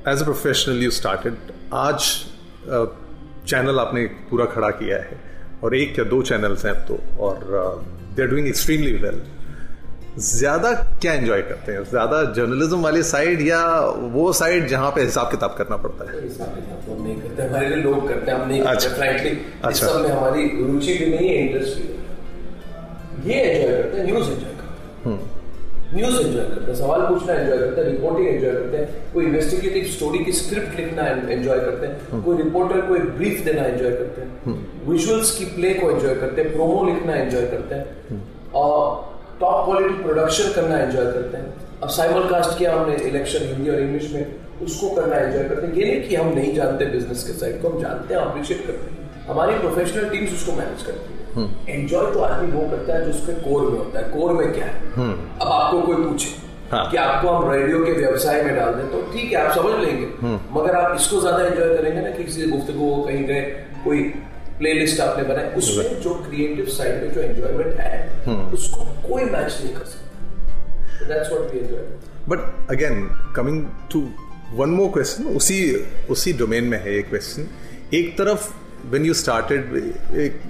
As 0.10 0.22
a 0.22 0.24
professional 0.24 0.84
you 0.84 0.90
started 0.92 1.36
आज 1.76 2.04
चैनल 3.48 3.80
आपने 3.80 4.06
पूरा 4.30 4.46
खड़ा 4.54 4.70
किया 4.82 4.98
है 5.00 5.18
और 5.64 5.76
एक 5.76 6.00
या 6.00 6.06
दो 6.12 6.22
चैनल्स 6.30 6.66
हैं 6.66 6.76
तो 6.86 7.00
और 7.28 7.40
they 8.16 8.22
are 8.24 8.28
doing 8.30 8.48
extremely 8.48 8.94
well 9.02 9.22
ज़्यादा 10.28 10.72
क्या 11.02 11.14
एंजॉय 11.14 11.42
करते 11.50 11.72
हैं? 11.72 11.84
ज़्यादा 11.90 12.22
जर्नलिज्म 12.34 12.82
वाली 12.84 13.02
साइड 13.10 13.42
या 13.48 13.60
वो 14.14 14.32
साइड 14.34 14.68
जहाँ 14.68 14.92
पे 14.92 15.02
हिसाब 15.02 15.30
किताब 15.32 15.56
करना 15.58 15.78
पड़ता 15.84 16.06
है? 16.06 16.22
नहीं 16.22 17.16
करते 17.22 17.44
हमारे 17.44 17.68
लिए 17.68 17.84
लोग 17.84 18.08
करते 18.08 18.32
हैं 18.32 18.38
हम 18.40 18.48
नहीं 18.50 18.62
अच्छा। 18.72 18.90
फ्रैंकली 18.90 19.38
अच्छा। 19.64 19.94
में 19.94 20.10
हमारी 20.10 20.48
रुचि 20.62 20.94
भी 20.94 21.10
नहीं 21.16 21.30
है 21.30 21.36
इंटरेस्ट 21.42 21.78
भी 21.78 23.34
ये 23.34 23.42
एंजॉय 23.42 23.82
करते 23.82 23.98
हैं 23.98 24.06
न्यूज़ 24.06 24.30
एंजॉय 24.30 24.54
करते 24.54 25.10
हैं। 25.10 25.36
न्यूज़ 25.94 26.16
एंजॉय 26.18 26.44
करते 26.44 26.72
हैं 26.72 26.78
सवाल 26.78 27.02
पूछना 27.02 27.34
एंजॉय 27.34 27.58
करते 27.58 27.82
हैं 27.82 27.90
रिपोर्टिंग 27.90 28.28
एंजॉय 28.28 28.52
करते 28.52 28.78
हैं 28.78 29.12
कोई 29.14 29.26
इन्वेस्टिगेटिव 29.26 29.84
स्टोरी 29.92 30.24
की 30.24 30.32
स्क्रिप्ट 30.40 30.80
लिखना 30.80 31.04
एंजॉय 31.04 31.60
करते 31.60 31.88
हैं. 31.88 32.24
कोई 32.24 32.38
रिपोर्टर 32.38 32.82
को 32.88 32.96
एक 32.96 33.06
ब्रीफ 33.18 33.44
देना 33.46 33.62
एंजॉय 33.66 33.92
करते 33.92 34.22
हैं 34.22 34.56
विजुअल्स. 34.88 35.38
की 35.38 35.46
प्ले 35.56 35.74
को 35.74 35.92
एंजॉय 35.92 36.16
करते 36.16 36.42
हैं 36.42 36.54
प्रोमो 36.54 36.84
लिखना 36.86 37.16
एंजॉय 37.16 37.46
करते 37.48 37.76
हैं. 37.76 38.22
और 38.56 39.16
टॉप 39.40 39.66
क्वालिटी 39.66 40.04
प्रोडक्शन 40.04 40.52
करना 40.54 40.78
एंजॉय 40.80 41.06
करते 41.06 41.38
हैं 41.38 41.54
अब 41.84 41.90
साइबर 41.90 42.28
कास्ट 42.30 42.58
किया 42.58 42.74
हमने 42.74 42.96
इलेक्शन 43.08 43.48
हिंदी 43.48 43.70
और 43.70 43.80
इंग्लिश 43.80 44.12
में 44.14 44.26
उसको 44.66 44.90
करना 44.96 45.16
एंजॉय 45.18 45.44
करते 45.44 45.68
हैं 45.68 45.74
ये 45.74 45.86
नहीं 45.86 46.08
कि 46.08 46.16
हम 46.16 46.34
नहीं 46.36 46.54
जानते 46.54 46.86
बिज़नेस 46.92 47.24
के 47.24 47.34
साइड 47.40 47.62
को 47.62 47.70
हम 47.70 47.82
जानते 47.82 48.14
हैं 48.14 48.22
अप्रिशिएट 48.22 48.66
करते 48.68 48.92
हैं 48.92 49.26
हमारी 49.28 49.60
प्रोफेशनल 49.60 50.10
टीम्स 50.10 50.34
उसको 50.34 50.58
मैनेज 50.58 50.84
करती 50.84 51.14
है 51.14 51.17
एंजॉय 51.40 52.00
हम्म। 52.00 52.14
तो 52.14 52.20
आदमी 52.22 52.52
वो 52.52 52.68
करता 52.70 52.94
है 52.94 53.06
जो 53.06 53.12
उसके 53.12 53.34
कोर 53.42 53.70
में 53.70 53.78
होता 53.78 54.00
है 54.00 54.10
कोर 54.10 54.34
में 54.34 54.54
क्या 54.54 54.66
है 54.66 54.94
हम्म। 54.96 55.14
अब 55.42 55.48
आपको 55.50 55.82
कोई 55.82 56.04
पूछे 56.04 56.30
हाँ. 56.72 56.90
कि 56.92 56.98
आपको 56.98 57.30
हम 57.30 57.52
रेडियो 57.52 57.84
के 57.86 57.92
व्यवसाय 57.94 58.42
में 58.44 58.56
डाल 58.56 58.74
दें 58.74 58.88
तो 58.92 59.02
ठीक 59.12 59.32
है 59.32 59.38
आप 59.40 59.56
समझ 59.56 59.80
लेंगे 59.80 60.08
हम्म। 60.22 60.60
मगर 60.60 60.76
आप 60.76 60.96
इसको 60.96 61.20
ज़्यादा 61.22 61.46
एंजॉय 61.46 61.76
करेंगे 61.76 62.02
ना 62.02 62.10
किसी 62.14 62.48
गुफ्तगु 62.48 62.90
कहीं 63.04 63.24
गए 63.26 63.42
कोई 63.84 64.04
प्लेलिस्ट 64.58 65.00
आपने 65.02 65.24
बनाई 65.26 65.50
उसमें 65.58 66.02
जो 66.02 66.14
क्रिएटिव 66.22 66.66
साइड 66.74 67.02
में 67.02 67.14
जो 67.14 67.22
एंजॉयमेंट 67.24 67.80
है 67.80 68.38
उसको 68.54 68.86
कोई 69.08 69.24
मैच 69.26 69.58
नहीं 69.62 69.74
कर 69.74 69.86
सकता 69.86 71.08
that's 71.08 71.32
what 71.32 71.52
we 71.52 71.60
enjoy 71.60 71.84
but 72.30 72.72
again 72.72 73.10
coming 73.36 73.66
to 73.92 74.08
one 74.54 74.70
more 74.72 74.90
question 74.92 75.36
उसी 75.36 75.60
उसी 76.10 76.34
डोमेन 76.34 76.64
में 76.64 76.78
है 76.80 76.94
एक 76.94 77.10
क्वेश्चन 77.10 77.48
एक 77.94 78.18
तरफ़ 78.18 78.50
वेन 78.86 79.06
यू 79.06 79.14
स्टार्टेड 79.14 79.76
एक 80.18 80.42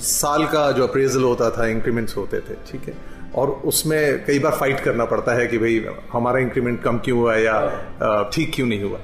साल 0.00 0.44
का 0.46 0.70
जो 0.72 0.86
अप्रेजल 0.86 1.22
होता 1.22 1.50
था 1.50 1.66
इंक्रीमेंट्स 1.68 2.16
होते 2.16 2.40
थे 2.40 2.54
ठीक 2.70 2.88
है? 2.88 2.94
और 3.34 3.50
उसमें 3.64 4.24
कई 4.26 4.38
बार 4.38 4.52
फाइट 4.60 4.80
करना 4.80 5.04
पड़ता 5.04 5.34
है 5.34 5.46
कि 5.46 5.58
भाई 5.58 5.84
हमारा 6.12 6.38
इंक्रीमेंट 6.38 6.82
कम 6.82 6.98
क्यों 7.04 7.18
हुआ 7.18 7.36
या 7.36 8.30
ठीक 8.34 8.52
क्यों 8.54 8.66
नहीं 8.66 8.82
हुआ? 8.82 8.98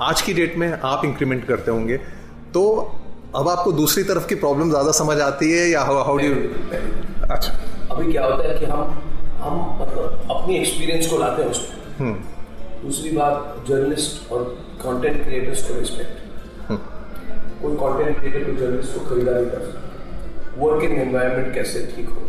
आज 0.00 0.22
की 0.22 0.34
डेट 0.34 0.56
में 0.56 0.72
आप 0.84 1.04
इंक्रीमेंट 1.04 1.46
करते 1.46 1.70
होंगे 1.70 1.96
तो 2.54 2.62
अब 3.36 3.48
आपको 3.48 3.72
दूसरी 3.72 4.02
तरफ़ 4.04 4.26
की 4.28 4.34
प्रॉब्लम 4.36 4.70
ज़्यादा 4.70 4.92
समझ 4.92 5.18
आती 5.20 5.50
है 5.52 5.68
या 5.70 5.80
हाउ 5.82 6.16
डू 6.18 6.32
अच्छा। 7.30 7.52
अभी 7.90 8.12
क्या 8.12 8.24
होता 8.24 8.48
है 8.48 8.58
कि 8.58 8.66
हम 8.66 8.80
हम 9.42 9.54
मतलब 9.80 10.28
अपनी 10.30 10.56
एक्सपीरियंस 10.56 11.06
को 11.06 11.18
लाते 11.18 11.42
हैं 11.42 11.50
उसमें। 11.50 12.12
दूसरी 12.82 13.10
बात 13.16 13.64
जर्नलिस्ट 13.68 14.32
और 14.32 14.44
कंटेंट 14.82 15.22
क्रिएटर्स 15.24 15.68
को 15.68 15.78
रिस्पेक्ट 15.78 16.21
कोई 17.62 17.74
कंटेंट 17.82 18.12
क्रिएटर 18.18 18.42
को 18.44 18.52
जर्नलिस्ट 18.60 18.90
को 18.94 19.00
खरीदा 19.06 19.32
नहीं 19.32 19.50
कर 19.50 19.62
सकता। 19.66 19.80
वर्किंग 20.58 20.92
एनवायरनमेंट 20.98 21.54
कैसे 21.54 21.76
ठीक 21.96 22.08
हो? 22.08 22.22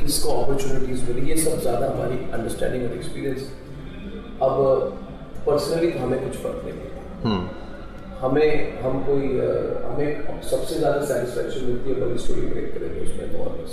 किसको 0.00 0.28
अपॉर्चुनिटीज़ 0.42 1.00
मिली? 1.04 1.22
ये 1.30 1.36
सब 1.38 1.54
ज़्यादा 1.60 1.86
हमारी 1.88 2.16
अंडरस्टैंडिंग 2.32 2.82
और 2.84 2.92
एक्सपीरियंस 2.96 3.40
अब 4.42 4.54
पर्सनली 5.46 5.90
तो 5.90 5.98
हमें 5.98 6.18
कुछ 6.24 6.34
फ़र्क 6.42 6.60
नहीं 6.64 6.74
पड़ता। 6.74 6.96
हमें 8.20 8.50
हम 8.82 8.94
कोई 9.06 9.26
हमें 9.82 10.40
सबसे 10.42 10.74
ज़्यादा 10.74 11.04
सेटिस्फेक्शन 11.06 11.64
मिलती 11.64 11.90
है 11.90 12.00
बड़ी 12.00 12.18
स्टोरी 12.18 12.46
ब्रेक 12.46 12.72
करेंगे 12.74 13.00
उसमें 13.00 13.26
तो 13.32 13.36
और 13.44 13.52
बस। 13.58 13.72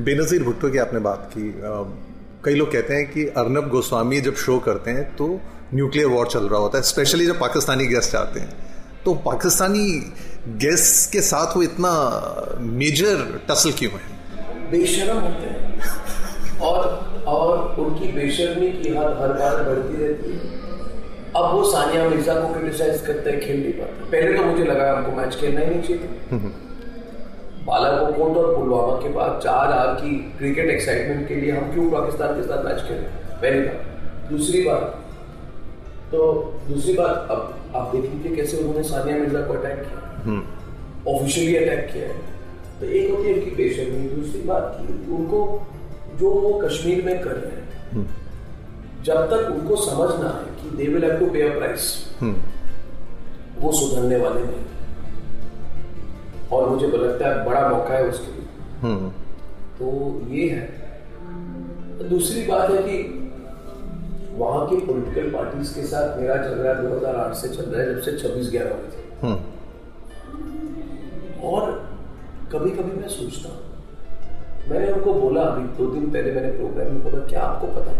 बेनजीर 0.00 0.42
भुट्टो 0.42 0.70
की 0.70 0.78
आपने 0.78 1.00
बात 1.00 1.30
की। 1.34 1.44
कई 2.44 2.54
लोग 2.54 2.72
कहते 2.72 2.94
हैं 2.94 3.06
कि 3.10 3.26
अर्नब 3.38 3.68
गोस्वामी 3.70 4.20
जब 4.20 4.34
शो 4.44 4.58
करते 4.60 4.90
हैं 4.90 5.04
तो 5.16 5.26
न्यूक्लियर 5.74 6.08
वॉर 6.08 6.26
चल 6.28 6.48
रहा 6.48 6.60
होता 6.60 6.78
है 6.78 6.84
स्पेशली 6.84 7.26
जब 7.26 7.38
पाकिस्तानी 7.40 7.86
गेस्ट 7.88 8.14
आते 8.16 8.40
हैं। 8.40 8.52
तो 9.04 9.14
पाकिस्तानी 9.14 9.86
गेस्ट 10.58 11.12
के 11.12 11.20
साथ 11.20 11.56
वो 11.56 11.62
इतना 11.62 11.92
मेजर 12.60 13.40
टसल 13.48 13.72
क्यों 13.72 13.92
है? 13.92 14.70
बेशरम 14.70 15.18
होते 15.18 15.46
हैं। 15.46 16.60
और 16.60 17.24
और 17.26 17.80
उनकी 17.80 18.12
बेशर्मी 18.12 18.70
की 18.72 18.88
हद 18.88 19.16
हर 19.20 19.32
बार 19.32 19.62
बढ़ती 19.62 20.04
रहती 20.04 20.30
है। 20.32 20.60
अब 21.36 21.50
वो 21.52 21.64
सानिया 21.64 22.08
मिर्ज़ा 22.08 22.34
को 22.34 22.52
क्रिटिसाइज 22.54 23.00
करते 23.06 23.30
हैं 23.30 23.40
खेल 23.40 23.60
नहीं 23.60 23.72
पाते। 23.72 24.10
पहले 24.10 24.36
तो 24.38 24.44
मुझे 24.44 24.64
लगा 24.64 24.92
हमको 24.92 25.16
मैच 25.16 25.34
खेलना 25.34 25.60
ही 25.60 25.66
नहीं 25.66 25.82
चाहिए। 25.82 26.52
बालाकोट 27.66 28.36
और 28.36 28.56
पुलवामा 28.56 28.94
के 29.02 29.08
बाद 29.08 29.40
चार 29.44 29.72
आर 29.72 29.94
की 29.94 30.16
क्रिकेट 30.38 30.70
एक्साइटमेंट 30.70 31.28
के 31.28 31.34
लिए 31.34 31.52
हम 31.52 31.72
क्यों 31.72 31.90
पाकिस्तान 31.90 32.34
के 32.34 32.42
साथ 32.42 32.64
मैच 32.64 32.80
खेलें? 32.88 33.04
पहली 33.42 33.60
बात 33.60 34.30
दूसरी 34.30 34.62
बात 34.62 35.01
तो 36.12 36.20
दूसरी 36.68 36.92
बात 36.94 37.28
अब 37.30 37.40
आप 37.76 37.94
देख 37.94 38.04
लीजिए 38.04 38.36
कैसे 38.36 38.56
उन्होंने 38.56 38.82
सानिया 38.84 39.16
मिर्ज़ा 39.18 39.40
को 39.40 39.52
अटैक 39.52 39.78
किया। 39.80 40.00
ऑफिशियली 41.08 41.54
अटैक 41.56 41.92
किया 41.92 42.08
है। 42.08 42.16
तो 42.80 42.86
एक 42.88 43.10
होती 43.10 43.28
है 43.28 43.34
उनकी 43.34 43.50
बेशर्मी 43.56 44.08
दूसरी 44.08 44.42
बात 44.42 44.76
की 44.78 44.86
उनको 45.14 45.40
जो 46.20 46.30
वो 46.30 46.52
कश्मीर 46.58 47.04
में 47.04 47.16
कर 47.22 47.30
रहे 47.32 47.52
हैं 47.52 47.62
जब 49.04 49.18
तक 49.30 49.48
उनको 49.50 49.76
समझना 49.76 50.28
है 50.30 50.46
कि 50.58 50.76
दे 50.76 50.84
विल 50.92 51.04
हैव 51.04 51.18
टू 51.20 51.26
पे 51.26 51.42
अ 51.42 51.58
प्राइस 51.58 51.84
वो 53.58 53.72
सुधरने 53.72 54.16
वाले 54.16 54.42
नहीं। 54.42 54.64
और 56.52 56.68
मुझे 56.68 56.86
लगता 56.86 57.28
है 57.28 57.44
बड़ा 57.44 57.68
मौका 57.68 57.94
है 57.94 58.04
उसके 58.08 58.30
लिए। 58.32 58.46
तो 59.78 59.86
ये 60.30 60.48
है। 60.48 60.64
दूसरी 62.08 62.42
बात 62.46 62.70
है 62.70 62.82
कि 62.82 62.96
वहाँ 64.32 64.66
की 64.68 64.76
पॉलिटिकल 64.76 65.30
पार्टीज़ 65.30 65.74
के 65.74 65.82
साथ 65.86 66.18
मेरा 66.18 66.36
झगड़ा 66.36 66.72
2008 66.74 67.34
से 67.34 67.48
चल 67.48 67.62
रहा 67.62 67.82
है 67.82 67.94
जब 67.94 68.00
से 68.02 68.12
26 68.18 68.50
ग्यारह 68.50 68.70
हुए 68.70 68.88
थे। 68.88 69.00
और 71.48 71.70
कभी 72.52 72.70
कभी 72.70 73.00
मैं 73.00 73.08
सोचता 73.08 73.48
हूँ 73.48 73.60
मैंने 74.70 74.92
उनको 74.92 75.12
बोला 75.14 75.42
अभी 75.42 75.64
दो 75.78 75.86
दिन 75.86 76.10
पहले 76.10 76.32
मैंने 76.32 76.50
प्रोग्राम 76.50 76.86
में 76.86 77.02
बोला 77.04 77.20
क्या 77.26 77.42
आपको 77.42 77.66
पता 77.66 77.92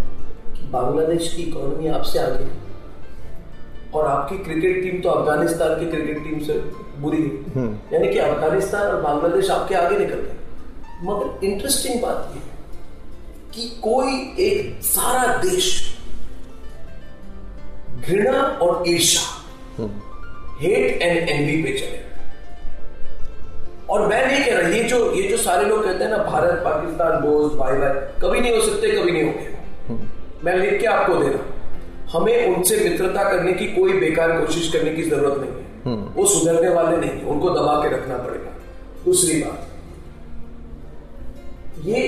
कि 0.53 0.67
बांग्लादेश 0.69 1.33
की 1.35 1.43
इकोनॉमी 1.43 1.89
आपसे 1.89 2.19
आगे 2.19 2.45
है? 2.45 2.61
और 3.95 4.07
आपकी 4.07 4.37
क्रिकेट 4.45 4.83
टीम 4.83 5.01
तो 5.03 5.09
अफ़गानिस्तान 5.09 5.79
की 5.81 5.87
क्रिकेट 5.91 6.19
टीम 6.25 6.39
से 6.39 6.55
बुरी 7.01 7.23
है। 7.23 7.65
यानी 7.93 8.09
कि 8.13 8.19
अफ़गानिस्तान 8.19 8.87
और 8.87 9.01
बांग्लादेश 9.03 9.51
आपके 9.51 9.75
आगे 9.75 9.99
निकल 9.99 10.21
गए। 10.21 10.37
मगर 11.05 11.47
इंटरेस्टिंग 11.47 12.03
बात 12.03 12.33
यह 12.37 12.43
कि 13.55 13.69
कोई 13.83 14.13
एक 14.41 14.83
सारा 14.85 15.37
देश 15.37 15.67
घृणा 18.01 18.39
और 18.63 18.73
ईर्षा 18.89 19.25
हेट 20.61 21.03
एंड 21.03 21.29
एनवी 21.29 21.63
पे 21.63 21.73
चले। 21.79 22.01
और 23.91 24.07
मैं 24.09 24.27
नहीं 24.27 24.45
कह 24.45 24.59
रहा 24.59 24.69
ये 24.69 24.83
जो 24.85 24.99
ये 25.15 25.23
जो 25.29 25.37
सारे 25.39 25.65
लोग 25.69 25.85
कहते 25.85 26.05
हैं 26.05 26.11
ना 26.11 26.19
भारत 26.25 26.61
पाकिस्तान 26.65 27.21
दोस्त 27.23 27.57
भाई 27.57 27.77
भाई 27.79 27.93
कभी 28.23 28.41
नहीं 28.41 28.53
हो 28.53 28.61
सकते 28.63 28.91
कभी 28.91 29.13
नहीं 29.13 29.25
होंगे। 29.25 29.47
मैं 30.45 30.57
लिख 30.57 30.81
के 30.81 30.87
आपको 30.89 31.15
दे 31.15 31.29
रहा 31.29 31.45
हमें 32.13 32.57
उनसे 32.57 32.77
मित्रता 32.79 33.23
करने 33.25 33.53
की 33.53 33.67
कोई 33.75 33.93
बेकार 34.01 34.33
कोशिश 34.41 34.73
करने 34.73 34.91
की 34.95 35.03
ज़रूरत 35.03 35.37
नहीं 35.41 35.53
है। 35.53 35.61
वो 36.15 36.25
सुधरने 36.29 36.69
वाले 36.71 36.97
नहीं 36.97 37.11
है 37.11 37.25
उनको 37.27 37.51
दबा 37.51 37.75
के 37.83 37.89
रखना 37.95 38.17
पड़ेगा। 38.19 38.51
दूसरी 39.05 39.43
बात 39.43 39.59
ये 41.87 42.01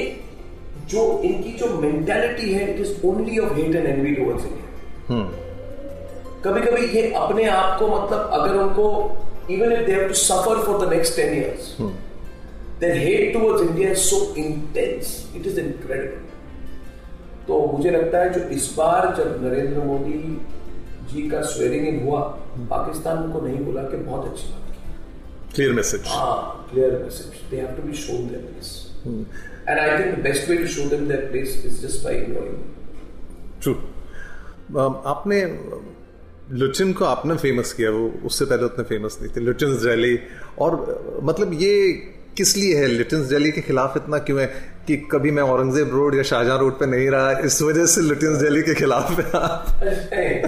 जो 0.90 1.02
इनकी 1.24 1.52
जो 1.58 1.66
मेंटेलिटी 1.80 2.52
है 2.52 2.62
it 2.70 2.80
is 2.80 3.06
only 3.06 3.38
of 3.38 3.52
hate 3.54 3.74
and 3.76 3.86
envy 3.86 4.12
towards 4.14 4.44
India 4.44 5.42
कभी 6.44 6.60
कभी 6.60 6.86
ये 6.98 7.02
अपने 7.22 7.44
आप 7.50 7.78
को 7.78 7.88
मतलब 7.88 8.30
अगर 8.40 8.56
उनको 8.62 8.88
even 9.54 9.72
if 9.76 9.80
they 9.86 9.94
have 9.94 10.08
to 10.10 10.18
suffer 10.18 10.52
for 10.66 10.74
the 10.82 10.86
next 10.90 11.18
10 11.22 11.32
years 11.38 11.64
their 12.82 12.94
hate 13.00 13.32
towards 13.34 13.64
india 13.64 13.90
is 13.96 14.04
so 14.10 14.20
intense 14.42 15.10
it 15.40 15.48
is 15.50 15.58
incredible. 15.62 16.22
तो 17.48 17.58
मुझे 17.72 17.90
लगता 17.90 18.18
है 18.18 18.32
जो 18.34 18.40
इस 18.56 18.68
बार 18.76 19.14
जब 19.16 19.44
नरेंद्र 19.44 19.82
मोदी 19.84 20.18
जी 21.12 21.28
का 21.30 21.40
स्वेरिंग 21.54 21.86
इन 21.88 22.02
हुआ 22.04 22.20
पाकिस्तान 22.70 23.30
को 23.32 23.40
नहीं 23.46 23.58
बोला 23.64 23.82
के 23.90 23.96
बहुत 24.04 24.28
अच्छी 24.28 24.48
बात 24.52 24.70
की। 24.70 25.52
क्लियर 25.54 25.72
मैसेज 25.80 26.06
हाँ 26.08 26.66
clear 26.70 26.98
message 27.02 27.42
they 27.50 27.56
have 27.56 27.76
to 27.76 27.82
be 27.88 27.94
shown 28.04 28.26
their 28.28 28.40
place 28.52 28.70
and 29.68 29.78
I 29.78 29.98
think 29.98 30.14
the 30.14 30.22
best 30.28 30.48
way 30.50 30.56
to 30.56 30.66
show 30.76 30.88
them 30.90 31.06
their 31.08 31.28
place 31.30 31.62
is 31.66 31.86
just 31.86 32.04
by 32.04 32.14
ignoring 32.22 32.58
true 33.62 33.74
आपने 35.12 35.42
लुचिन 36.52 36.92
को 36.92 37.04
आपने 37.04 37.36
फ़ेमस 37.36 37.72
किया, 37.72 37.90
वो 37.90 38.14
उससे 38.24 38.44
पहले 38.44 38.64
उतने 38.64 38.84
फ़ेमस 38.84 39.18
नहीं 39.22 39.32
थे। 39.36 39.40
लुचिन 39.40 39.76
जैली, 39.78 40.18
और 40.58 41.20
मतलब 41.22 41.52
ये 41.52 41.92
किस 42.36 42.56
लिए 42.56 42.76
है? 42.76 42.86
लिटिन 42.86 43.24
जैली 43.24 43.50
के 43.52 43.60
खिलाफ 43.60 43.96
इतना 43.96 44.18
क्यों 44.18 44.40
है 44.40 44.46
कि 44.86 44.96
कभी 45.12 45.30
मैं 45.30 45.42
औरंगज़ेब 45.42 45.90
रोड 45.90 46.14
या 46.14 46.22
शाहजहां 46.22 46.58
रोड 46.58 46.78
पे 46.78 46.86
नहीं 46.86 47.08
रहा, 47.10 47.30
इस 47.40 47.62
वजह 47.62 47.86
से 47.86 48.00
लिटिन 48.00 48.38
जैली 48.38 48.62
के 48.62 48.74
खिलाफ 48.74 49.10
है। 50.12 50.42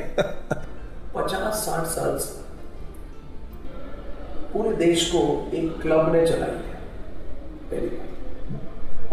पचास 1.14 1.64
साठ 1.66 1.86
साल 1.86 2.18
से 2.18 2.44
पूरे 4.52 4.76
देश 4.76 5.06
को 5.10 5.20
एक 5.54 5.80
क्लब 5.82 6.12
ने 6.14 6.26
चलाई 6.26 6.56
है 7.72 7.88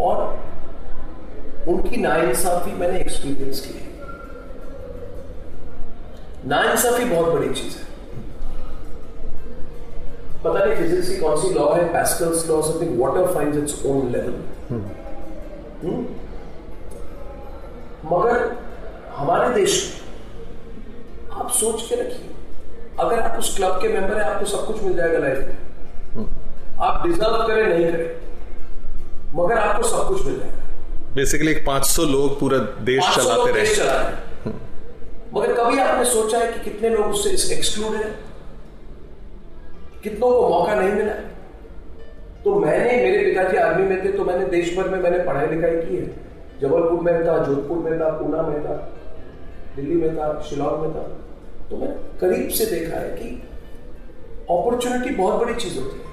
और 0.00 0.16
उनकी 1.68 1.96
नाइंसाफी 1.96 2.72
मैंने 2.72 3.00
एक्सपीरियंस 3.00 3.60
की 3.60 3.78
है। 3.78 3.93
नाइंसाफी 6.46 7.04
बहुत 7.04 7.32
बड़ी 7.34 7.48
चीज़ 7.54 7.76
है। 7.76 7.84
पता 10.44 10.64
नहीं 10.64 10.76
फिजिक्स 10.76 11.08
की 11.08 11.16
कौन 11.16 11.36
सी 11.42 11.48
लॉ 11.54 11.72
है 11.74 11.84
Pascal's 11.92 12.48
law 12.48 12.60
something 12.62 13.00
water 13.00 13.34
finds 13.34 13.58
its 13.58 13.86
own 13.86 14.10
level 14.12 14.34
मगर 18.06 18.36
हमारे 19.16 19.54
देश 19.54 19.72
में 19.84 21.38
आप 21.40 21.50
सोच 21.52 21.82
के 21.82 21.94
रखिए 22.00 22.30
अगर 23.00 23.20
आप 23.20 23.38
उस 23.38 23.56
क्लब 23.56 23.80
के 23.82 23.88
मेंबर 23.88 24.16
हैं 24.16 24.24
आपको 24.24 24.46
सब 24.46 24.66
कुछ 24.66 24.82
मिल 24.82 24.94
जाएगा 24.96 25.18
लाइफ 25.18 25.38
में। 25.38 25.56
आप 26.80 27.06
डिजर्व 27.06 27.46
करें 27.46 27.66
नहीं 27.68 27.86
करें 27.92 28.10
मगर 29.36 29.58
आपको 29.58 29.88
सब 29.88 30.06
कुछ 30.08 30.26
मिल 30.26 30.38
जाएगा। 30.38 31.12
बेसिकली 31.14 31.54
500 31.66 32.04
लोग 32.06 32.38
पूरा 32.40 32.58
देश 32.84 33.02
चलाते 33.16 33.50
रहे। 33.52 33.60
देश 33.60 33.76
चला 33.78 33.92
रहे 33.92 34.23
कभी 35.64 35.78
आपने 35.78 36.04
सोचा 36.04 36.38
है 36.38 36.52
कि 36.52 36.70
कितने 36.70 36.88
लोग 36.88 37.06
उससे 37.06 37.54
एक्सक्लूड 37.54 37.94
हैं? 37.96 38.14
कितनों 40.02 40.30
को 40.30 40.48
मौका 40.48 40.74
नहीं 40.74 40.92
मिला? 40.92 41.12
तो 42.44 42.60
मैंने, 42.60 42.96
मेरे 42.96 43.24
पिताजी 43.24 43.56
आर्मी 43.56 43.88
में 43.88 44.04
थे 44.04 44.12
तो 44.12 44.24
मैंने 44.24 44.44
देश 44.46 44.76
भर 44.78 44.88
में 44.88 44.98
मैंने 44.98 45.18
पढ़ाई 45.18 45.46
लिखाई 45.46 45.76
की 45.76 45.96
है। 45.96 46.06
जबलपुर 46.60 47.00
में 47.00 47.26
था, 47.26 47.44
जोधपुर 47.44 47.78
में 47.78 48.00
था, 48.00 48.08
पूना 48.08 48.42
में 48.42 48.64
था, 48.64 48.74
दिल्ली 49.76 49.94
में 49.94 50.16
था, 50.16 50.40
शिलोंग 50.40 50.80
में 50.80 50.90
था। 50.90 51.02
तो 51.70 51.76
मैंने 51.76 51.94
करीब 52.20 52.48
से 52.48 52.66
देखा 52.66 52.96
है 52.96 53.08
कि 53.08 53.42
अपॉर्चुनिटी 54.50 55.14
बहुत 55.14 55.42
बड़ी 55.42 55.54
चीज़ 55.54 55.78
होती 55.80 55.98
है। 55.98 56.04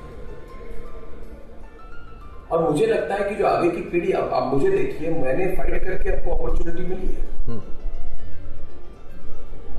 और 2.52 2.72
मुझे 2.72 2.86
लगता 2.86 3.16
है 3.16 3.30
कि 3.30 3.36
जो 3.36 3.46
आगे 3.46 3.70
की 3.70 3.82
पीढ़ी 3.82 4.12
अब 4.12 4.34
आप 4.34 4.54
मुझे 4.54 4.70
देखिए, 4.70 5.10
मैंने 5.10 5.46
फाइट 5.46 5.84
करके 5.84 6.10
आपको 6.10 6.36
अपॉर्चुनिटी 6.36 6.84
मिली 6.84 7.08
है। 7.08 7.52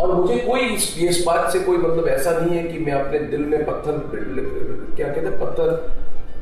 और 0.02 0.14
मुझे 0.14 0.36
कोई 0.36 0.60
इस, 0.60 0.84
इस 1.00 1.22
बात 1.26 1.52
से 1.52 1.58
कोई 1.64 1.76
मतलब 1.78 2.06
ऐसा 2.08 2.30
नहीं 2.38 2.56
है 2.58 2.62
कि 2.68 2.78
मैं 2.84 2.92
अपने 2.92 3.18
दिल 3.32 3.40
में 3.50 3.64
पत्थर 3.66 3.98
क्या 4.96 5.08
कहते 5.08 5.20
हैं 5.20 5.38
पत्थर? 5.40 5.68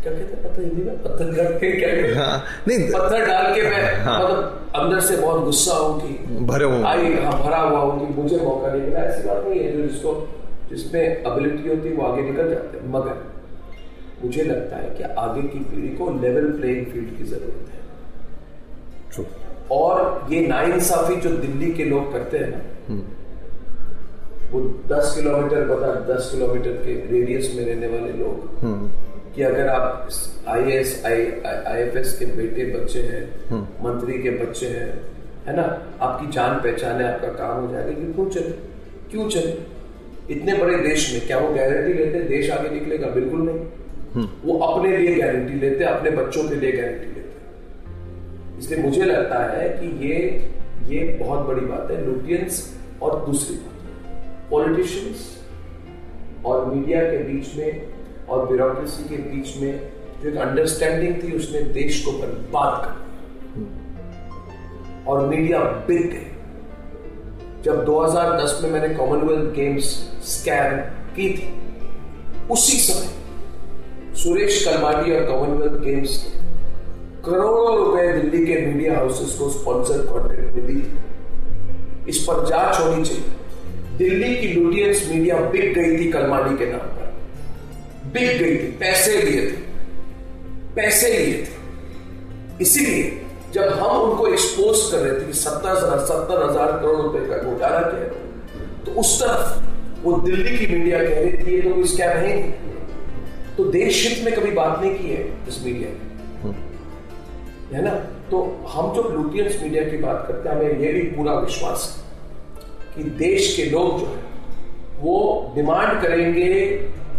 क्या 0.03 0.13
कहते 0.13 0.35
हैं 0.35 0.43
पत्थर 0.45 0.63
हिंदी 0.63 0.83
में? 0.83 1.03
पत्थर 1.03 1.59
के 1.59 1.71
क्या 1.73 1.89
कहते 1.89 2.09
हैं? 2.09 2.15
हाँ, 2.17 2.45
नहीं 2.69 2.89
पत्थर 2.93 3.27
डाल 3.27 3.55
के 3.55 3.63
मैं 3.63 3.83
हाँ। 4.05 4.19
मतलब 4.21 4.39
अंदर 4.77 5.01
से 5.09 5.17
बहुत 5.17 5.45
गुस्सा 5.45 5.75
हूँ 5.75 6.01
कि 6.01 6.37
भरे 6.47 6.65
हुए 6.65 6.83
आई 6.93 7.13
हाँ 7.25 7.33
भरा 7.43 7.59
हुआ 7.59 7.79
हूँ 7.81 7.99
कि 7.99 8.07
मुझे 8.21 8.37
मौका 8.37 8.73
नहीं 8.73 8.83
मिला। 8.83 9.01
ऐसी 9.01 9.29
बात 9.29 9.45
नहीं 9.49 9.61
है 9.61 9.73
जो 9.73 9.83
जिसको 9.89 10.15
जिसमें 10.71 11.01
एबिलिटी 11.01 11.69
होती 11.69 11.89
है 11.89 11.95
वो 11.95 12.07
आगे 12.07 12.23
निकल 12.23 12.51
जाते 12.51 12.79
हैं। 12.79 12.85
मगर 12.93 13.23
मुझे 14.25 14.43
लगता 14.45 14.77
है 14.77 14.89
कि 14.97 15.03
आगे 15.19 15.43
की 15.43 15.59
पीढ़ी 15.61 15.95
को 15.97 16.11
लेवल 16.21 16.51
प्लेइंग 16.59 16.87
फ़ील्ड 16.87 17.17
की 17.19 17.25
ज़रूरत 17.25 17.69
है. 17.75 17.79
और 19.73 20.27
ये 20.31 20.47
नाइंसाफी 20.47 21.17
जो 21.21 21.31
दिल्ली 21.37 21.71
के 21.73 21.85
लोग 21.85 22.13
करते 22.13 22.39
हैं 22.39 22.51
ना 22.51 22.61
वो 24.53 24.61
दस 24.89 25.13
किलोमीटर 25.17 25.65
बता 25.65 25.93
दस 26.15 26.31
किलोमीटर 26.33 26.73
के 26.85 26.95
रेडियस 27.11 27.53
में 27.57 27.65
रहने 27.67 27.87
वाले 27.87 28.13
लोग 28.13 28.61
कि 29.35 29.43
अगर 29.43 29.69
आप 29.69 30.09
I 30.49 30.73
S 30.73 31.03
I 31.07 31.17
I 31.67 31.83
F 31.83 31.99
S 31.99 32.17
के 32.19 32.27
बेटे 32.27 32.65
बच्चे 32.77 33.01
हैं 33.01 33.25
मंत्री 33.85 34.19
के 34.23 34.31
बच्चे 34.31 34.67
हैं 34.67 34.93
है 35.47 35.57
ना? 35.57 35.63
आपकी 36.01 36.27
जान 36.33 36.55
पहचान 36.55 37.01
है 37.01 37.15
आपका 37.15 37.29
काम 37.29 37.61
हो 37.61 37.73
जाएगा 37.73 37.91
कि 37.91 38.13
क्यों 38.13 38.29
चले? 38.31 38.51
क्यों 39.11 39.29
चले? 39.29 39.53
इतने 40.35 40.55
बड़े 40.55 40.77
देश 40.77 41.13
में 41.13 41.27
क्या 41.27 41.39
वो 41.39 41.55
गारंटी 41.55 41.93
लेते 41.93 42.19
हैं? 42.19 42.29
देश 42.29 42.51
आगे 42.51 42.71
निकलेगा? 42.71 43.09
बिल्कुल 43.09 43.41
नहीं। 43.41 44.27
वो 44.45 44.59
अपने 44.59 44.97
लिए 44.97 45.15
गारंटी 45.17 45.55
लेते 45.55 45.85
हैं 45.85 45.91
अपने 45.93 46.11
बच्चों 46.11 46.49
के 46.49 46.55
लिए 46.55 46.73
गारंटी 46.73 47.07
लेते 47.07 47.21
हैं। 47.21 48.59
इसलिए 48.59 48.83
मुझे 48.83 49.05
लगता 49.05 49.39
है 49.45 49.69
कि 49.69 49.87
ये 50.09 50.17
ये 50.89 51.05
बहुत 51.21 51.47
बड़ी 51.47 51.67
बात 51.67 51.91
है। 51.91 52.05
लुटियंस 52.07 52.77
और 53.03 53.27
दूसरी 53.27 53.57
बात। 53.57 53.80
पॉलिटिशियंस 54.51 55.19
और 56.47 56.65
मीडिया 56.67 57.01
के 57.03 57.19
बीच 57.19 57.57
में 57.57 57.71
और 58.29 58.47
ब्यूरोक्रेसी 58.47 59.03
के 59.09 59.17
बीच 59.17 59.57
में 59.57 59.93
जो 60.23 60.29
एक 60.29 60.37
अंडरस्टैंडिंग 60.37 61.15
थी, 61.23 61.33
उसने 61.37 61.61
देश 61.61 62.05
को 62.05 62.13
बर्बाद 62.13 62.85
कर 62.85 62.95
और 65.09 65.27
मीडिया 65.27 65.59
बिक 65.89 66.11
गई 66.11 66.27
जब 67.65 67.85
2010 67.85 68.61
में 68.63 68.71
मैंने 68.71 68.95
कॉमनवेल्थ 68.95 69.55
गेम्स 69.55 69.85
स्कैम 70.25 70.77
की 71.17 71.29
थी, 71.31 71.49
उसी 72.51 72.77
समय 72.79 74.15
सुरेश 74.15 74.65
कलमाडी 74.65 75.13
और 75.17 75.27
कॉमनवेल्थ 75.27 75.81
गेम्स 75.83 76.25
करोड़ों 77.25 77.77
रुपए 77.79 78.13
दिल्ली 78.13 78.47
के 78.47 78.61
मीडिया 78.67 78.97
हाउसेस 78.97 79.39
को 79.39 79.49
स्पॉन्सर 79.51 80.07
कॉन्ट्रैक्ट 80.07 80.57
मिली 80.57 80.81
थी। 80.81 82.09
इस 82.09 82.19
पर 82.19 82.47
जाँच 82.47 82.81
होनी 82.81 83.05
चाहिए। 83.05 83.40
दिल्ली 84.01 84.35
की 84.37 84.49
लुटियंस 84.51 85.09
मीडिया 85.11 85.39
बिक 85.51 85.73
गई 85.75 85.97
थी 85.99 86.11
कलमाडी 86.13 86.57
के 86.57 86.67
नाम 86.67 86.87
पर। 86.91 87.09
बिक 88.13 88.31
गई 88.39 88.57
थी। 88.57 88.71
पैसे 88.79 89.23
लिए 89.23 89.41
थे। 89.43 89.57
पैसे 90.77 91.09
लिए 91.11 91.35
थे। 91.37 92.63
इसीलिए 92.63 93.03
जब 93.55 93.69
हम 93.75 93.91
उनको 94.01 94.27
एक्सपोज 94.29 94.81
कर 94.91 94.99
रहे 94.99 95.21
थे 95.21 95.27
कि 95.27 95.33
सत्तर 95.35 95.71
हज़ार 95.71 95.99
सत्तर 96.07 96.43
हज़ार 96.43 96.73
करोड़ 96.81 97.01
रुपए 97.01 97.23
का 97.29 97.37
घोटाला 97.43 97.81
किया 97.83 98.07
तो 98.85 98.93
उस 99.01 99.11
तरफ़ 99.23 100.03
वो 100.03 100.11
दिल्ली 100.21 100.57
की 100.59 100.67
मीडिया 100.69 100.99
कह 101.01 101.21
रही 101.21 101.33
थी 101.39 101.55
ये 101.55 101.61
तो 101.63 101.75
कोई 101.75 101.87
स्कैम 101.87 102.17
है 102.19 102.35
तो 103.57 103.65
देश 103.73 104.07
हित 104.09 104.25
में 104.25 104.35
कभी 104.35 104.51
बात 104.53 104.81
नहीं 104.81 104.95
की 104.99 105.09
है 105.09 105.23
इस 105.49 105.57
मीडिया 105.65 105.89
ने। 105.91 105.99
है 107.73 107.83
ना? 107.85 107.95
तो 108.31 108.37
हम 108.69 108.95
जो 108.95 109.03
लुटियंस 109.11 109.59
मीडिया 109.63 109.83
की 109.85 109.97
बात 109.99 110.25
करते 110.29 110.49
हैं 110.49 110.57
हमें 110.57 110.81
ये 110.81 110.93
भी 110.93 111.03
पूरा 111.17 111.35
विश्वास 111.41 111.81
है। 111.89 112.00
कि 113.01 113.11
देश 113.11 113.57
के 113.57 113.65
लोग 113.65 114.01
जो 114.01 114.07
है, 114.07 114.23
वो 115.01 115.53
डिमांड 115.55 116.03
करेंगे 116.03 116.65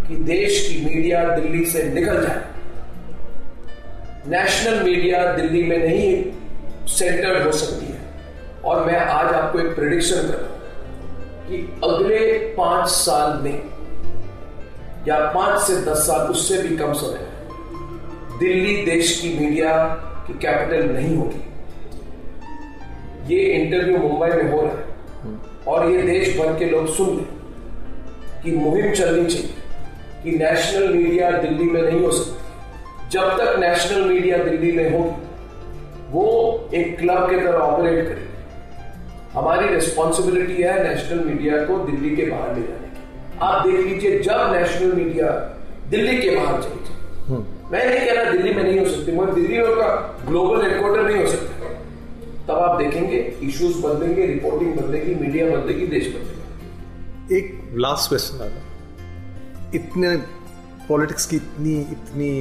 कि 0.07 0.15
देश 0.15 0.67
की 0.67 0.85
मीडिया 0.85 1.23
दिल्ली 1.35 1.65
से 1.65 1.83
निकल 1.83 2.21
जाए। 2.21 2.41
नेशनल 4.27 4.83
मीडिया 4.83 5.33
दिल्ली 5.33 5.63
में 5.63 5.77
नहीं 5.77 6.23
सेंटर्ड 6.87 7.45
हो 7.45 7.51
सकती 7.51 7.85
है। 7.85 7.99
और 8.65 8.85
मैं 8.85 8.97
आज 8.97 9.33
आपको 9.33 9.59
एक 9.59 9.75
प्रिडिक्शन 9.75 10.15
कर 10.15 10.33
रहा 10.33 10.47
हूँ 10.47 10.59
कि 11.47 11.79
अगले 11.83 12.37
पाँच 12.37 12.89
साल 12.89 13.39
में, 13.41 13.63
या 15.07 15.19
पाँच 15.19 15.61
से 15.61 15.75
दस 15.75 16.07
साल, 16.07 16.27
उससे 16.27 16.61
भी 16.61 16.77
कम 16.77 16.93
समय 16.93 17.19
में, 17.19 18.39
दिल्ली 18.39 18.85
देश 18.85 19.19
की 19.21 19.33
मीडिया 19.39 19.87
की 20.27 20.33
कैपिटल 20.33 20.89
नहीं 20.89 21.15
होगी। 21.17 21.43
ये 23.35 23.41
इंटरव्यू 23.43 23.97
मुंबई 23.97 24.27
में 24.27 24.51
हो 24.51 24.61
रहा 24.61 24.71
है। 24.71 24.90
और 25.67 25.89
ये 25.91 26.01
देश 26.01 26.37
भर 26.37 26.57
के 26.59 26.65
लोग 26.65 26.87
सुन 26.95 27.07
लें 27.07 27.25
कि 28.43 28.51
मुहिम 28.51 28.93
चलनी 28.93 29.25
चाहिए 29.25 29.53
कि 30.23 30.31
नेशनल 30.37 30.93
मीडिया 30.93 31.29
दिल्ली 31.31 31.65
में 31.65 31.81
नहीं 31.81 31.99
हो 32.01 32.11
सकती। 32.11 33.09
जब 33.09 33.37
तक 33.37 33.55
नेशनल 33.59 34.01
मीडिया 34.03 34.37
दिल्ली 34.43 34.71
में 34.71 34.91
होगी 34.91 35.15
वो 36.11 36.25
एक 36.73 36.97
क्लब 36.99 37.29
के 37.29 37.37
तरह 37.37 37.57
ऑपरेट 37.57 38.07
करेगी। 38.07 38.29
हमारी 39.33 39.67
रिस्पॉन्सिबिलिटी 39.73 40.61
है 40.63 40.73
नेशनल 40.83 41.19
मीडिया 41.25 41.63
को 41.65 41.77
दिल्ली 41.85 42.15
के 42.15 42.23
बाहर 42.31 42.55
ले 42.55 42.61
जाने 42.61 42.87
की। 42.87 43.37
आप 43.41 43.67
देख 43.67 43.79
लीजिए 43.79 44.19
जब 44.19 44.53
नेशनल 44.53 44.91
मीडिया 44.93 45.27
दिल्ली 45.89 46.17
के 46.17 46.29
बाहर 46.35 46.61
चली 46.61 46.81
जाए 46.85 46.99
मैं 47.71 47.85
नहीं 47.85 48.05
कह 48.07 48.13
रहा 48.13 48.31
दिल्ली 48.31 48.53
में 48.53 48.63
नहीं 48.63 48.79
हो 48.79 48.85
सकती 48.85 49.11
मगर 49.11 49.33
दिल्ली 49.33 49.57
का 49.57 49.89
ग्लोबल 50.27 50.61
हेडक्वार्टर 50.61 51.03
नहीं 51.03 51.23
हो 51.23 51.29
सकता। 51.31 51.60
तब 52.51 52.57
आप 52.59 52.77
देखेंगे 52.77 53.17
इश्यूज़ 53.43 53.77
बदलेंगे 53.81 54.25
रिपोर्टिंग 54.27 54.73
बदलेगी 54.75 55.13
मीडिया 55.15 55.45
बदलेगी 55.49 55.85
देश 55.87 56.07
बदलेगा। 56.07 57.35
एक 57.37 57.77
लास्ट 57.77 58.09
क्वेश्चन 58.09 58.43
आना 58.43 58.61
इतने 59.75 60.15
पॉलिटिक्स 60.87 61.25
की 61.25 61.35
इतनी 61.35 61.75
इतनी 61.91 62.31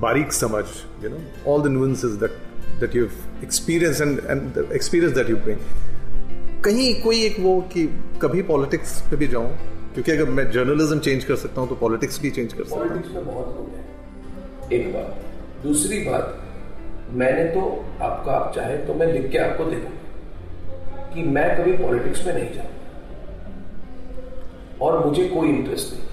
बारीक 0.00 0.32
समझ 0.32 0.64
you 1.04 1.10
know 1.10 1.52
all 1.52 1.62
the 1.62 1.72
nuances 1.72 2.16
that 2.22 2.34
that 2.80 2.96
you 2.96 3.04
experience 3.44 4.00
and 4.00 4.18
and 4.20 4.58
experience 4.72 5.14
that 5.16 5.30
you 5.30 5.36
bring 5.46 6.62
कहीं 6.64 6.88
कोई 7.02 7.22
एक 7.24 7.36
वो 7.40 7.60
कि 7.72 7.86
कभी 8.22 8.42
पॉलिटिक्स 8.50 9.00
पे 9.10 9.16
भी 9.16 9.28
जाऊँ 9.28 9.56
क्योंकि 9.94 10.12
अगर 10.12 10.30
मैं 10.30 10.50
जर्नलिज्म 10.50 10.98
चेंज 10.98 11.24
कर 11.24 11.36
सकता 11.36 11.60
हूँ 11.60 11.68
तो 11.68 11.74
पॉलिटिक्स 11.76 12.20
भी 12.22 12.30
चेंज 12.30 12.52
कर 12.52 12.64
सकता 12.64 12.76
हूँ। 12.76 12.88
पॉलिटिक्स 12.88 13.14
में 13.14 13.26
बहुत 13.26 13.48
लोग 13.56 13.66
हैं। 13.76 14.70
एक 14.72 14.92
बात। 14.94 15.64
दूसरी 15.64 15.98
बात 16.04 16.38
मैंने 17.12 17.44
तो 17.44 17.60
आपका, 18.02 18.32
आप 18.32 18.52
चाहे 18.54 18.76
तो 18.76 18.94
मैं 18.94 19.06
लिख 19.06 19.30
के 19.30 19.38
आपको 19.38 19.64
दे 19.64 19.76
दूँगा 19.76 21.10
कि 21.14 21.22
मैं 21.22 21.56
कभी 21.58 21.72
पॉलिटिक्स 21.72 22.26
में 22.26 22.34
नहीं 22.34 22.52
जाऊँगा। 22.54 22.70
और 24.84 25.06
मुझे 25.06 25.28
कोई 25.28 25.48
इंटरेस्ट 25.48 25.92
नहीं 25.92 26.02
है। 26.02 26.10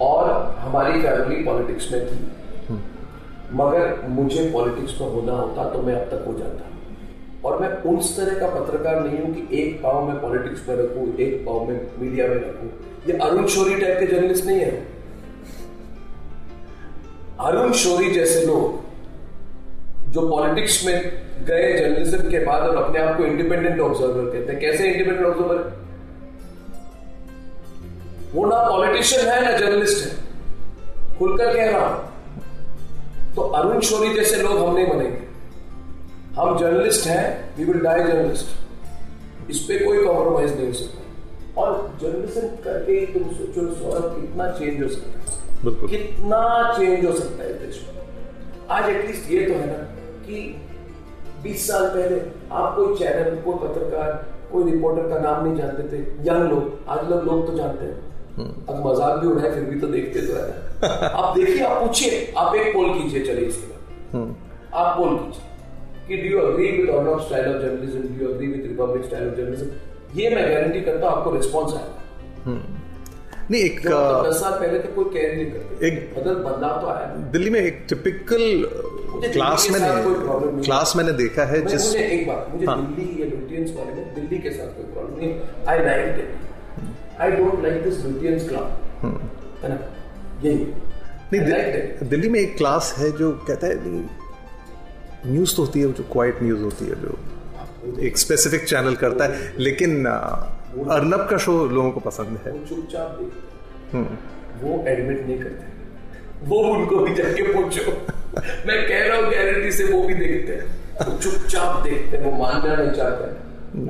और 0.00 0.30
हमारी 0.58 1.00
फैमिली 1.02 1.44
पॉलिटिक्स 1.44 1.92
में 1.92 2.00
थी। 2.06 2.18
मगर 3.52 4.08
मुझे 4.08 4.50
पॉलिटिक्स 4.50 5.00
में 5.00 5.08
होना 5.08 5.32
होता 5.32 5.64
तो 5.70 5.82
मैं 5.82 5.94
अब 5.94 6.06
तक 6.10 6.24
हो 6.26 6.34
जाता। 6.38 6.64
और 7.44 7.60
मैं 7.60 7.68
उस 7.68 8.16
तरह 8.16 8.38
का 8.38 8.46
पत्रकार 8.54 9.00
नहीं 9.04 9.18
हूँ 9.18 9.34
कि 9.34 9.42
एक 9.58 9.82
पाव 9.82 10.08
में 10.08 10.20
पॉलिटिक्स 10.20 10.68
में 10.68 10.76
रखूँ, 10.76 11.16
एक 11.16 11.44
पाव 11.46 11.64
में 11.64 11.76
मीडिया 12.00 12.28
में 12.28 12.36
रखूँ। 12.36 12.68
ये 13.06 13.18
अरुण 13.18 13.46
शोरी 13.46 13.74
टाइप 13.80 13.98
के 14.00 14.06
जर्नलिस्ट 14.06 14.44
नहीं 14.46 14.60
है। 14.60 14.97
अरुण 17.40 17.72
शोरी 17.72 18.10
जैसे 18.10 18.44
लोग 18.46 20.12
जो 20.12 20.28
पॉलिटिक्स 20.30 20.84
में 20.86 20.94
गए 21.46 21.72
जर्नलिज्म 21.78 22.30
के 22.30 22.38
बाद 22.44 22.62
और 22.62 22.76
अपने 22.76 23.00
आप 23.00 23.16
को 23.16 23.24
इंडिपेंडेंट 23.24 23.80
ऑब्जर्वर 23.80 24.24
कहते 24.32 24.52
हैं। 24.52 24.60
कैसे 24.60 24.88
इंडिपेंडेंट 24.90 25.26
ऑब्जर्वर 25.26 25.58
वो 28.34 28.46
ना 28.46 28.56
पॉलिटिशियन 28.68 29.28
है, 29.28 29.44
ना 29.44 29.56
जर्नलिस्ट 29.58 30.06
है। 30.06 30.12
खुलकर 31.18 31.54
कह 31.54 31.70
रहा 31.70 31.86
हूँ। 31.86 33.34
तो 33.36 33.42
अरुण 33.42 33.80
शोरी 33.80 34.12
जैसे 34.14 34.42
लोग 34.42 34.58
हम 34.58 34.74
नहीं 34.74 34.86
बनेंगे 34.86 35.26
हम 36.34 36.58
जर्नलिस्ट 36.58 37.06
हैं 37.06 37.56
वी 37.56 37.64
विल 37.64 37.80
डाई 37.80 38.02
जर्नलिस्ट 38.02 39.50
इस 39.50 39.58
पर 39.60 39.84
कोई 39.84 40.04
कॉम्प्रोमाइज 40.04 40.56
नहीं 40.56 40.66
हो 40.66 40.72
सकता। 40.72 41.60
और 41.60 41.98
जर्नलिज्म 42.02 42.48
करके 42.64 43.04
तुम 43.12 43.32
सोचो 43.32 43.74
सौरभ 43.74 44.20
कितना 44.20 44.50
चेंज 44.50 44.82
हो 44.82 44.88
सकता 44.88 45.20
है। 45.20 45.37
बिल्कुल। 45.64 45.88
कितना 45.90 46.40
चेंज 46.78 47.04
हो 47.04 47.12
सकता 47.12 47.44
है 47.44 47.52
देश 47.58 47.84
में? 47.84 47.94
आज 48.70 48.88
एटलीस्ट 48.90 49.30
ये 49.30 49.46
तो 49.46 49.54
है 49.54 49.66
ना 49.66 49.78
कि 50.26 50.36
20 51.44 51.66
साल 51.68 51.86
पहले 51.88 52.20
आप 52.52 52.76
कोई 52.76 52.96
चैनल 52.98 53.40
कोई 53.42 53.56
पत्रकार 53.58 54.12
कोई 54.52 54.70
रिपोर्टर 54.70 55.08
का 55.08 55.18
नाम 55.20 55.44
नहीं 55.44 55.56
जानते 55.56 55.82
थे। 55.92 56.02
यंग 56.28 56.50
लोग 56.50 56.90
आज 56.90 57.10
लोग 57.10 57.24
लोग 57.24 57.46
तो 57.46 57.56
जानते 57.56 57.84
हैं। 57.84 57.96
अब 58.68 58.86
मज़ाक 58.86 59.18
भी 59.20 59.26
उड़ाए 59.26 59.50
फिर 59.50 59.64
भी 59.64 59.80
तो 59.80 59.86
देखते 59.88 60.20
तो 60.26 60.32
है। 60.34 61.10
आप 61.12 61.36
देखिए 61.36 61.62
आप 61.64 61.82
पूछिए 61.82 62.32
आप 62.38 62.54
एक 62.54 62.72
पोल 62.74 62.92
कीजिए 62.98 63.24
चलिए 63.26 63.46
इसके 63.46 63.66
बाद 63.66 64.34
आप 64.74 64.96
पोल 64.98 65.16
कीजिए 65.18 65.46
कि 66.08 66.22
do 66.22 66.34
you 66.34 66.40
agree 66.46 66.70
with 66.72 66.90
order 66.90 67.20
style 67.24 67.54
of 67.54 67.62
journalism 67.62 68.02
do 68.08 68.24
you 68.24 68.32
agree 68.32 68.46
with 68.46 68.66
Republic 68.66 69.04
style 69.04 69.28
of 69.28 69.36
journalism 69.36 70.20
ये 70.20 70.30
मैं 70.34 70.50
गारंटी 70.50 70.80
करता 70.80 71.08
हूँ 71.08 71.16
आपको 71.16 71.30
रिस्पॉन्स 71.34 71.74
आएगा। 71.74 72.56
नहीं 73.50 73.62
एक 73.62 73.86
अ, 73.86 74.28
दस 74.28 74.40
साल 74.40 74.52
पहले 74.52 74.78
तक 74.78 74.94
कोई 74.94 75.04
केयर 75.04 75.34
नहीं 75.36 75.46
करते। 75.46 75.86
एक- 75.88 76.18
बदल 76.18 76.34
बदलाव 76.34 76.80
तो 76.80 76.86
आया 76.86 77.06
दिल्ली 77.32 77.50
में 77.50 77.60
एक 77.60 77.84
टिपिकल 77.88 78.68
क्लास 79.32 79.68
मैंने 79.70 79.88
नहीं 79.88 80.62
क्लास 80.62 80.92
मैंने 80.96 81.12
देखा 81.12 81.44
है 81.44 81.60
जिस 81.66 81.86
मुझे 81.86 81.98
एक 81.98 82.26
बात 82.28 82.48
मुझे 82.54 82.66
हाँ। 82.66 82.76
दिल्ली 82.94 83.22
या 83.22 83.26
लुटियंस 83.26 83.70
वाले 83.76 83.92
में 83.92 84.14
दिल्ली 84.14 84.38
के 84.38 84.50
साथ 84.50 84.66
कोई 84.66 84.84
प्रॉब्लम 84.84 85.18
नहीं 85.18 85.34
I 85.68 85.84
like 85.84 86.18
it 86.18 87.20
I 87.20 87.30
don't 87.30 87.62
like 87.62 87.82
this 87.84 88.04
Lutyens 88.04 88.48
club 88.48 88.80
है 89.62 89.68
ना? 89.68 89.78
यही। 90.42 90.66
नहीं 91.32 92.08
दिल्ली 92.08 92.28
में 92.28 92.40
एक 92.40 92.56
क्लास 92.56 92.94
है 92.98 93.10
जो 93.12 93.30
कहता 93.48 93.66
है 93.66 93.74
न्यूज़ 95.26 95.56
तो 95.56 95.62
होती 95.62 95.80
है 95.80 95.92
जो 95.92 96.04
क्वाइट 96.12 96.42
न्यूज़ 96.42 96.60
होती 96.60 96.84
है 96.84 96.94
जो 97.02 97.18
एक 98.00 98.18
स्पेसिफिक 98.18 98.64
चैनल 98.64 98.94
करता 98.94 99.24
है। 99.24 99.52
लेकिन 99.58 100.06
अर्नब 100.90 101.26
का 101.30 101.36
शो 101.38 101.52
लोगों 101.68 101.90
को 101.90 102.00
पसंद 102.00 102.38
है। 102.46 102.52
वो 102.52 102.64
चुपचाप 102.68 103.18
देखते 103.20 103.98
वो 104.62 104.84
एडमिट 104.88 105.26
नहीं 105.26 105.38
करते। 105.38 105.76
वो 106.44 106.58
उनको 106.74 106.98
भी 106.98 107.14
जाके 107.14 107.42
पूछो। 107.52 107.92
मैं 108.66 108.76
कह 108.88 109.06
रहा 109.06 109.16
हूँ 109.16 109.30
गारंटी 109.32 109.72
से 109.72 109.84
वो 109.84 110.02
भी 110.02 110.14
देखते 110.14 110.52
हैं। 110.52 111.18
चुपचाप 111.18 111.82
देखते 111.82 112.16
हैं। 112.16 112.24
वो 112.24 112.30
मानना 112.38 112.76
नहीं 112.76 112.90
चाहते 112.90 113.24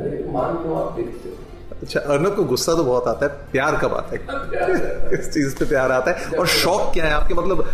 अरे 0.02 0.24
मान 0.32 0.54
लो 0.54 0.74
आप 0.74 0.92
देखते 0.92 1.28
हो। 1.28 1.34
अच्छा 1.82 2.00
अर्नब 2.00 2.34
को 2.36 2.44
गुस्सा 2.44 2.74
तो 2.74 2.84
बहुत 2.84 3.08
आता 3.08 3.26
है। 3.26 3.32
प्यार 3.52 3.76
कब 3.76 3.94
आता 3.94 4.16
है। 4.16 5.18
इस 5.18 5.30
चीज़ 5.34 5.58
पे 5.58 5.64
प्यार 5.64 5.92
आता 5.92 6.10
है। 6.10 6.38
और 6.38 6.46
शौक 6.46 6.92
क्या 6.94 7.04
है 7.04 7.12
आपके? 7.12 7.34
मतलब 7.34 7.68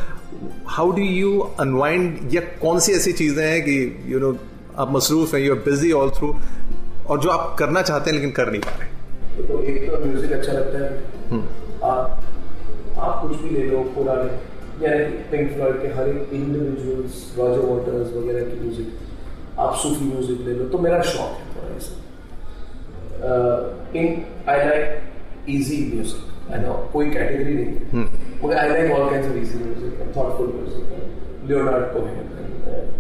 हाउ 0.68 0.90
डू 0.90 1.02
यू 1.02 1.38
अनवाइंड 1.60 2.34
या 2.34 2.40
कौन 2.62 2.78
सी 2.80 2.92
ऐसी 2.92 3.12
चीज़ें 3.12 3.44
हैं 3.46 3.62
कि 3.62 3.76
यू 4.06 4.18
नो 4.20 4.36
आप 4.78 4.92
मसरूफ 4.92 5.34
हैं 5.34 5.40
you 5.40 5.54
are 5.54 5.60
busy 5.60 5.92
all 5.92 6.10
through 6.10 6.34
और 7.08 7.20
जो 7.20 7.30
आप 7.30 7.56
करना 7.58 7.82
चाहते 7.82 8.10
हैं 8.10 8.16
लेकिन 8.16 8.30
कर 8.30 8.50
नहीं 8.50 8.60
पा 8.60 8.76
रहे 8.76 8.92
तो 9.36 9.62
एक 9.62 9.90
तो 9.90 10.04
म्यूज़िक 10.04 10.32
अच्छा 10.32 10.52
लगता 10.52 10.78
है। 10.84 10.90
हम्म। 11.30 11.44
आप 11.84 12.04
आप 12.98 13.14
कुछ 13.22 13.32
भी 13.40 13.48
ले 13.50 13.62
लो 13.70 13.78
पुराने 13.94 14.30
यानी 14.82 15.04
पिंक 15.30 15.46
फ्लॉयड 15.54 15.76
के 15.82 15.88
हर 15.94 16.08
एक 16.08 16.32
इंडिविजुअल्स 16.32 17.14
रॉजर 17.38 17.62
वाटर्स 17.66 18.12
वगैरह 18.14 18.42
की 18.44 18.56
म्यूज़िक 18.60 18.88
आप 19.60 19.72
सूफी 19.82 20.04
म्यूज़िक 20.04 20.38
ले 20.46 20.54
लो 20.54 20.64
तो 20.68 20.78
मेरा 20.78 21.00
शौक 21.10 21.32
है 21.38 21.44
थोड़ा 21.54 21.68
ऐसा। 21.76 21.94
इन 23.98 24.06
I 24.48 24.58
like 24.68 25.48
easy 25.50 25.78
music 25.94 26.52
I 26.52 26.58
no 26.60 26.72
कोई 26.92 27.10
कैटेगरी 27.10 27.54
नहीं। 27.54 27.74
हम्म। 27.92 28.08
मगर 28.44 28.56
I 28.56 28.68
like 28.68 28.86
all 28.92 29.08
kinds 29.10 29.28
of 29.28 29.36
easy 29.36 29.56
music 29.64 29.92
thoughtful 30.16 30.48
music 30.54 30.84
Leonard 31.48 31.84
Cohen 31.94 32.26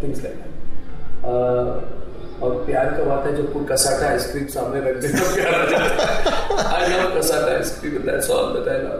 things 0.02 0.18
like 0.24 0.36
that 0.36 2.03
और 2.44 2.54
प्यार 2.66 2.90
का 2.96 3.04
बात 3.04 3.26
है 3.26 3.36
जब 3.36 3.52
कोई 3.52 3.64
कसाटा 3.70 4.08
आइसक्रीम 4.08 4.46
सामने 4.54 4.80
रख 4.80 4.96
दे 5.02 5.08
तो 5.10 5.34
प्यार 5.34 5.54
आ 5.54 5.64
जाता 5.70 6.06
है। 6.06 6.18
I 6.74 6.88
love 6.92 7.18
cassata 7.18 7.52
ice cream 7.52 8.02
that's 8.10 8.30
all 8.30 8.52
that 8.54 8.68
I 8.68 8.78
love 8.82 8.98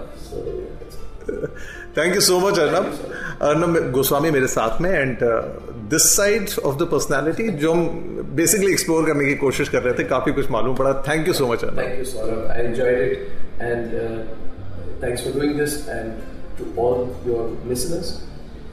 thank 1.97 2.15
you 2.15 2.21
so 2.21 2.39
much 2.41 2.59
Arnab 2.59 2.87
Arnab 3.43 3.91
Goswami 3.93 4.31
मेरे 4.31 4.47
साथ 4.55 4.81
में 4.81 4.91
and 4.91 5.19
this 5.91 6.05
side 6.17 6.51
of 6.65 6.77
the 6.77 6.89
personality 6.93 7.49
जो 7.63 7.73
हम 7.73 7.81
बेसिकली 8.37 8.73
एक्सप्लोर 8.73 9.07
करने 9.07 9.25
की 9.25 9.35
कोशिश 9.45 9.69
कर 9.69 9.83
रहे 9.83 9.95
थे 9.99 10.05
काफ़ी 10.13 10.33
कुछ 10.33 10.51
मालूम 10.51 10.77
पड़ा। 10.77 10.93
Thank 11.09 11.29
you 11.29 11.35
so 11.35 11.47
much 11.53 11.65
Arnab 11.65 11.79
thank 11.79 11.99
you 11.99 12.05
Saurabh 12.05 12.51
I 12.51 12.65
enjoyed 12.65 13.13
it 13.13 13.63
and 13.63 13.95
thanks 15.05 15.25
for 15.25 15.41
doing 15.41 15.55
this 15.61 15.79
and 15.89 16.13
to 16.59 16.65
all 16.87 17.01
your 17.31 17.57
listeners 17.69 18.11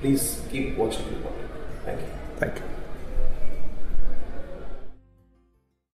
please 0.02 0.28
keep 0.52 0.76
watching 0.80 1.08
thank 1.88 2.00
you 2.00 2.71